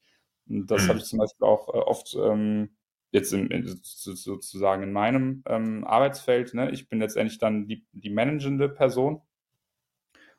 Und 0.50 0.66
das 0.72 0.86
mhm. 0.86 0.88
habe 0.88 0.98
ich 0.98 1.06
zum 1.06 1.20
Beispiel 1.20 1.46
auch 1.46 1.68
äh, 1.68 1.78
oft 1.78 2.16
ähm, 2.20 2.76
jetzt 3.12 3.34
in, 3.34 3.48
in, 3.48 3.80
sozusagen 3.84 4.84
in 4.84 4.92
meinem 4.92 5.44
ähm, 5.48 5.84
Arbeitsfeld, 5.86 6.54
ne, 6.54 6.72
ich 6.72 6.90
bin 6.90 7.00
letztendlich 7.00 7.40
dann 7.40 7.68
die, 7.68 7.86
die 7.92 8.10
managende 8.10 8.70
Person 8.70 9.22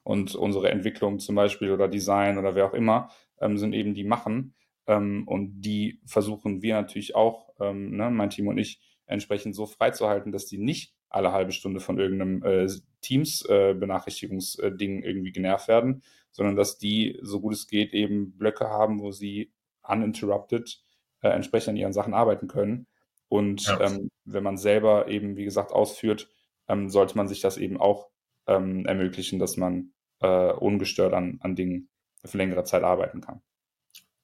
und 0.02 0.34
unsere 0.34 0.70
Entwicklung 0.70 1.18
zum 1.18 1.34
Beispiel 1.34 1.70
oder 1.70 1.88
Design 1.88 2.38
oder 2.38 2.54
wer 2.54 2.66
auch 2.66 2.74
immer 2.74 3.10
ähm, 3.40 3.58
sind 3.58 3.74
eben 3.74 3.94
die 3.94 4.04
machen. 4.04 4.54
Ähm, 4.86 5.26
und 5.26 5.60
die 5.60 6.00
versuchen 6.06 6.62
wir 6.62 6.74
natürlich 6.74 7.14
auch, 7.14 7.50
ähm, 7.60 7.96
ne, 7.96 8.10
mein 8.10 8.30
Team 8.30 8.48
und 8.48 8.58
ich, 8.58 8.80
entsprechend 9.08 9.54
so 9.54 9.66
freizuhalten, 9.66 10.32
dass 10.32 10.46
die 10.46 10.58
nicht 10.58 10.94
alle 11.08 11.32
halbe 11.32 11.52
Stunde 11.52 11.80
von 11.80 11.98
irgendeinem 11.98 12.42
äh, 12.42 12.68
Teams-Benachrichtigungsding 13.00 15.02
äh, 15.02 15.06
irgendwie 15.06 15.32
genervt 15.32 15.68
werden, 15.68 16.02
sondern 16.30 16.56
dass 16.56 16.78
die, 16.78 17.18
so 17.22 17.40
gut 17.40 17.54
es 17.54 17.66
geht, 17.66 17.94
eben 17.94 18.36
Blöcke 18.36 18.68
haben, 18.68 19.00
wo 19.00 19.10
sie 19.10 19.52
uninterrupted 19.82 20.82
äh, 21.22 21.28
entsprechend 21.28 21.70
an 21.70 21.76
ihren 21.76 21.92
Sachen 21.92 22.14
arbeiten 22.14 22.48
können. 22.48 22.86
Und 23.28 23.66
ja. 23.66 23.80
ähm, 23.80 24.10
wenn 24.24 24.42
man 24.42 24.56
selber 24.56 25.08
eben, 25.08 25.36
wie 25.36 25.44
gesagt, 25.44 25.72
ausführt, 25.72 26.28
ähm, 26.68 26.88
sollte 26.88 27.16
man 27.16 27.28
sich 27.28 27.40
das 27.40 27.56
eben 27.56 27.78
auch 27.78 28.08
ähm, 28.46 28.86
ermöglichen, 28.86 29.38
dass 29.38 29.56
man 29.56 29.92
äh, 30.20 30.52
ungestört 30.52 31.12
an, 31.12 31.38
an 31.42 31.54
Dingen 31.54 31.88
für 32.24 32.38
längere 32.38 32.64
Zeit 32.64 32.82
arbeiten 32.82 33.20
kann. 33.20 33.42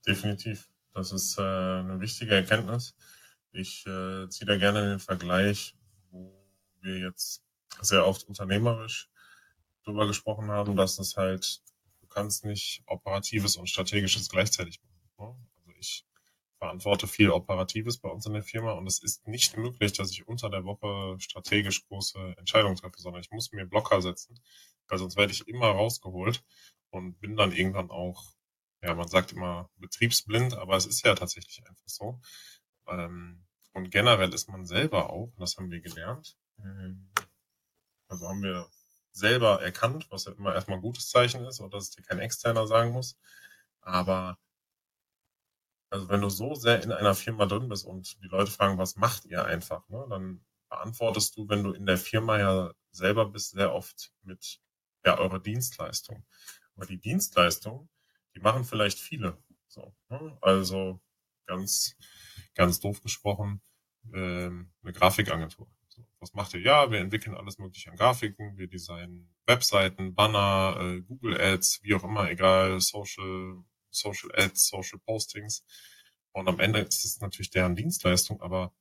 Definitiv. 0.06 0.68
Das 0.92 1.12
ist 1.12 1.38
äh, 1.38 1.42
eine 1.42 2.00
wichtige 2.00 2.34
Erkenntnis. 2.34 2.96
Ich 3.52 3.86
äh, 3.86 4.28
ziehe 4.28 4.46
da 4.46 4.56
gerne 4.56 4.88
den 4.88 4.98
Vergleich, 4.98 5.74
wo 6.10 6.32
wir 6.80 6.98
jetzt 6.98 7.42
sehr 7.80 8.06
oft 8.06 8.24
unternehmerisch 8.28 9.10
drüber 9.84 10.06
gesprochen 10.06 10.50
haben, 10.50 10.76
dass 10.76 10.98
es 10.98 11.16
halt, 11.16 11.62
du 12.00 12.06
kannst 12.06 12.44
nicht 12.44 12.82
Operatives 12.86 13.56
und 13.56 13.68
Strategisches 13.68 14.28
gleichzeitig 14.28 14.80
machen. 15.18 15.36
Ne? 15.40 15.53
Verantworte 16.64 17.06
viel 17.06 17.30
Operatives 17.30 17.98
bei 17.98 18.08
uns 18.08 18.24
in 18.24 18.32
der 18.32 18.42
Firma 18.42 18.72
und 18.72 18.86
es 18.86 18.98
ist 18.98 19.28
nicht 19.28 19.58
möglich, 19.58 19.92
dass 19.92 20.10
ich 20.10 20.26
unter 20.26 20.48
der 20.48 20.64
Woche 20.64 21.20
strategisch 21.20 21.86
große 21.86 22.36
Entscheidungen 22.38 22.76
treffe, 22.76 23.02
sondern 23.02 23.20
ich 23.20 23.30
muss 23.30 23.52
mir 23.52 23.66
Blocker 23.66 24.00
setzen, 24.00 24.40
weil 24.88 24.98
sonst 24.98 25.16
werde 25.16 25.32
ich 25.32 25.46
immer 25.46 25.66
rausgeholt 25.66 26.42
und 26.88 27.20
bin 27.20 27.36
dann 27.36 27.52
irgendwann 27.52 27.90
auch, 27.90 28.32
ja, 28.82 28.94
man 28.94 29.08
sagt 29.08 29.32
immer 29.32 29.68
betriebsblind, 29.76 30.54
aber 30.54 30.74
es 30.76 30.86
ist 30.86 31.04
ja 31.04 31.14
tatsächlich 31.14 31.60
einfach 31.68 31.86
so. 31.86 32.18
Ähm, 32.88 33.44
und 33.74 33.90
generell 33.90 34.32
ist 34.32 34.48
man 34.48 34.64
selber 34.64 35.10
auch, 35.10 35.34
das 35.36 35.58
haben 35.58 35.70
wir 35.70 35.82
gelernt, 35.82 36.38
ähm, 36.60 37.10
also 38.08 38.26
haben 38.26 38.42
wir 38.42 38.70
selber 39.12 39.60
erkannt, 39.62 40.06
was 40.10 40.24
ja 40.24 40.32
immer 40.32 40.54
erstmal 40.54 40.78
ein 40.78 40.82
gutes 40.82 41.10
Zeichen 41.10 41.44
ist 41.44 41.60
und 41.60 41.74
dass 41.74 41.84
es 41.84 41.90
dir 41.90 42.02
kein 42.02 42.20
Externer 42.20 42.66
sagen 42.66 42.92
muss. 42.92 43.18
Aber 43.82 44.38
also 45.94 46.08
wenn 46.08 46.22
du 46.22 46.28
so 46.28 46.56
sehr 46.56 46.82
in 46.82 46.90
einer 46.90 47.14
Firma 47.14 47.46
drin 47.46 47.68
bist 47.68 47.86
und 47.86 48.20
die 48.20 48.26
Leute 48.26 48.50
fragen, 48.50 48.78
was 48.78 48.96
macht 48.96 49.26
ihr 49.26 49.44
einfach, 49.44 49.88
ne, 49.88 50.04
dann 50.10 50.44
beantwortest 50.68 51.36
du, 51.36 51.48
wenn 51.48 51.62
du 51.62 51.70
in 51.70 51.86
der 51.86 51.98
Firma 51.98 52.36
ja 52.36 52.72
selber 52.90 53.26
bist, 53.26 53.52
sehr 53.52 53.72
oft 53.72 54.12
mit 54.24 54.60
ja, 55.06 55.16
eurer 55.18 55.38
Dienstleistung. 55.38 56.26
Aber 56.74 56.86
die 56.86 57.00
Dienstleistung, 57.00 57.88
die 58.34 58.40
machen 58.40 58.64
vielleicht 58.64 58.98
viele. 58.98 59.38
So, 59.68 59.94
ne? 60.08 60.36
Also 60.40 61.00
ganz, 61.46 61.94
ganz 62.56 62.80
doof 62.80 63.00
gesprochen, 63.00 63.62
ähm, 64.12 64.72
eine 64.82 64.92
Grafikagentur. 64.92 65.68
So, 65.86 66.04
was 66.18 66.34
macht 66.34 66.54
ihr? 66.54 66.60
Ja, 66.60 66.90
wir 66.90 66.98
entwickeln 66.98 67.36
alles 67.36 67.58
mögliche 67.58 67.92
an 67.92 67.96
Grafiken, 67.96 68.58
wir 68.58 68.66
designen 68.66 69.32
Webseiten, 69.46 70.12
Banner, 70.12 70.76
äh, 70.80 71.02
Google 71.02 71.40
Ads, 71.40 71.84
wie 71.84 71.94
auch 71.94 72.02
immer, 72.02 72.28
egal, 72.28 72.80
Social 72.80 73.62
Social 73.94 74.30
Ads, 74.34 74.68
Social 74.68 74.98
Postings. 74.98 75.64
Und 76.32 76.48
am 76.48 76.60
Ende 76.60 76.80
ist 76.80 77.04
es 77.04 77.20
natürlich 77.20 77.50
deren 77.50 77.76
Dienstleistung, 77.76 78.40
aber 78.40 78.74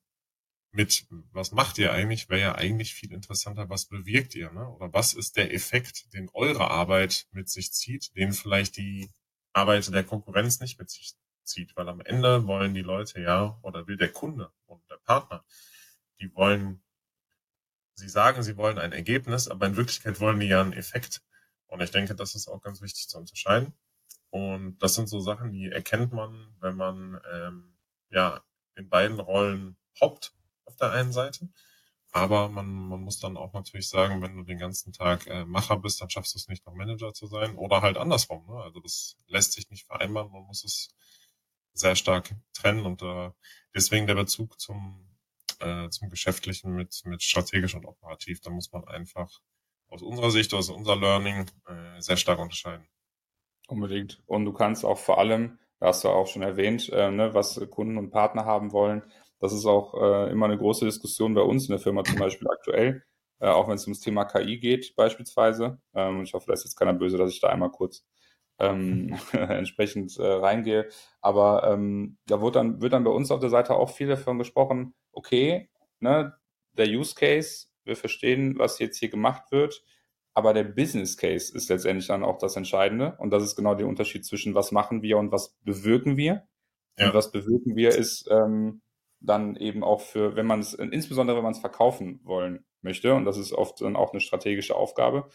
mit 0.71 1.05
was 1.31 1.51
macht 1.51 1.77
ihr 1.77 1.93
eigentlich, 1.93 2.29
wäre 2.29 2.41
ja 2.41 2.55
eigentlich 2.55 2.95
viel 2.95 3.13
interessanter, 3.13 3.69
was 3.69 3.85
bewirkt 3.85 4.33
ihr, 4.33 4.51
ne? 4.51 4.67
Oder 4.69 4.91
was 4.91 5.13
ist 5.13 5.37
der 5.37 5.53
Effekt, 5.53 6.11
den 6.13 6.29
eure 6.33 6.71
Arbeit 6.71 7.27
mit 7.31 7.47
sich 7.47 7.71
zieht, 7.71 8.15
den 8.15 8.33
vielleicht 8.33 8.77
die 8.77 9.09
Arbeit 9.53 9.93
der 9.93 10.03
Konkurrenz 10.03 10.59
nicht 10.59 10.79
mit 10.79 10.89
sich 10.89 11.13
zieht, 11.43 11.75
weil 11.75 11.87
am 11.89 12.01
Ende 12.01 12.47
wollen 12.47 12.73
die 12.73 12.81
Leute 12.81 13.21
ja, 13.21 13.59
oder 13.61 13.87
will 13.87 13.97
der 13.97 14.11
Kunde 14.11 14.51
und 14.65 14.81
der 14.89 14.97
Partner, 14.97 15.45
die 16.19 16.33
wollen, 16.33 16.81
sie 17.93 18.09
sagen, 18.09 18.41
sie 18.41 18.57
wollen 18.57 18.79
ein 18.79 18.93
Ergebnis, 18.93 19.47
aber 19.47 19.67
in 19.67 19.75
Wirklichkeit 19.75 20.19
wollen 20.19 20.39
die 20.39 20.47
ja 20.47 20.61
einen 20.61 20.73
Effekt. 20.73 21.21
Und 21.67 21.81
ich 21.81 21.91
denke, 21.91 22.15
das 22.15 22.33
ist 22.33 22.47
auch 22.47 22.61
ganz 22.61 22.81
wichtig 22.81 23.07
zu 23.09 23.19
unterscheiden. 23.19 23.73
Und 24.33 24.79
das 24.79 24.95
sind 24.95 25.07
so 25.07 25.19
Sachen, 25.19 25.51
die 25.51 25.69
erkennt 25.69 26.11
man, 26.11 26.55
wenn 26.59 26.75
man 26.75 27.21
ähm, 27.31 27.75
ja 28.09 28.43
in 28.73 28.89
beiden 28.89 29.19
Rollen 29.19 29.77
hoppt 30.01 30.33
auf 30.65 30.75
der 30.75 30.91
einen 30.91 31.13
Seite. 31.13 31.49
Aber 32.11 32.49
man, 32.49 32.65
man 32.65 33.01
muss 33.01 33.19
dann 33.19 33.37
auch 33.37 33.53
natürlich 33.53 33.87
sagen, 33.87 34.23
wenn 34.23 34.35
du 34.35 34.41
den 34.41 34.57
ganzen 34.57 34.91
Tag 34.91 35.27
äh, 35.27 35.45
Macher 35.45 35.77
bist, 35.77 36.01
dann 36.01 36.09
schaffst 36.09 36.33
du 36.33 36.39
es 36.39 36.47
nicht, 36.47 36.65
noch 36.65 36.73
Manager 36.73 37.13
zu 37.13 37.27
sein. 37.27 37.55
Oder 37.55 37.83
halt 37.83 37.95
andersrum. 37.97 38.43
Ne? 38.47 38.55
Also 38.63 38.79
das 38.79 39.17
lässt 39.27 39.51
sich 39.53 39.69
nicht 39.69 39.85
vereinbaren. 39.85 40.31
Man 40.31 40.45
muss 40.45 40.63
es 40.63 40.89
sehr 41.73 41.95
stark 41.95 42.33
trennen. 42.53 42.87
Und 42.87 43.03
äh, 43.03 43.29
deswegen 43.75 44.07
der 44.07 44.15
Bezug 44.15 44.59
zum, 44.59 45.15
äh, 45.59 45.89
zum 45.89 46.09
Geschäftlichen 46.09 46.73
mit, 46.73 47.03
mit 47.05 47.21
strategisch 47.21 47.75
und 47.75 47.85
operativ. 47.85 48.41
Da 48.41 48.49
muss 48.49 48.71
man 48.71 48.83
einfach 48.87 49.29
aus 49.89 50.01
unserer 50.01 50.31
Sicht, 50.31 50.55
aus 50.55 50.69
unser 50.69 50.95
Learning 50.95 51.45
äh, 51.67 52.01
sehr 52.01 52.17
stark 52.17 52.39
unterscheiden. 52.39 52.87
Unbedingt. 53.67 54.21
Und 54.25 54.45
du 54.45 54.53
kannst 54.53 54.85
auch 54.85 54.97
vor 54.97 55.19
allem, 55.19 55.59
da 55.79 55.87
hast 55.87 56.03
du 56.03 56.09
auch 56.09 56.27
schon 56.27 56.41
erwähnt, 56.41 56.89
äh, 56.89 57.11
ne, 57.11 57.33
was 57.33 57.59
Kunden 57.69 57.97
und 57.97 58.11
Partner 58.11 58.45
haben 58.45 58.71
wollen. 58.71 59.03
Das 59.39 59.53
ist 59.53 59.65
auch 59.65 59.93
äh, 60.01 60.31
immer 60.31 60.45
eine 60.45 60.57
große 60.57 60.85
Diskussion 60.85 61.33
bei 61.33 61.41
uns 61.41 61.65
in 61.65 61.71
der 61.71 61.79
Firma 61.79 62.03
zum 62.03 62.17
Beispiel 62.17 62.47
aktuell, 62.49 63.03
äh, 63.39 63.47
auch 63.47 63.67
wenn 63.67 63.75
es 63.75 63.85
ums 63.85 63.99
Thema 63.99 64.25
KI 64.25 64.59
geht 64.59 64.95
beispielsweise. 64.95 65.79
Ähm, 65.93 66.23
ich 66.23 66.33
hoffe, 66.33 66.45
da 66.47 66.53
ist 66.53 66.63
jetzt 66.63 66.77
keiner 66.77 66.93
böse, 66.93 67.17
dass 67.17 67.31
ich 67.31 67.41
da 67.41 67.49
einmal 67.49 67.71
kurz 67.71 68.05
ähm, 68.59 69.17
entsprechend 69.33 70.17
äh, 70.17 70.25
reingehe. 70.25 70.89
Aber 71.21 71.69
ähm, 71.71 72.17
da 72.27 72.41
wird 72.41 72.55
dann, 72.55 72.81
wird 72.81 72.93
dann 72.93 73.03
bei 73.03 73.11
uns 73.11 73.31
auf 73.31 73.39
der 73.39 73.49
Seite 73.49 73.75
auch 73.75 73.89
viel 73.89 74.07
davon 74.07 74.37
gesprochen, 74.37 74.93
okay, 75.11 75.69
ne, 75.99 76.33
der 76.73 76.87
Use 76.87 77.15
Case, 77.15 77.67
wir 77.83 77.95
verstehen, 77.95 78.57
was 78.57 78.79
jetzt 78.79 78.97
hier 78.97 79.09
gemacht 79.09 79.51
wird, 79.51 79.83
aber 80.33 80.53
der 80.53 80.63
Business 80.63 81.17
Case 81.17 81.55
ist 81.55 81.69
letztendlich 81.69 82.07
dann 82.07 82.23
auch 82.23 82.37
das 82.37 82.55
Entscheidende. 82.55 83.15
Und 83.19 83.31
das 83.31 83.43
ist 83.43 83.55
genau 83.55 83.75
der 83.75 83.87
Unterschied 83.87 84.25
zwischen 84.25 84.55
was 84.55 84.71
machen 84.71 85.01
wir 85.01 85.17
und 85.17 85.31
was 85.31 85.55
bewirken 85.63 86.17
wir. 86.17 86.47
Ja. 86.97 87.07
Und 87.07 87.13
was 87.13 87.31
bewirken 87.31 87.75
wir 87.75 87.89
ist 87.89 88.27
ähm, 88.31 88.81
dann 89.19 89.55
eben 89.55 89.83
auch 89.83 90.01
für, 90.01 90.35
wenn 90.35 90.45
man 90.45 90.59
es, 90.59 90.73
insbesondere 90.73 91.37
wenn 91.37 91.43
man 91.43 91.53
es 91.53 91.59
verkaufen 91.59 92.19
wollen 92.23 92.65
möchte, 92.81 93.13
und 93.13 93.25
das 93.25 93.37
ist 93.37 93.53
oft 93.53 93.81
dann 93.81 93.95
auch 93.95 94.11
eine 94.11 94.21
strategische 94.21 94.75
Aufgabe, 94.75 95.29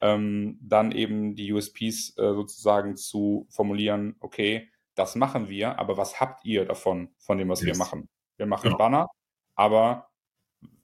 ähm, 0.00 0.58
dann 0.62 0.92
eben 0.92 1.34
die 1.34 1.52
USPs 1.52 2.16
äh, 2.18 2.34
sozusagen 2.34 2.96
zu 2.96 3.46
formulieren, 3.50 4.16
okay, 4.20 4.68
das 4.94 5.16
machen 5.16 5.48
wir, 5.48 5.78
aber 5.78 5.96
was 5.96 6.20
habt 6.20 6.44
ihr 6.44 6.64
davon, 6.64 7.14
von 7.18 7.38
dem, 7.38 7.48
was 7.48 7.60
yes. 7.60 7.68
wir 7.68 7.76
machen? 7.76 8.08
Wir 8.36 8.46
machen 8.46 8.64
genau. 8.64 8.78
Banner, 8.78 9.06
aber 9.54 10.11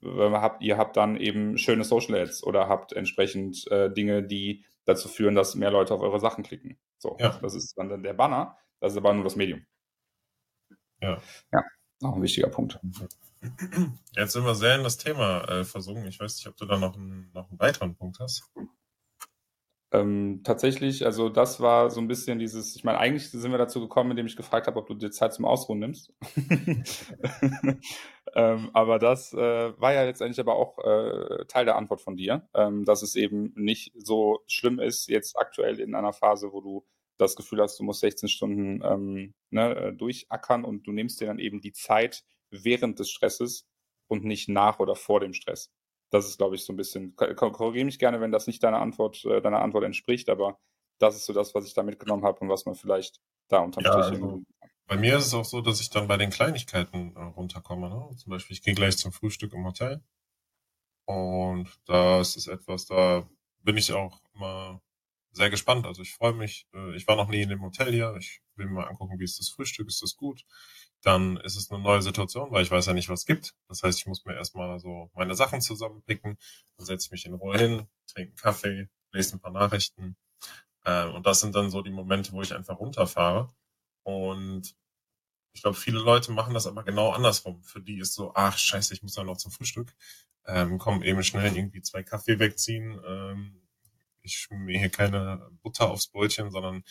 habt, 0.03 0.61
ihr 0.61 0.77
habt 0.77 0.97
dann 0.97 1.17
eben 1.17 1.57
schöne 1.57 1.83
Social 1.83 2.15
Ads 2.15 2.43
oder 2.43 2.67
habt 2.67 2.93
entsprechend 2.93 3.69
äh, 3.71 3.91
Dinge, 3.91 4.23
die 4.23 4.65
dazu 4.85 5.07
führen, 5.07 5.35
dass 5.35 5.55
mehr 5.55 5.71
Leute 5.71 5.93
auf 5.93 6.01
eure 6.01 6.19
Sachen 6.19 6.43
klicken. 6.43 6.77
So, 6.97 7.17
ja. 7.19 7.37
das 7.41 7.55
ist 7.55 7.77
dann 7.77 8.03
der 8.03 8.13
Banner, 8.13 8.57
das 8.79 8.93
ist 8.93 8.97
aber 8.97 9.13
nur 9.13 9.23
das 9.23 9.35
Medium. 9.35 9.65
Ja. 11.01 11.21
Ja, 11.51 11.63
auch 12.03 12.15
ein 12.15 12.21
wichtiger 12.21 12.49
Punkt. 12.49 12.79
Jetzt 14.15 14.33
sind 14.33 14.43
wir 14.43 14.55
sehr 14.55 14.75
in 14.75 14.83
das 14.83 14.97
Thema 14.97 15.43
äh, 15.45 15.63
versunken. 15.63 16.07
Ich 16.07 16.19
weiß 16.19 16.35
nicht, 16.35 16.47
ob 16.47 16.57
du 16.57 16.65
da 16.65 16.77
noch 16.77 16.95
einen, 16.95 17.31
noch 17.33 17.49
einen 17.49 17.59
weiteren 17.59 17.95
Punkt 17.95 18.19
hast. 18.19 18.43
Ähm, 19.91 20.41
tatsächlich, 20.43 21.05
also 21.05 21.29
das 21.29 21.61
war 21.61 21.89
so 21.89 21.99
ein 21.99 22.07
bisschen 22.07 22.37
dieses, 22.37 22.75
ich 22.75 22.83
meine, 22.83 22.99
eigentlich 22.99 23.31
sind 23.31 23.51
wir 23.51 23.57
dazu 23.57 23.79
gekommen, 23.79 24.11
indem 24.11 24.27
ich 24.27 24.35
gefragt 24.35 24.67
habe, 24.67 24.77
ob 24.77 24.87
du 24.87 24.93
dir 24.93 25.09
Zeit 25.09 25.33
zum 25.33 25.45
Ausruhen 25.45 25.79
nimmst. 25.79 26.13
Ähm, 28.35 28.69
aber 28.73 28.99
das 28.99 29.33
äh, 29.33 29.79
war 29.79 29.93
ja 29.93 30.03
letztendlich 30.03 30.39
aber 30.39 30.55
auch 30.55 30.77
äh, 30.79 31.45
Teil 31.45 31.65
der 31.65 31.75
Antwort 31.75 32.01
von 32.01 32.15
dir, 32.15 32.47
ähm, 32.53 32.85
dass 32.85 33.01
es 33.01 33.15
eben 33.15 33.53
nicht 33.55 33.91
so 33.95 34.39
schlimm 34.47 34.79
ist, 34.79 35.07
jetzt 35.07 35.37
aktuell 35.37 35.79
in 35.79 35.95
einer 35.95 36.13
Phase, 36.13 36.51
wo 36.51 36.61
du 36.61 36.85
das 37.17 37.35
Gefühl 37.35 37.61
hast, 37.61 37.79
du 37.79 37.83
musst 37.83 37.99
16 38.01 38.29
Stunden 38.29 38.81
ähm, 38.83 39.33
ne, 39.49 39.75
äh, 39.75 39.93
durchackern 39.93 40.63
und 40.63 40.87
du 40.87 40.91
nimmst 40.91 41.19
dir 41.19 41.27
dann 41.27 41.39
eben 41.39 41.59
die 41.61 41.73
Zeit 41.73 42.23
während 42.49 42.99
des 42.99 43.09
Stresses 43.09 43.67
und 44.07 44.23
nicht 44.23 44.49
nach 44.49 44.79
oder 44.79 44.95
vor 44.95 45.19
dem 45.19 45.33
Stress. 45.33 45.71
Das 46.11 46.25
ist, 46.27 46.37
glaube 46.37 46.55
ich, 46.55 46.63
so 46.63 46.73
ein 46.73 46.77
bisschen, 46.77 47.15
korrigiere 47.15 47.85
mich 47.85 47.99
gerne, 47.99 48.19
wenn 48.21 48.31
das 48.31 48.47
nicht 48.47 48.63
deiner 48.63 48.81
Antwort, 48.81 49.23
äh, 49.25 49.41
deiner 49.41 49.61
Antwort 49.61 49.83
entspricht, 49.83 50.29
aber 50.29 50.59
das 50.97 51.15
ist 51.15 51.25
so 51.25 51.33
das, 51.33 51.53
was 51.53 51.65
ich 51.65 51.73
da 51.73 51.83
mitgenommen 51.83 52.23
habe 52.23 52.39
und 52.39 52.49
was 52.49 52.65
man 52.65 52.75
vielleicht 52.75 53.19
da 53.47 53.59
unterm 53.59 53.83
ja, 53.83 53.91
Strich 53.91 54.21
also, 54.21 54.43
Bei 54.89 54.97
mir 54.97 55.17
ist 55.17 55.27
es 55.27 55.33
auch 55.33 55.45
so, 55.45 55.61
dass 55.61 55.79
ich 55.79 55.89
dann 55.89 56.07
bei 56.07 56.17
den 56.17 56.31
Kleinigkeiten 56.31 57.15
äh, 57.15 57.21
runterkomme. 57.21 57.89
Ne? 57.89 58.15
Zum 58.17 58.31
Beispiel, 58.31 58.55
ich 58.55 58.63
gehe 58.63 58.73
gleich 58.73 58.97
zum 58.97 59.13
Frühstück 59.13 59.53
im 59.53 59.65
Hotel 59.65 60.03
und 61.05 61.69
das 61.85 62.35
ist 62.35 62.47
etwas, 62.47 62.87
da 62.87 63.29
bin 63.61 63.77
ich 63.77 63.93
auch 63.93 64.19
immer 64.35 64.81
sehr 65.31 65.49
gespannt. 65.49 65.85
Also 65.85 66.01
ich 66.01 66.13
freue 66.13 66.33
mich, 66.33 66.67
äh, 66.73 66.95
ich 66.95 67.07
war 67.07 67.15
noch 67.15 67.29
nie 67.29 67.41
in 67.43 67.49
dem 67.49 67.61
Hotel 67.61 67.93
hier, 67.93 68.15
ich 68.19 68.41
will 68.55 68.67
mal 68.67 68.87
angucken, 68.87 69.19
wie 69.19 69.23
ist 69.23 69.39
das 69.39 69.49
Frühstück, 69.49 69.87
ist 69.87 70.01
das 70.01 70.17
gut? 70.17 70.43
dann 71.01 71.37
ist 71.37 71.55
es 71.55 71.71
eine 71.71 71.81
neue 71.81 72.01
Situation, 72.01 72.51
weil 72.51 72.63
ich 72.63 72.71
weiß 72.71 72.87
ja 72.87 72.93
nicht, 72.93 73.09
was 73.09 73.21
es 73.21 73.25
gibt. 73.25 73.55
Das 73.67 73.83
heißt, 73.83 73.99
ich 73.99 74.05
muss 74.05 74.25
mir 74.25 74.35
erstmal 74.35 74.79
so 74.79 75.09
meine 75.13 75.35
Sachen 75.35 75.61
zusammenpicken, 75.61 76.37
dann 76.77 76.85
setze 76.85 77.07
ich 77.07 77.11
mich 77.11 77.25
in 77.25 77.33
Ruhe 77.33 77.57
hin, 77.57 77.87
trinke 78.07 78.31
einen 78.31 78.35
Kaffee, 78.35 78.89
lese 79.11 79.37
ein 79.37 79.39
paar 79.39 79.51
Nachrichten. 79.51 80.17
Äh, 80.85 81.05
und 81.07 81.25
das 81.25 81.41
sind 81.41 81.55
dann 81.55 81.69
so 81.69 81.81
die 81.81 81.91
Momente, 81.91 82.31
wo 82.33 82.41
ich 82.41 82.53
einfach 82.53 82.79
runterfahre. 82.79 83.49
Und 84.03 84.75
ich 85.53 85.61
glaube, 85.61 85.77
viele 85.77 85.99
Leute 85.99 86.31
machen 86.31 86.53
das 86.53 86.67
aber 86.67 86.83
genau 86.83 87.11
andersrum. 87.11 87.63
Für 87.63 87.81
die 87.81 87.99
ist 87.99 88.13
so, 88.13 88.33
ach 88.35 88.57
scheiße, 88.57 88.93
ich 88.93 89.03
muss 89.03 89.13
dann 89.13 89.25
noch 89.25 89.37
zum 89.37 89.51
Frühstück. 89.51 89.93
Ähm, 90.45 90.77
komm, 90.77 91.03
eben 91.03 91.23
schnell 91.23 91.55
irgendwie 91.55 91.81
zwei 91.81 92.03
Kaffee 92.03 92.39
wegziehen. 92.39 92.99
Ähm, 93.05 93.61
ich 94.21 94.37
schmier 94.37 94.79
hier 94.79 94.89
keine 94.89 95.49
Butter 95.61 95.89
aufs 95.89 96.07
Brötchen, 96.07 96.51
sondern 96.51 96.83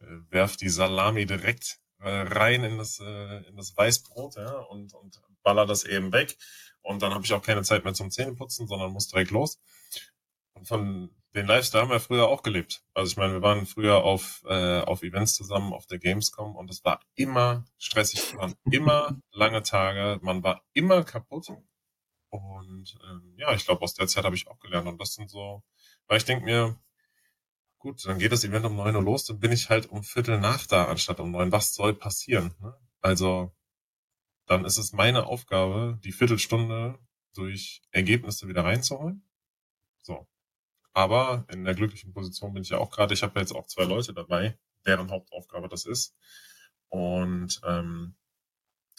äh, 0.00 0.06
werf 0.30 0.56
die 0.56 0.68
Salami 0.68 1.26
direkt 1.26 1.80
äh, 2.00 2.08
rein 2.08 2.64
in 2.64 2.78
das, 2.78 3.00
äh, 3.00 3.48
in 3.48 3.56
das 3.56 3.76
Weißbrot 3.76 4.36
ja, 4.36 4.52
und, 4.58 4.94
und 4.94 5.20
baller 5.42 5.66
das 5.66 5.84
eben 5.84 6.12
weg. 6.12 6.36
Und 6.82 7.02
dann 7.02 7.14
habe 7.14 7.24
ich 7.24 7.32
auch 7.32 7.42
keine 7.42 7.62
Zeit 7.62 7.84
mehr 7.84 7.94
zum 7.94 8.10
Zähneputzen, 8.10 8.66
sondern 8.66 8.92
muss 8.92 9.08
direkt 9.08 9.30
los. 9.30 9.58
Und 10.54 10.66
von 10.66 11.10
den 11.34 11.46
Lifestyle 11.46 11.82
haben 11.82 11.90
wir 11.90 12.00
früher 12.00 12.28
auch 12.28 12.42
gelebt. 12.42 12.84
Also 12.94 13.10
ich 13.10 13.16
meine, 13.16 13.34
wir 13.34 13.42
waren 13.42 13.66
früher 13.66 14.04
auf, 14.04 14.44
äh, 14.46 14.80
auf 14.80 15.02
Events 15.02 15.34
zusammen, 15.34 15.72
auf 15.72 15.86
der 15.86 15.98
Gamescom 15.98 16.54
und 16.54 16.70
es 16.70 16.84
war 16.84 17.00
immer 17.14 17.64
stressig. 17.78 18.20
Es 18.20 18.36
waren 18.36 18.54
immer 18.70 19.18
lange 19.32 19.62
Tage, 19.62 20.20
man 20.22 20.42
war 20.42 20.62
immer 20.72 21.02
kaputt. 21.02 21.48
Und 22.30 22.98
ähm, 23.04 23.34
ja, 23.36 23.52
ich 23.52 23.64
glaube, 23.64 23.82
aus 23.82 23.94
der 23.94 24.06
Zeit 24.06 24.24
habe 24.24 24.36
ich 24.36 24.46
auch 24.46 24.58
gelernt. 24.60 24.86
Und 24.86 25.00
das 25.00 25.14
sind 25.14 25.28
so, 25.28 25.62
weil 26.06 26.18
ich 26.18 26.24
denke 26.24 26.44
mir, 26.44 26.78
gut, 27.78 28.04
dann 28.06 28.18
geht 28.18 28.32
das 28.32 28.44
Event 28.44 28.64
um 28.64 28.76
neun 28.76 28.96
Uhr 28.96 29.02
los, 29.02 29.26
dann 29.26 29.40
bin 29.40 29.52
ich 29.52 29.70
halt 29.70 29.86
um 29.86 30.02
Viertel 30.02 30.40
nach 30.40 30.66
da, 30.66 30.86
anstatt 30.86 31.20
um 31.20 31.30
neun. 31.30 31.52
Was 31.52 31.74
soll 31.74 31.94
passieren? 31.94 32.54
Ne? 32.60 32.74
Also 33.00 33.52
dann 34.46 34.64
ist 34.64 34.78
es 34.78 34.92
meine 34.92 35.26
Aufgabe, 35.26 35.98
die 36.04 36.12
Viertelstunde 36.12 36.98
durch 37.34 37.82
Ergebnisse 37.90 38.48
wieder 38.48 38.64
reinzuholen. 38.64 39.28
So. 40.02 40.28
Aber 40.94 41.44
in 41.50 41.64
der 41.64 41.74
glücklichen 41.74 42.12
Position 42.12 42.54
bin 42.54 42.62
ich 42.62 42.70
ja 42.70 42.78
auch 42.78 42.90
gerade. 42.90 43.12
Ich 43.12 43.22
habe 43.22 43.38
jetzt 43.40 43.52
auch 43.52 43.66
zwei 43.66 43.84
Leute 43.84 44.14
dabei, 44.14 44.56
deren 44.86 45.10
Hauptaufgabe 45.10 45.68
das 45.68 45.86
ist. 45.86 46.16
Und 46.88 47.60
ähm, 47.66 48.14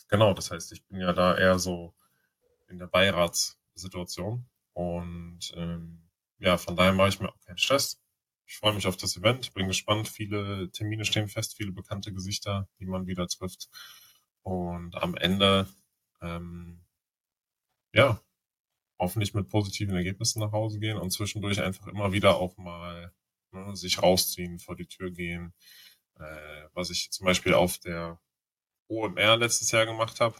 genau, 0.09 0.33
das 0.33 0.51
heißt, 0.51 0.73
ich 0.73 0.85
bin 0.85 0.99
ja 0.99 1.13
da 1.13 1.37
eher 1.37 1.57
so 1.57 1.95
in 2.67 2.77
der 2.77 2.87
Beiratssituation. 2.87 4.45
Und 4.73 5.53
ähm, 5.55 6.09
ja, 6.37 6.57
von 6.57 6.75
daher 6.75 6.91
mache 6.91 7.09
ich 7.09 7.21
mir 7.21 7.29
auch 7.29 7.39
keinen 7.39 7.57
Stress. 7.57 8.01
Ich 8.45 8.57
freue 8.57 8.73
mich 8.73 8.87
auf 8.87 8.97
das 8.97 9.15
Event, 9.15 9.53
bin 9.53 9.67
gespannt. 9.67 10.09
Viele 10.09 10.69
Termine 10.71 11.05
stehen 11.05 11.29
fest, 11.29 11.55
viele 11.55 11.71
bekannte 11.71 12.11
Gesichter, 12.11 12.67
die 12.79 12.85
man 12.85 13.07
wieder 13.07 13.25
trifft. 13.27 13.69
Und 14.43 14.95
am 14.95 15.15
Ende, 15.15 15.67
ähm, 16.21 16.83
ja, 17.93 18.19
hoffentlich 18.99 19.33
mit 19.33 19.49
positiven 19.49 19.95
Ergebnissen 19.95 20.39
nach 20.39 20.51
Hause 20.51 20.79
gehen 20.79 20.97
und 20.97 21.11
zwischendurch 21.11 21.61
einfach 21.61 21.87
immer 21.87 22.11
wieder 22.13 22.37
auch 22.37 22.57
mal 22.57 23.13
ne, 23.51 23.75
sich 23.75 24.01
rausziehen, 24.01 24.59
vor 24.59 24.75
die 24.75 24.87
Tür 24.87 25.11
gehen. 25.11 25.53
Äh, 26.19 26.67
was 26.73 26.89
ich 26.89 27.11
zum 27.11 27.25
Beispiel 27.25 27.53
auf 27.53 27.77
der 27.79 28.19
OMR 28.87 29.37
letztes 29.37 29.71
Jahr 29.71 29.85
gemacht 29.85 30.19
habe, 30.19 30.37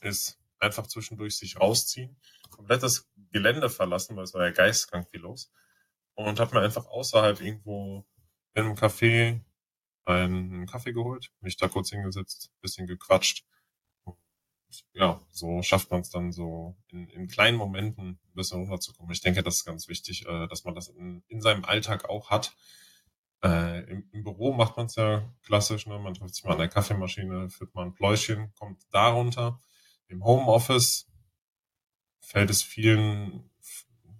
ist 0.00 0.38
einfach 0.58 0.86
zwischendurch 0.86 1.36
sich 1.36 1.58
rausziehen, 1.58 2.16
komplett 2.50 2.82
das 2.82 3.10
Gelände 3.32 3.68
verlassen, 3.68 4.16
weil 4.16 4.24
es 4.24 4.34
war 4.34 4.44
ja 4.44 4.52
geistkrank 4.52 5.08
viel 5.10 5.20
los. 5.20 5.52
Und 6.14 6.38
habe 6.40 6.54
mir 6.54 6.62
einfach 6.62 6.86
außerhalb 6.86 7.40
irgendwo 7.40 8.06
in 8.54 8.64
einem 8.64 8.74
Café 8.74 9.40
einen 10.04 10.66
Kaffee 10.66 10.92
geholt, 10.92 11.32
mich 11.40 11.56
da 11.56 11.68
kurz 11.68 11.90
hingesetzt, 11.90 12.50
bisschen 12.60 12.86
gequatscht. 12.86 13.44
Ja, 14.92 15.20
so 15.30 15.62
schafft 15.62 15.90
man 15.90 16.00
es 16.00 16.10
dann 16.10 16.32
so 16.32 16.76
in, 16.88 17.08
in 17.08 17.28
kleinen 17.28 17.56
Momenten 17.56 18.08
ein 18.08 18.34
bisschen 18.34 18.60
runterzukommen. 18.60 19.12
Ich 19.12 19.20
denke, 19.20 19.42
das 19.42 19.56
ist 19.56 19.64
ganz 19.64 19.88
wichtig, 19.88 20.26
äh, 20.26 20.46
dass 20.48 20.64
man 20.64 20.74
das 20.74 20.88
in, 20.88 21.22
in 21.28 21.40
seinem 21.40 21.64
Alltag 21.64 22.08
auch 22.08 22.30
hat. 22.30 22.54
Äh, 23.42 23.90
im, 23.90 24.08
Im 24.12 24.24
Büro 24.24 24.52
macht 24.52 24.76
man 24.76 24.86
es 24.86 24.94
ja 24.94 25.28
klassisch, 25.42 25.86
ne? 25.86 25.98
man 25.98 26.14
trifft 26.14 26.34
sich 26.34 26.44
mal 26.44 26.52
an 26.52 26.58
der 26.58 26.68
Kaffeemaschine, 26.68 27.50
führt 27.50 27.74
mal 27.74 27.86
ein 27.86 27.94
Pläuschen, 27.94 28.52
kommt 28.54 28.82
darunter. 28.90 29.60
Im 30.08 30.24
Homeoffice 30.24 31.08
fällt 32.20 32.50
es 32.50 32.62
vielen, 32.62 33.50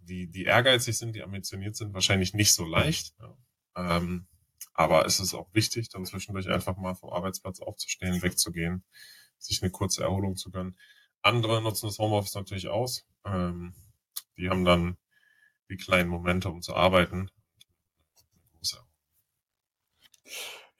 die, 0.03 0.29
die 0.29 0.45
ehrgeizig 0.45 0.99
sind, 0.99 1.15
die 1.15 1.23
ambitioniert 1.23 1.77
sind, 1.77 1.95
wahrscheinlich 1.95 2.35
nicht 2.35 2.53
so 2.53 2.65
leicht. 2.65 3.15
Ja. 3.21 3.37
Ähm, 3.97 4.27
aber 4.75 5.07
es 5.07 5.21
ist 5.21 5.35
auch 5.35 5.53
wichtig, 5.53 5.89
dann 5.91 6.05
zwischendurch 6.05 6.49
einfach 6.49 6.77
mal 6.77 6.95
vom 6.95 7.11
Arbeitsplatz 7.11 7.61
aufzustehen, 7.61 8.23
wegzugehen, 8.23 8.85
sich 9.45 9.63
eine 9.63 9.71
kurze 9.71 10.03
Erholung 10.03 10.37
zu 10.37 10.51
gönnen. 10.51 10.77
Andere 11.23 11.63
nutzen 11.63 11.87
das 11.87 11.99
Homeoffice 11.99 12.35
natürlich 12.35 12.69
aus. 12.69 13.07
Ähm, 13.25 13.75
die 14.37 14.49
haben 14.49 14.65
dann 14.65 14.97
die 15.71 15.77
kleinen 15.77 16.09
Momente, 16.09 16.49
um 16.49 16.63
zu 16.63 16.75
arbeiten. 16.75 17.31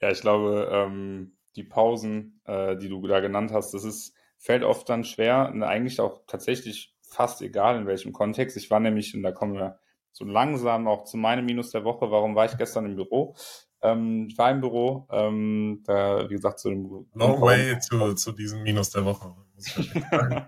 Ja, 0.03 0.11
ich 0.11 0.19
glaube, 0.19 0.69
ähm, 0.69 1.37
die 1.55 1.63
Pausen, 1.63 2.41
äh, 2.43 2.75
die 2.75 2.89
du 2.89 3.05
da 3.07 3.21
genannt 3.21 3.51
hast, 3.53 3.73
das 3.73 3.85
ist, 3.85 4.13
fällt 4.37 4.63
oft 4.63 4.89
dann 4.89 5.05
schwer, 5.05 5.51
ne, 5.51 5.65
eigentlich 5.65 6.01
auch 6.01 6.25
tatsächlich 6.27 6.93
fast 7.01 7.41
egal 7.41 7.77
in 7.77 7.87
welchem 7.87 8.11
Kontext. 8.11 8.57
Ich 8.57 8.69
war 8.69 8.81
nämlich, 8.81 9.15
und 9.15 9.23
da 9.23 9.31
kommen 9.31 9.53
wir 9.53 9.79
so 10.11 10.25
langsam 10.25 10.87
auch 10.89 11.05
zu 11.05 11.15
meinem 11.15 11.45
Minus 11.45 11.71
der 11.71 11.85
Woche, 11.85 12.11
warum 12.11 12.35
war 12.35 12.45
ich 12.45 12.57
gestern 12.57 12.85
im 12.85 12.95
Büro? 12.95 13.35
Ähm, 13.83 14.27
ich 14.29 14.37
war 14.37 14.49
im 14.49 14.61
Büro, 14.61 15.05
ähm, 15.11 15.83
da, 15.85 16.29
wie 16.29 16.35
gesagt, 16.35 16.59
zu 16.59 16.69
dem. 16.69 17.05
No 17.13 17.41
way 17.41 17.77
zu, 17.79 18.15
zu 18.15 18.31
diesem 18.31 18.63
Minus 18.63 18.91
der 18.91 19.03
Woche. 19.03 19.35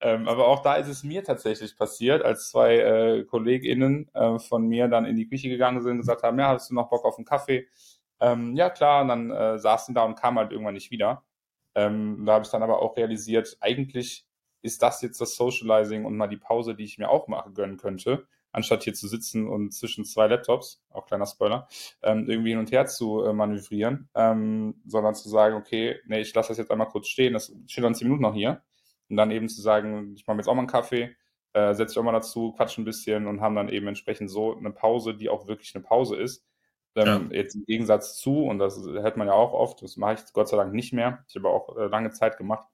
ähm, 0.00 0.28
aber 0.28 0.46
auch 0.46 0.62
da 0.62 0.76
ist 0.76 0.86
es 0.86 1.02
mir 1.02 1.24
tatsächlich 1.24 1.76
passiert, 1.76 2.22
als 2.22 2.50
zwei 2.50 2.76
äh, 2.76 3.24
KollegInnen 3.24 4.08
äh, 4.14 4.38
von 4.38 4.68
mir 4.68 4.86
dann 4.86 5.06
in 5.06 5.16
die 5.16 5.28
Küche 5.28 5.48
gegangen 5.48 5.82
sind 5.82 5.92
und 5.92 5.98
gesagt 5.98 6.22
haben: 6.22 6.38
Ja, 6.38 6.50
hast 6.50 6.70
du 6.70 6.74
noch 6.74 6.88
Bock 6.88 7.04
auf 7.04 7.18
einen 7.18 7.24
Kaffee? 7.24 7.66
Ähm, 8.20 8.54
ja, 8.54 8.70
klar. 8.70 9.02
Und 9.02 9.08
dann 9.08 9.30
äh, 9.32 9.58
saßen 9.58 9.92
da 9.92 10.04
und 10.04 10.14
kamen 10.14 10.38
halt 10.38 10.52
irgendwann 10.52 10.74
nicht 10.74 10.92
wieder. 10.92 11.24
Ähm, 11.74 12.24
da 12.24 12.34
habe 12.34 12.44
ich 12.44 12.50
dann 12.50 12.62
aber 12.62 12.80
auch 12.80 12.96
realisiert, 12.96 13.56
eigentlich 13.60 14.24
ist 14.62 14.82
das 14.82 15.02
jetzt 15.02 15.20
das 15.20 15.34
Socializing 15.34 16.04
und 16.04 16.16
mal 16.16 16.28
die 16.28 16.36
Pause, 16.36 16.76
die 16.76 16.84
ich 16.84 16.98
mir 16.98 17.10
auch 17.10 17.26
machen 17.26 17.54
gönnen 17.54 17.76
könnte 17.76 18.26
anstatt 18.52 18.84
hier 18.84 18.94
zu 18.94 19.08
sitzen 19.08 19.46
und 19.46 19.72
zwischen 19.72 20.04
zwei 20.04 20.26
Laptops, 20.26 20.82
auch 20.90 21.06
kleiner 21.06 21.26
Spoiler, 21.26 21.68
ähm, 22.02 22.28
irgendwie 22.28 22.50
hin 22.50 22.58
und 22.58 22.72
her 22.72 22.86
zu 22.86 23.24
äh, 23.24 23.32
manövrieren, 23.32 24.08
ähm, 24.14 24.80
sondern 24.86 25.14
zu 25.14 25.28
sagen, 25.28 25.56
okay, 25.56 25.96
nee, 26.06 26.20
ich 26.20 26.34
lasse 26.34 26.48
das 26.48 26.58
jetzt 26.58 26.70
einmal 26.70 26.88
kurz 26.88 27.08
stehen, 27.08 27.34
das 27.34 27.54
steht 27.66 27.84
dann 27.84 27.94
zehn 27.94 28.08
Minuten 28.08 28.22
noch 28.22 28.34
hier. 28.34 28.62
Und 29.10 29.16
dann 29.16 29.30
eben 29.30 29.48
zu 29.48 29.62
sagen, 29.62 30.14
ich 30.14 30.26
mache 30.26 30.36
mir 30.36 30.42
jetzt 30.42 30.48
auch 30.48 30.54
mal 30.54 30.60
einen 30.60 30.68
Kaffee, 30.68 31.16
äh, 31.54 31.74
setze 31.74 31.92
ich 31.92 31.98
auch 31.98 32.02
mal 32.02 32.12
dazu, 32.12 32.52
quatsch 32.52 32.78
ein 32.78 32.84
bisschen 32.84 33.26
und 33.26 33.40
haben 33.40 33.54
dann 33.54 33.68
eben 33.68 33.86
entsprechend 33.86 34.30
so 34.30 34.56
eine 34.56 34.70
Pause, 34.70 35.14
die 35.14 35.28
auch 35.28 35.46
wirklich 35.46 35.74
eine 35.74 35.84
Pause 35.84 36.16
ist. 36.16 36.44
Ähm, 36.94 37.28
ja. 37.30 37.38
Jetzt 37.38 37.54
im 37.54 37.64
Gegensatz 37.64 38.18
zu, 38.18 38.44
und 38.44 38.58
das 38.58 38.78
hört 38.78 39.16
man 39.16 39.28
ja 39.28 39.34
auch 39.34 39.52
oft, 39.52 39.82
das 39.82 39.96
mache 39.96 40.14
ich 40.14 40.32
Gott 40.32 40.48
sei 40.48 40.56
Dank 40.56 40.74
nicht 40.74 40.92
mehr. 40.92 41.24
Ich 41.28 41.36
habe 41.36 41.48
auch 41.48 41.76
äh, 41.76 41.86
lange 41.86 42.10
Zeit 42.10 42.36
gemacht, 42.36 42.66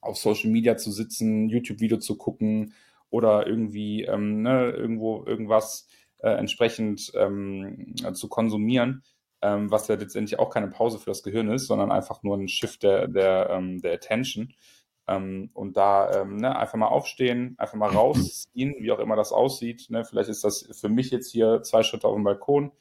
auf 0.00 0.16
Social 0.16 0.50
Media 0.50 0.76
zu 0.76 0.90
sitzen, 0.90 1.48
YouTube-Video 1.48 1.98
zu 1.98 2.18
gucken, 2.18 2.74
oder 3.12 3.46
irgendwie 3.46 4.04
ähm, 4.04 4.42
ne, 4.42 4.70
irgendwo 4.70 5.22
irgendwas 5.26 5.86
äh, 6.18 6.30
entsprechend 6.30 7.12
ähm, 7.14 7.94
zu 8.14 8.28
konsumieren, 8.28 9.02
ähm, 9.42 9.70
was 9.70 9.86
ja 9.88 9.96
letztendlich 9.96 10.38
auch 10.38 10.48
keine 10.48 10.68
Pause 10.68 10.98
für 10.98 11.10
das 11.10 11.22
Gehirn 11.22 11.50
ist, 11.50 11.66
sondern 11.66 11.92
einfach 11.92 12.22
nur 12.22 12.38
ein 12.38 12.48
Shift 12.48 12.82
der, 12.82 13.08
der, 13.08 13.50
ähm, 13.50 13.82
der 13.82 13.92
Attention. 13.92 14.54
Ähm, 15.06 15.50
und 15.52 15.76
da 15.76 16.22
ähm, 16.22 16.36
ne, 16.36 16.56
einfach 16.56 16.78
mal 16.78 16.86
aufstehen, 16.86 17.54
einfach 17.58 17.76
mal 17.76 17.90
rausziehen, 17.90 18.76
wie 18.78 18.92
auch 18.92 18.98
immer 18.98 19.16
das 19.16 19.32
aussieht. 19.32 19.90
Ne? 19.90 20.04
Vielleicht 20.04 20.30
ist 20.30 20.42
das 20.42 20.66
für 20.80 20.88
mich 20.88 21.10
jetzt 21.10 21.30
hier 21.30 21.62
zwei 21.62 21.82
Schritte 21.82 22.08
auf 22.08 22.14
dem 22.14 22.24
Balkon 22.24 22.72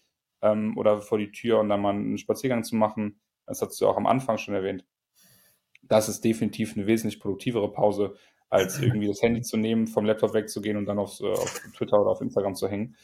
ähm, 0.41 0.77
oder 0.77 1.01
vor 1.01 1.17
die 1.17 1.31
Tür 1.31 1.59
und 1.59 1.67
dann 1.67 1.81
mal 1.81 1.93
einen 1.93 2.17
Spaziergang 2.17 2.63
zu 2.63 2.77
machen. 2.77 3.19
Das 3.47 3.61
hast 3.61 3.81
du 3.81 3.87
auch 3.87 3.97
am 3.97 4.07
Anfang 4.07 4.37
schon 4.37 4.53
erwähnt. 4.53 4.85
Das 5.81 6.07
ist 6.07 6.23
definitiv 6.23 6.77
eine 6.77 6.87
wesentlich 6.87 7.19
produktivere 7.19 7.69
Pause, 7.69 8.15
als 8.51 8.79
irgendwie 8.79 9.07
das 9.07 9.21
Handy 9.21 9.41
zu 9.41 9.57
nehmen, 9.57 9.87
vom 9.87 10.05
Laptop 10.05 10.33
wegzugehen 10.33 10.77
und 10.77 10.85
dann 10.85 10.99
auf, 10.99 11.19
äh, 11.21 11.31
auf 11.31 11.61
Twitter 11.75 11.99
oder 11.99 12.11
auf 12.11 12.21
Instagram 12.21 12.53
zu 12.53 12.67
hängen 12.67 12.95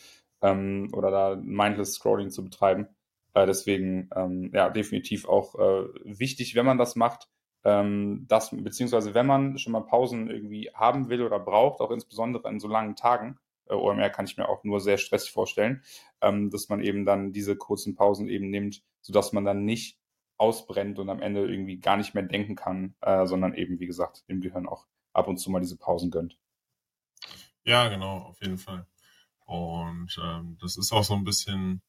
ähm, 0.42 0.90
oder 0.94 1.10
da 1.10 1.36
mindless 1.42 1.94
Scrolling 1.94 2.30
zu 2.30 2.44
betreiben. 2.44 2.88
Äh, 3.34 3.48
deswegen, 3.48 4.10
ähm, 4.16 4.52
ja, 4.54 4.70
definitiv 4.70 5.28
auch 5.28 5.56
äh, 5.56 5.86
wichtig, 6.04 6.54
wenn 6.56 6.66
man 6.66 6.78
das 6.78 6.96
macht, 6.96 7.30
ähm, 7.64 8.26
das, 8.28 8.52
beziehungsweise 8.52 9.14
wenn 9.14 9.26
man 9.26 9.58
schon 9.58 9.74
mal 9.74 9.82
Pausen 9.82 10.30
irgendwie 10.30 10.70
haben 10.74 11.10
will 11.10 11.24
oder 11.24 11.40
braucht, 11.40 11.80
auch 11.80 11.92
insbesondere 11.92 12.50
in 12.50 12.60
so 12.60 12.68
langen 12.68 12.96
Tagen, 12.98 13.40
äh, 13.68 13.74
OMR 13.74 14.10
kann 14.10 14.26
ich 14.26 14.38
mir 14.38 14.50
auch 14.50 14.66
nur 14.66 14.82
sehr 14.82 14.98
stressig 14.98 15.32
vorstellen, 15.32 15.82
ähm, 16.22 16.50
dass 16.50 16.68
man 16.68 16.82
eben 16.82 17.06
dann 17.06 17.32
diese 17.32 17.56
kurzen 17.56 17.96
Pausen 17.96 18.28
eben 18.28 18.50
nimmt, 18.50 18.84
sodass 19.02 19.32
man 19.32 19.46
dann 19.46 19.64
nicht 19.64 19.98
ausbrennt 20.38 21.00
und 21.00 21.10
am 21.10 21.22
Ende 21.22 21.48
irgendwie 21.48 21.80
gar 21.80 21.96
nicht 21.96 22.14
mehr 22.14 22.24
denken 22.24 22.56
kann, 22.56 22.96
äh, 23.02 23.26
sondern 23.26 23.54
eben, 23.54 23.80
wie 23.80 23.88
gesagt, 23.88 24.28
dem 24.30 24.42
Gehirn 24.42 24.68
auch 24.68 24.86
ab 25.18 25.28
und 25.28 25.38
zu 25.38 25.50
mal 25.50 25.60
diese 25.60 25.78
Pausen 25.78 26.12
gönnt. 26.12 26.38
Ja, 27.64 27.90
genau, 27.90 28.20
auf 28.20 28.40
jeden 28.42 28.58
Fall. 28.58 28.88
Und 29.46 30.18
ähm, 30.24 30.58
das 30.62 30.78
ist 30.78 30.92
auch 30.92 31.04
so 31.04 31.16
ein 31.16 31.24
bisschen, 31.24 31.82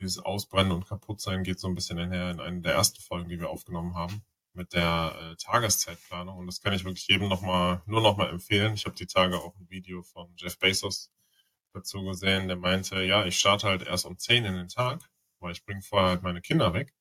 dieses 0.00 0.18
Ausbrennen 0.18 0.72
und 0.72 0.86
Kaputtsein 0.86 1.44
geht 1.44 1.60
so 1.60 1.68
ein 1.68 1.74
bisschen 1.74 1.98
einher 1.98 2.30
in 2.30 2.40
einer 2.40 2.60
der 2.60 2.74
ersten 2.74 3.00
Folgen, 3.00 3.28
die 3.28 3.38
wir 3.38 3.50
aufgenommen 3.50 3.94
haben, 3.94 4.24
mit 4.54 4.72
der 4.72 5.14
äh, 5.20 5.36
Tageszeitplanung. 5.36 6.38
Und 6.38 6.46
das 6.46 6.60
kann 6.60 6.72
ich 6.72 6.84
wirklich 6.84 7.06
jedem 7.06 7.28
noch 7.28 7.42
mal, 7.42 7.82
nur 7.86 8.00
noch 8.00 8.16
mal 8.16 8.30
empfehlen. 8.30 8.74
Ich 8.74 8.86
habe 8.86 8.96
die 8.96 9.06
Tage 9.06 9.36
auch 9.38 9.54
ein 9.56 9.68
Video 9.68 10.02
von 10.02 10.32
Jeff 10.36 10.58
Bezos 10.58 11.12
dazu 11.72 12.02
gesehen, 12.04 12.48
der 12.48 12.56
meinte, 12.56 13.02
ja, 13.02 13.24
ich 13.24 13.38
starte 13.38 13.68
halt 13.68 13.82
erst 13.82 14.06
um 14.06 14.18
10 14.18 14.44
in 14.44 14.54
den 14.54 14.68
Tag, 14.68 15.08
weil 15.40 15.52
ich 15.52 15.64
bringe 15.64 15.82
vorher 15.82 16.10
halt 16.10 16.22
meine 16.22 16.40
Kinder 16.40 16.74
weg. 16.74 16.94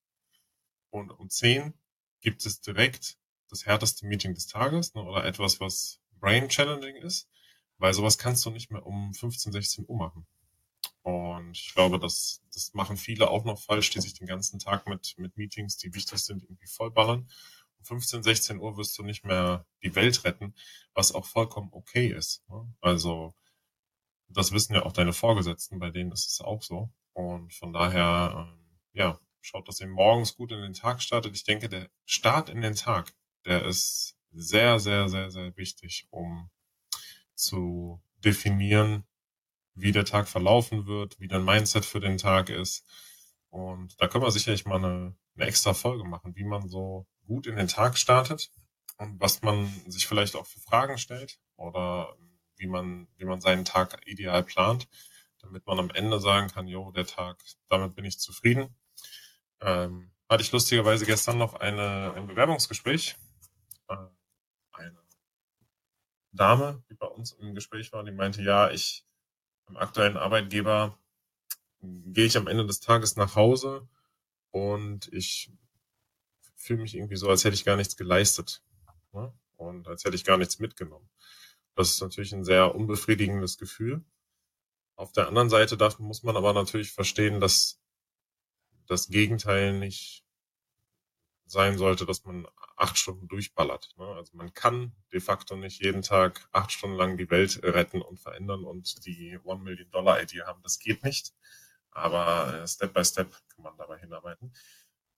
Und 0.90 1.12
um 1.12 1.30
10 1.30 1.74
gibt 2.22 2.46
es 2.46 2.62
direkt 2.62 3.18
das 3.52 3.66
härteste 3.66 4.08
Meeting 4.08 4.34
des 4.34 4.47
Tages 4.47 4.95
ne, 4.95 5.04
oder 5.04 5.26
etwas, 5.26 5.60
was 5.60 5.99
brain 6.20 6.49
challenging 6.49 6.95
ist, 6.95 7.30
weil 7.78 7.93
sowas 7.93 8.18
kannst 8.18 8.45
du 8.45 8.49
nicht 8.49 8.72
mehr 8.72 8.86
um 8.86 9.14
15, 9.14 9.52
16 9.52 9.86
Uhr 9.88 9.97
machen. 9.97 10.26
Und 11.04 11.58
ich 11.58 11.74
glaube, 11.74 11.99
das, 11.99 12.41
das 12.54 12.74
machen 12.74 12.95
viele 12.95 13.30
auch 13.30 13.43
noch 13.43 13.60
falsch, 13.60 13.89
die 13.89 14.02
sich 14.02 14.14
den 14.14 14.28
ganzen 14.28 14.60
Tag 14.60 14.88
mit, 14.88 15.16
mit 15.18 15.36
Meetings, 15.36 15.78
die 15.78 15.93
wichtig 15.93 16.20
sind, 16.20 16.43
irgendwie 16.43 16.68
vollballern. 16.68 17.28
Um 17.80 17.86
15, 17.86 18.24
16 18.24 18.60
Uhr 18.60 18.78
wirst 18.78 18.97
du 18.97 19.04
nicht 19.04 19.26
mehr 19.26 19.66
die 19.84 19.95
Welt 19.95 20.24
retten, 20.24 20.54
was 20.93 21.12
auch 21.12 21.26
vollkommen 21.26 21.70
okay 21.72 22.08
ist. 22.08 22.47
Ne? 22.49 22.72
Also, 22.82 23.34
das 24.30 24.52
wissen 24.52 24.76
ja 24.76 24.84
auch 24.86 24.93
deine 24.93 25.14
Vorgesetzten, 25.14 25.80
bei 25.80 25.89
denen 25.89 26.12
ist 26.12 26.28
es 26.28 26.41
auch 26.41 26.62
so. 26.62 26.91
Und 27.14 27.54
von 27.54 27.74
daher, 27.74 28.54
ähm, 28.54 28.80
ja, 28.93 29.20
schaut, 29.41 29.68
dass 29.68 29.82
ihr 29.82 29.88
morgens 29.88 30.36
gut 30.36 30.52
in 30.52 30.62
den 30.62 30.74
Tag 30.74 31.02
startet. 31.02 31.36
Ich 31.36 31.43
denke, 31.43 31.68
der 31.68 31.89
Start 32.06 32.49
in 32.49 32.62
den 32.62 32.76
Tag, 32.76 33.14
der 33.46 33.66
ist 33.66 34.16
sehr, 34.32 34.80
sehr, 34.80 35.10
sehr, 35.10 35.32
sehr 35.32 35.56
wichtig, 35.58 36.08
um 36.10 36.50
zu 37.36 38.02
definieren, 38.24 39.06
wie 39.74 39.92
der 39.92 40.06
Tag 40.06 40.28
verlaufen 40.28 40.86
wird, 40.86 41.20
wie 41.20 41.28
dein 41.28 41.44
Mindset 41.44 41.86
für 41.86 42.00
den 42.00 42.18
Tag 42.18 42.50
ist. 42.50 42.86
Und 43.50 44.00
da 44.00 44.08
können 44.08 44.24
wir 44.24 44.32
sicherlich 44.32 44.66
mal 44.66 44.78
eine, 44.78 45.16
eine 45.36 45.46
extra 45.46 45.74
Folge 45.74 46.04
machen, 46.04 46.36
wie 46.36 46.44
man 46.44 46.70
so 46.70 47.08
gut 47.26 47.48
in 47.48 47.56
den 47.56 47.68
Tag 47.68 47.98
startet 47.98 48.52
und 48.98 49.20
was 49.20 49.42
man 49.42 49.68
sich 49.88 50.08
vielleicht 50.08 50.36
auch 50.36 50.46
für 50.46 50.60
Fragen 50.60 50.98
stellt 50.98 51.39
oder 51.56 52.16
wie 52.58 52.68
man, 52.68 53.08
wie 53.18 53.26
man 53.26 53.42
seinen 53.42 53.66
Tag 53.66 54.02
ideal 54.06 54.44
plant, 54.44 54.88
damit 55.42 55.66
man 55.66 55.80
am 55.80 55.89
Ende 55.89 56.20
sagen 56.20 56.50
kann, 56.50 56.68
jo, 56.68 56.92
der 56.92 57.06
Tag, 57.06 57.44
damit 57.70 57.96
bin 57.96 58.06
ich 58.06 58.20
zufrieden. 58.20 58.76
Ähm, 59.62 60.12
hatte 60.30 60.44
ich 60.44 60.52
lustigerweise 60.52 61.06
gestern 61.06 61.38
noch 61.38 61.56
eine, 61.56 62.14
ein 62.16 62.28
Bewerbungsgespräch. 62.28 63.18
Äh, 63.92 63.98
eine 64.74 64.98
Dame, 66.32 66.84
die 66.89 66.94
bei 66.96 67.08
uns 67.08 67.34
im 67.34 67.54
Gespräch 67.56 67.92
war, 67.92 68.04
die 68.04 68.12
meinte, 68.12 68.42
ja, 68.42 68.72
ich 68.72 69.06
beim 69.66 69.78
aktuellen 69.78 70.18
Arbeitgeber 70.18 70.98
gehe 71.82 72.26
ich 72.26 72.38
am 72.38 72.48
Ende 72.48 72.66
des 72.66 72.80
Tages 72.80 73.16
nach 73.16 73.36
Hause 73.36 73.88
und 74.52 75.12
ich 75.12 75.52
fühle 76.56 76.82
mich 76.82 76.96
irgendwie 76.96 77.16
so, 77.16 77.30
als 77.30 77.44
hätte 77.44 77.56
ich 77.56 77.66
gar 77.66 77.76
nichts 77.76 77.98
geleistet 77.98 78.62
ne? 79.14 79.34
und 79.58 79.88
als 79.88 80.04
hätte 80.04 80.16
ich 80.16 80.24
gar 80.24 80.38
nichts 80.38 80.60
mitgenommen. 80.60 81.10
Das 81.76 81.89
ist 81.89 82.02
natürlich 82.02 82.34
ein 82.34 82.46
sehr 82.46 82.76
unbefriedigendes 82.76 83.58
Gefühl. 83.58 84.04
Auf 84.96 85.12
der 85.12 85.28
anderen 85.28 85.50
Seite 85.50 85.78
darf, 85.78 86.00
muss 86.00 86.24
man 86.24 86.38
aber 86.38 86.54
natürlich 86.54 86.92
verstehen, 86.92 87.39
dass 87.39 87.82
das 88.88 89.08
Gegenteil 89.08 89.80
nicht 89.80 90.24
sein 91.52 91.78
sollte, 91.78 92.06
dass 92.06 92.26
man 92.26 92.47
acht 92.78 92.97
Stunden 92.97 93.28
durchballert. 93.28 93.93
Ne? 93.97 94.06
Also 94.06 94.36
man 94.36 94.54
kann 94.54 94.93
de 95.12 95.20
facto 95.20 95.56
nicht 95.56 95.84
jeden 95.84 96.02
Tag 96.02 96.47
acht 96.52 96.72
Stunden 96.72 96.97
lang 96.97 97.18
die 97.18 97.30
Welt 97.30 97.60
retten 97.64 98.02
und 98.02 98.20
verändern 98.20 98.64
und 98.64 99.06
die 99.06 99.39
One 99.43 99.64
Million 99.64 99.89
Dollar 99.91 100.22
Idee 100.22 100.43
haben. 100.43 100.62
Das 100.64 100.80
geht 100.80 101.04
nicht. 101.04 101.34
Aber 101.91 102.62
äh, 102.62 102.68
Step 102.68 102.93
by 102.93 103.04
Step 103.04 103.32
kann 103.54 103.64
man 103.64 103.78
dabei 103.78 103.99
hinarbeiten. 103.99 104.54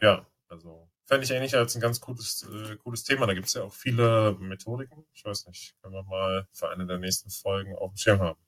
Ja, 0.02 0.26
also 0.50 0.90
fände 1.06 1.26
ich 1.26 1.34
eigentlich 1.34 1.56
als 1.56 1.76
ein 1.76 1.82
ganz 1.82 2.02
cooles, 2.02 2.48
äh, 2.52 2.76
cooles 2.78 3.04
Thema. 3.04 3.28
Da 3.28 3.34
gibt 3.34 3.48
es 3.48 3.54
ja 3.54 3.64
auch 3.64 3.74
viele 3.74 4.36
Methodiken. 4.40 5.06
Ich 5.14 5.24
weiß 5.24 5.48
nicht, 5.48 5.76
können 5.82 5.94
wir 5.94 6.04
mal 6.04 6.48
für 6.52 6.70
eine 6.70 6.86
der 6.86 6.98
nächsten 6.98 7.30
Folgen 7.30 7.76
auf 7.76 7.92
dem 7.92 7.98
Schirm 7.98 8.20
haben. 8.20 8.40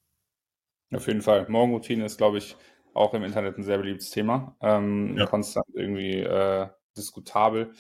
Auf 0.93 1.07
jeden 1.07 1.21
Fall. 1.21 1.47
Morgenroutine 1.49 2.05
ist, 2.05 2.17
glaube 2.17 2.37
ich, 2.37 2.55
auch 2.93 3.13
im 3.13 3.23
Internet 3.23 3.57
ein 3.57 3.63
sehr 3.63 3.77
beliebtes 3.77 4.09
Thema. 4.09 4.55
Ähm, 4.61 5.17
ja. 5.17 5.25
Konstant 5.25 5.67
irgendwie 5.73 6.19
äh, 6.19 6.69
diskutabel. 6.97 7.71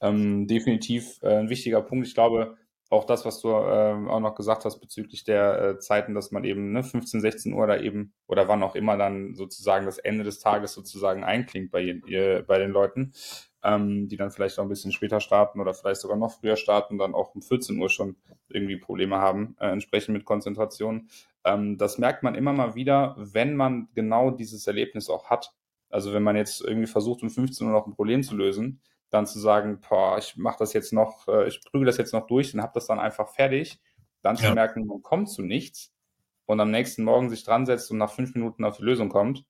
Ähm, 0.00 0.46
definitiv 0.46 1.18
äh, 1.22 1.38
ein 1.38 1.48
wichtiger 1.48 1.82
Punkt. 1.82 2.06
Ich 2.06 2.14
glaube, 2.14 2.56
auch 2.88 3.04
das, 3.04 3.24
was 3.24 3.40
du 3.40 3.48
äh, 3.48 4.08
auch 4.08 4.20
noch 4.20 4.34
gesagt 4.34 4.64
hast 4.64 4.78
bezüglich 4.78 5.24
der 5.24 5.60
äh, 5.60 5.78
Zeiten, 5.78 6.14
dass 6.14 6.30
man 6.30 6.44
eben 6.44 6.72
ne, 6.72 6.84
15, 6.84 7.20
16 7.20 7.52
Uhr 7.52 7.64
oder 7.64 7.82
eben 7.82 8.12
oder 8.28 8.46
wann 8.46 8.62
auch 8.62 8.76
immer 8.76 8.96
dann 8.96 9.34
sozusagen 9.34 9.86
das 9.86 9.98
Ende 9.98 10.22
des 10.22 10.38
Tages 10.38 10.72
sozusagen 10.72 11.24
einklingt 11.24 11.72
bei, 11.72 11.82
ihr, 11.82 12.44
bei 12.46 12.58
den 12.58 12.70
Leuten, 12.70 13.12
ähm, 13.64 14.06
die 14.08 14.16
dann 14.16 14.30
vielleicht 14.30 14.58
auch 14.58 14.62
ein 14.62 14.68
bisschen 14.68 14.92
später 14.92 15.20
starten 15.20 15.60
oder 15.60 15.74
vielleicht 15.74 16.00
sogar 16.00 16.16
noch 16.16 16.30
früher 16.30 16.56
starten, 16.56 16.98
dann 16.98 17.14
auch 17.14 17.34
um 17.34 17.42
14 17.42 17.76
Uhr 17.78 17.90
schon 17.90 18.16
irgendwie 18.48 18.76
Probleme 18.76 19.16
haben, 19.16 19.56
äh, 19.58 19.68
entsprechend 19.68 20.14
mit 20.14 20.24
Konzentration. 20.24 21.08
Ähm, 21.44 21.78
das 21.78 21.98
merkt 21.98 22.22
man 22.22 22.36
immer 22.36 22.52
mal 22.52 22.76
wieder, 22.76 23.16
wenn 23.18 23.56
man 23.56 23.88
genau 23.94 24.30
dieses 24.30 24.66
Erlebnis 24.66 25.10
auch 25.10 25.28
hat. 25.28 25.52
Also 25.90 26.12
wenn 26.12 26.22
man 26.22 26.36
jetzt 26.36 26.60
irgendwie 26.62 26.86
versucht, 26.86 27.22
um 27.22 27.30
15 27.30 27.66
Uhr 27.66 27.72
noch 27.72 27.86
ein 27.86 27.94
Problem 27.94 28.22
zu 28.22 28.36
lösen, 28.36 28.80
dann 29.10 29.26
zu 29.26 29.38
sagen, 29.38 29.80
boah, 29.80 30.18
ich 30.18 30.36
mache 30.36 30.58
das 30.58 30.72
jetzt 30.72 30.92
noch, 30.92 31.28
äh, 31.28 31.46
ich 31.48 31.60
prügel 31.62 31.86
das 31.86 31.96
jetzt 31.96 32.12
noch 32.12 32.26
durch 32.26 32.52
und 32.54 32.62
habe 32.62 32.72
das 32.74 32.86
dann 32.86 32.98
einfach 32.98 33.28
fertig, 33.28 33.80
dann 34.22 34.36
ja. 34.36 34.48
zu 34.48 34.54
merken, 34.54 34.86
man 34.86 35.02
kommt 35.02 35.30
zu 35.30 35.42
nichts 35.42 35.92
und 36.46 36.60
am 36.60 36.70
nächsten 36.70 37.04
Morgen 37.04 37.30
sich 37.30 37.44
dran 37.44 37.66
setzt 37.66 37.90
und 37.90 37.98
nach 37.98 38.12
fünf 38.12 38.34
Minuten 38.34 38.64
auf 38.64 38.78
die 38.78 38.84
Lösung 38.84 39.08
kommt. 39.08 39.44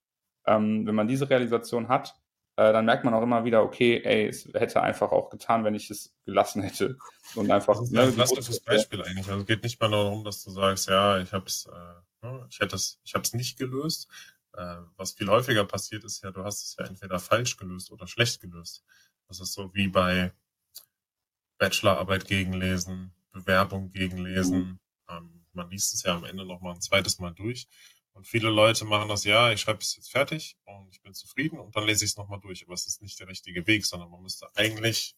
Ähm, 0.47 0.87
wenn 0.87 0.95
man 0.95 1.09
diese 1.09 1.29
Realisation 1.29 1.89
hat, 1.89 2.15
äh, 2.57 2.73
dann 2.73 2.87
merkt 2.87 3.05
man 3.05 3.13
auch 3.13 3.23
immer 3.23 3.45
wieder, 3.45 3.63
okay, 3.63 4.01
ey, 4.03 4.29
es 4.29 4.49
hätte 4.55 4.83
einfach 4.83 5.13
auch 5.13 5.29
getan, 5.29 5.65
wenn 5.65 5.75
ich 5.75 5.91
es 5.91 6.15
gelassen 6.25 6.63
hätte. 6.63 6.97
Und 7.35 7.51
einfach. 7.51 7.75
Das 7.75 7.85
ist 7.85 7.93
ne, 7.93 8.03
ein 8.03 8.15
klassisches 8.15 8.61
Beispiel 8.61 9.03
eigentlich. 9.03 9.29
Also 9.29 9.41
es 9.41 9.47
geht 9.47 9.63
nicht 9.63 9.81
mal 9.81 9.91
darum, 9.91 10.25
dass 10.25 10.43
du 10.43 10.51
sagst, 10.51 10.89
ja, 10.89 11.19
ich 11.19 11.33
habe 11.33 11.45
es, 11.47 11.67
äh, 11.67 12.27
ne, 12.27 12.47
ich 12.49 12.59
hätte 12.61 12.77
es, 12.77 12.99
ich 13.05 13.15
habe 13.15 13.25
es 13.25 13.35
nicht 13.35 13.59
gelöst. 13.59 14.09
Äh, 14.57 14.83
was 14.97 15.13
viel 15.13 15.29
häufiger 15.29 15.65
passiert 15.65 16.05
ist 16.05 16.23
ja, 16.23 16.31
du 16.31 16.43
hast 16.45 16.63
es 16.65 16.77
ja 16.79 16.87
entweder 16.87 17.19
falsch 17.19 17.57
gelöst 17.57 17.91
oder 17.91 18.07
schlecht 18.07 18.41
gelöst. 18.41 18.85
Das 19.29 19.41
ist 19.41 19.53
so 19.53 19.73
wie 19.75 19.89
bei 19.89 20.33
Bachelorarbeit 21.59 22.27
gegenlesen, 22.27 23.13
Bewerbung 23.33 23.91
gegenlesen. 23.91 24.81
Ähm, 25.09 25.47
man 25.53 25.71
liest 25.71 25.95
es 25.95 26.03
ja 26.05 26.15
am 26.15 26.25
Ende 26.25 26.47
noch 26.47 26.61
mal 26.61 26.75
ein 26.75 26.81
zweites 26.81 27.19
Mal 27.19 27.33
durch. 27.33 27.69
Und 28.13 28.27
viele 28.27 28.49
Leute 28.49 28.87
machen 28.87 29.11
das, 29.11 29.25
ja, 29.25 29.53
ich 29.53 29.61
schreibe 29.61 29.81
es 29.81 29.95
jetzt 29.95 30.11
fertig 30.11 30.57
und 30.65 30.89
ich 30.89 31.03
bin 31.03 31.13
zufrieden 31.13 31.59
und 31.59 31.77
dann 31.77 31.85
lese 31.85 32.07
ich 32.07 32.13
es 32.13 32.17
nochmal 32.17 32.41
durch. 32.41 32.65
Aber 32.65 32.73
es 32.73 32.87
ist 32.87 33.03
nicht 33.03 33.21
der 33.21 33.29
richtige 33.29 33.67
Weg, 33.67 33.85
sondern 33.85 34.11
man 34.11 34.23
müsste 34.23 34.49
eigentlich 34.55 35.17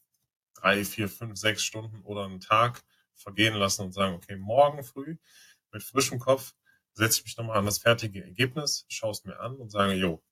drei, 0.54 0.84
vier, 0.84 1.08
fünf, 1.08 1.38
sechs 1.38 1.62
Stunden 1.62 2.02
oder 2.02 2.24
einen 2.24 2.40
Tag 2.40 2.82
vergehen 3.14 3.54
lassen 3.54 3.82
und 3.82 3.92
sagen, 3.92 4.14
okay, 4.14 4.36
morgen 4.36 4.82
früh 4.82 5.16
mit 5.72 5.82
frischem 5.84 6.18
Kopf 6.18 6.54
setze 6.98 7.20
ich 7.20 7.24
mich 7.24 7.36
nochmal 7.36 7.58
an 7.58 7.66
das 7.66 7.78
fertige 7.78 8.22
Ergebnis, 8.22 8.84
schaue 8.88 9.12
es 9.12 9.24
mir 9.24 9.40
an 9.40 9.56
und 9.56 9.70
sage, 9.70 9.94
jo, 9.94 10.22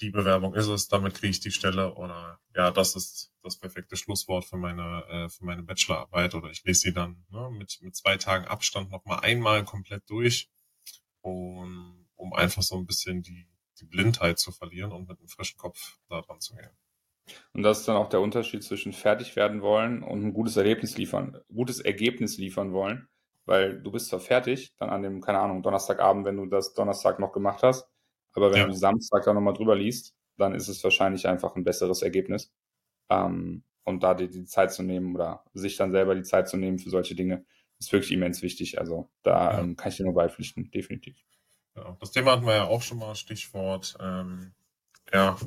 die 0.00 0.10
Bewerbung 0.10 0.54
ist 0.54 0.68
es, 0.68 0.88
damit 0.88 1.14
kriege 1.14 1.30
ich 1.30 1.40
die 1.40 1.50
Stelle 1.50 1.94
oder 1.94 2.40
ja, 2.54 2.70
das 2.70 2.94
ist 2.96 3.32
das 3.42 3.58
perfekte 3.58 3.96
Schlusswort 3.96 4.44
für 4.44 4.56
meine, 4.56 5.04
äh, 5.08 5.28
für 5.28 5.44
meine 5.44 5.62
Bachelorarbeit 5.62 6.34
oder 6.34 6.50
ich 6.50 6.64
lese 6.64 6.80
sie 6.80 6.92
dann 6.92 7.24
ne, 7.30 7.50
mit, 7.50 7.78
mit 7.82 7.96
zwei 7.96 8.16
Tagen 8.16 8.46
Abstand 8.46 8.90
nochmal 8.90 9.20
einmal 9.20 9.64
komplett 9.64 10.08
durch 10.08 10.48
um, 11.20 12.06
um 12.16 12.32
einfach 12.32 12.62
so 12.62 12.76
ein 12.76 12.86
bisschen 12.86 13.22
die, 13.22 13.46
die 13.80 13.84
Blindheit 13.84 14.38
zu 14.38 14.52
verlieren 14.52 14.92
und 14.92 15.08
mit 15.08 15.18
einem 15.18 15.28
frischen 15.28 15.58
Kopf 15.58 15.98
da 16.08 16.20
dran 16.22 16.40
zu 16.40 16.54
gehen. 16.54 16.70
Und 17.52 17.62
das 17.62 17.80
ist 17.80 17.88
dann 17.88 17.96
auch 17.96 18.08
der 18.08 18.20
Unterschied 18.20 18.64
zwischen 18.64 18.92
fertig 18.92 19.36
werden 19.36 19.60
wollen 19.60 20.02
und 20.02 20.24
ein 20.24 20.32
gutes 20.32 20.56
Ergebnis 20.56 20.96
liefern, 20.96 21.38
gutes 21.48 21.80
Ergebnis 21.80 22.38
liefern 22.38 22.72
wollen, 22.72 23.08
weil 23.48 23.80
du 23.80 23.90
bist 23.90 24.08
zwar 24.08 24.20
fertig, 24.20 24.74
dann 24.76 24.90
an 24.90 25.02
dem, 25.02 25.20
keine 25.20 25.40
Ahnung, 25.40 25.62
Donnerstagabend, 25.62 26.26
wenn 26.26 26.36
du 26.36 26.46
das 26.46 26.74
Donnerstag 26.74 27.18
noch 27.18 27.32
gemacht 27.32 27.62
hast, 27.62 27.88
aber 28.34 28.52
wenn 28.52 28.60
ja. 28.60 28.66
du 28.66 28.74
Samstag 28.74 29.24
da 29.24 29.32
nochmal 29.32 29.54
drüber 29.54 29.74
liest, 29.74 30.14
dann 30.36 30.54
ist 30.54 30.68
es 30.68 30.84
wahrscheinlich 30.84 31.26
einfach 31.26 31.56
ein 31.56 31.64
besseres 31.64 32.02
Ergebnis. 32.02 32.52
Ähm, 33.08 33.64
und 33.84 34.02
da 34.02 34.12
die, 34.12 34.28
die 34.28 34.44
Zeit 34.44 34.72
zu 34.72 34.82
nehmen 34.82 35.14
oder 35.14 35.44
sich 35.54 35.76
dann 35.76 35.92
selber 35.92 36.14
die 36.14 36.22
Zeit 36.22 36.48
zu 36.48 36.58
nehmen 36.58 36.78
für 36.78 36.90
solche 36.90 37.14
Dinge, 37.14 37.46
ist 37.78 37.90
wirklich 37.90 38.12
immens 38.12 38.42
wichtig. 38.42 38.78
Also 38.78 39.10
da 39.22 39.52
ja. 39.52 39.60
ähm, 39.60 39.76
kann 39.76 39.90
ich 39.90 39.96
dir 39.96 40.04
nur 40.04 40.14
beipflichten, 40.14 40.70
definitiv. 40.70 41.24
Ja, 41.74 41.96
das 42.00 42.10
Thema 42.10 42.32
hatten 42.32 42.46
wir 42.46 42.54
ja 42.54 42.64
auch 42.64 42.82
schon 42.82 42.98
mal, 42.98 43.14
Stichwort, 43.14 43.96
ähm, 43.98 44.52
ja, 45.12 45.38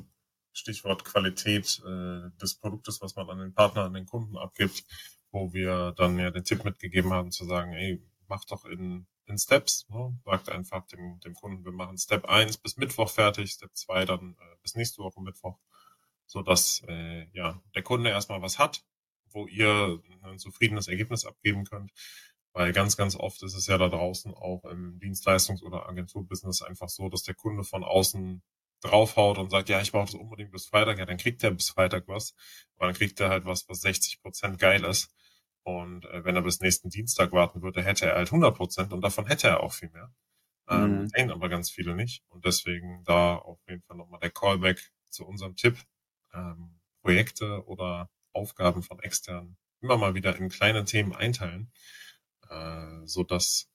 Stichwort 0.54 1.06
Qualität 1.06 1.82
äh, 1.86 2.30
des 2.41 2.56
Produktes, 2.56 2.99
was 3.02 3.16
man 3.16 3.30
an 3.30 3.39
den 3.39 3.54
Partner, 3.54 3.84
an 3.84 3.93
den 3.93 4.08
Kunden 4.08 4.38
abgibt, 4.38 4.84
wo 5.32 5.54
wir 5.54 5.94
dann 5.98 6.18
ja 6.20 6.32
den 6.32 6.44
Tipp 6.44 6.64
mitgegeben 6.64 7.14
haben 7.14 7.32
zu 7.32 7.46
sagen, 7.46 7.74
ey, 7.74 8.02
mach 8.28 8.46
doch 8.46 8.66
in, 8.66 9.08
in 9.26 9.38
Steps, 9.38 9.88
ne? 9.90 10.18
sagt 10.26 10.50
einfach 10.50 10.86
dem, 10.88 11.20
dem 11.22 11.34
Kunden, 11.34 11.66
wir 11.66 11.72
machen 11.72 11.98
Step 11.98 12.26
1 12.26 12.58
bis 12.58 12.78
Mittwoch 12.78 13.10
fertig, 13.10 13.52
Step 13.52 13.72
2 13.74 14.06
dann 14.06 14.36
äh, 14.40 14.56
bis 14.62 14.76
nächste 14.76 15.02
Woche 15.04 15.22
Mittwoch, 15.22 15.58
so 16.26 16.42
dass 16.42 16.84
äh, 16.88 17.28
ja 17.34 17.62
der 17.76 17.84
Kunde 17.84 18.10
erstmal 18.10 18.42
was 18.42 18.60
hat, 18.60 18.84
wo 19.30 19.48
ihr 19.48 20.02
ein 20.24 20.40
zufriedenes 20.40 20.88
Ergebnis 20.88 21.26
abgeben 21.26 21.66
könnt. 21.66 21.92
Weil 22.54 22.74
ganz, 22.74 22.98
ganz 22.98 23.16
oft 23.16 23.42
ist 23.44 23.56
es 23.56 23.68
ja 23.68 23.78
da 23.78 23.88
draußen 23.88 24.34
auch 24.34 24.66
im 24.66 25.00
Dienstleistungs- 25.00 25.64
oder 25.64 25.88
Agenturbusiness 25.88 26.62
einfach 26.62 26.90
so, 26.90 27.08
dass 27.08 27.24
der 27.24 27.36
Kunde 27.36 27.64
von 27.64 27.84
außen 27.86 28.42
draufhaut 28.82 29.38
und 29.38 29.52
sagt, 29.52 29.70
ja, 29.70 29.80
ich 29.82 29.92
brauche 29.92 30.06
das 30.06 30.16
unbedingt 30.16 30.52
bis 30.52 30.66
Freitag, 30.66 30.98
ja, 30.98 31.06
dann 31.06 31.18
kriegt 31.18 31.44
er 31.44 31.52
bis 31.52 31.70
Freitag 31.70 32.08
was. 32.08 32.36
Aber 32.76 32.88
dann 32.88 32.96
kriegt 32.96 33.20
er 33.20 33.30
halt 33.30 33.46
was, 33.46 33.70
was 33.70 33.82
60 33.82 34.22
Prozent 34.22 34.60
geil 34.60 34.84
ist. 34.84 35.14
Und 35.64 36.05
äh, 36.05 36.24
wenn 36.24 36.36
er 36.36 36.41
bis 36.41 36.59
nächsten 36.59 36.89
Dienstag 36.89 37.32
warten 37.32 37.62
würde, 37.62 37.84
hätte 37.84 38.05
er 38.05 38.16
halt 38.16 38.30
100 38.30 38.55
Prozent 38.55 38.93
und 38.93 39.01
davon 39.01 39.28
hätte 39.28 39.47
er 39.47 39.62
auch 39.62 39.74
viel 39.74 39.89
mehr. 39.89 40.14
Ähm, 40.70 41.01
mhm. 41.01 41.07
Sehen 41.09 41.32
aber 41.32 41.49
ganz 41.49 41.70
viele 41.70 41.95
nicht. 41.95 42.24
Und 42.30 42.45
deswegen 42.45 43.03
da 43.05 43.36
auf 43.36 43.59
jeden 43.68 43.82
Fall 43.84 43.97
nochmal 43.97 44.20
der 44.20 44.32
Callback 44.32 44.91
zu 45.09 45.26
unserem 45.26 45.55
Tipp. 45.55 45.78
Ähm, 46.34 46.80
Projekte 47.01 47.66
oder 47.66 48.09
Aufgaben 48.34 48.84
von 48.84 48.99
externen 48.99 49.57
immer 49.82 49.97
mal 49.97 50.14
wieder 50.16 50.36
in 50.36 50.49
kleine 50.49 50.86
Themen 50.86 51.14
einteilen, 51.14 51.72
äh, 52.49 53.05
so 53.05 53.24
dass 53.24 53.70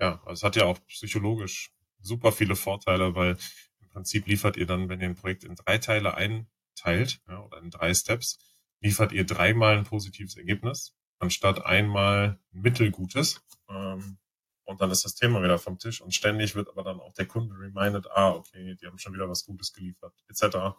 ja, 0.00 0.22
also 0.24 0.32
es 0.32 0.42
hat 0.42 0.56
ja 0.56 0.64
auch 0.64 0.78
psychologisch 0.86 1.70
super 2.00 2.32
viele 2.32 2.56
Vorteile, 2.56 3.14
weil 3.14 3.36
im 3.80 3.88
Prinzip 3.90 4.26
liefert 4.26 4.56
ihr 4.56 4.66
dann, 4.66 4.88
wenn 4.88 5.00
ihr 5.00 5.08
ein 5.08 5.14
Projekt 5.14 5.44
in 5.44 5.54
drei 5.54 5.78
Teile 5.78 6.14
einteilt 6.14 7.20
ja, 7.28 7.40
oder 7.40 7.58
in 7.58 7.70
drei 7.70 7.92
Steps, 7.94 8.38
liefert 8.80 9.12
ihr 9.12 9.24
dreimal 9.24 9.76
ein 9.76 9.84
positives 9.84 10.36
Ergebnis 10.36 10.94
anstatt 11.22 11.64
einmal 11.64 12.38
ein 12.52 12.60
mittelgutes. 12.60 13.42
Ähm, 13.68 14.18
und 14.64 14.80
dann 14.80 14.90
ist 14.90 15.04
das 15.04 15.14
Thema 15.14 15.42
wieder 15.42 15.58
vom 15.58 15.78
Tisch 15.78 16.00
und 16.00 16.14
ständig 16.14 16.54
wird 16.54 16.68
aber 16.68 16.82
dann 16.82 17.00
auch 17.00 17.12
der 17.14 17.26
Kunde 17.26 17.54
reminded, 17.56 18.10
ah, 18.10 18.30
okay, 18.30 18.76
die 18.80 18.86
haben 18.86 18.98
schon 18.98 19.12
wieder 19.14 19.28
was 19.28 19.44
Gutes 19.44 19.72
geliefert, 19.72 20.14
etc. 20.28 20.76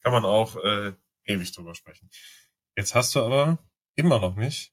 Kann 0.00 0.12
man 0.12 0.24
auch 0.24 0.56
äh, 0.56 0.92
ewig 1.24 1.52
drüber 1.52 1.74
sprechen. 1.74 2.10
Jetzt 2.76 2.94
hast 2.94 3.14
du 3.14 3.20
aber 3.20 3.58
immer 3.96 4.18
noch 4.18 4.36
nicht 4.36 4.72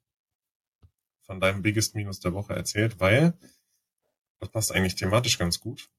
von 1.22 1.40
deinem 1.40 1.62
Biggest 1.62 1.96
Minus 1.96 2.20
der 2.20 2.34
Woche 2.34 2.54
erzählt, 2.54 3.00
weil 3.00 3.38
das 4.40 4.50
passt 4.50 4.72
eigentlich 4.72 4.96
thematisch 4.96 5.38
ganz 5.38 5.60
gut. 5.60 5.90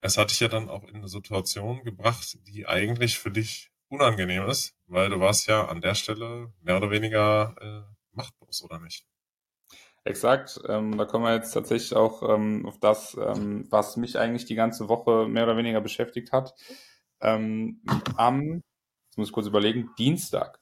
Es 0.00 0.18
hat 0.18 0.30
dich 0.30 0.40
ja 0.40 0.48
dann 0.48 0.68
auch 0.68 0.84
in 0.84 0.96
eine 0.96 1.08
Situation 1.08 1.84
gebracht, 1.84 2.38
die 2.48 2.66
eigentlich 2.66 3.18
für 3.18 3.30
dich 3.30 3.70
unangenehm 3.88 4.46
ist, 4.46 4.74
weil 4.86 5.10
du 5.10 5.20
warst 5.20 5.46
ja 5.46 5.66
an 5.66 5.80
der 5.80 5.94
Stelle 5.94 6.52
mehr 6.60 6.76
oder 6.76 6.90
weniger 6.90 7.54
äh, 7.60 8.01
machtlos, 8.14 8.62
oder 8.62 8.78
nicht? 8.78 9.06
Exakt. 10.04 10.60
Ähm, 10.68 10.98
da 10.98 11.04
kommen 11.04 11.24
wir 11.24 11.34
jetzt 11.34 11.52
tatsächlich 11.52 11.94
auch 11.94 12.28
ähm, 12.28 12.66
auf 12.66 12.78
das, 12.80 13.16
ähm, 13.16 13.66
was 13.70 13.96
mich 13.96 14.18
eigentlich 14.18 14.46
die 14.46 14.56
ganze 14.56 14.88
Woche 14.88 15.28
mehr 15.28 15.44
oder 15.44 15.56
weniger 15.56 15.80
beschäftigt 15.80 16.32
hat. 16.32 16.54
Ähm, 17.20 17.82
am, 18.16 18.62
jetzt 19.08 19.16
muss 19.16 19.28
ich 19.28 19.32
kurz 19.32 19.46
überlegen, 19.46 19.90
Dienstag 19.98 20.58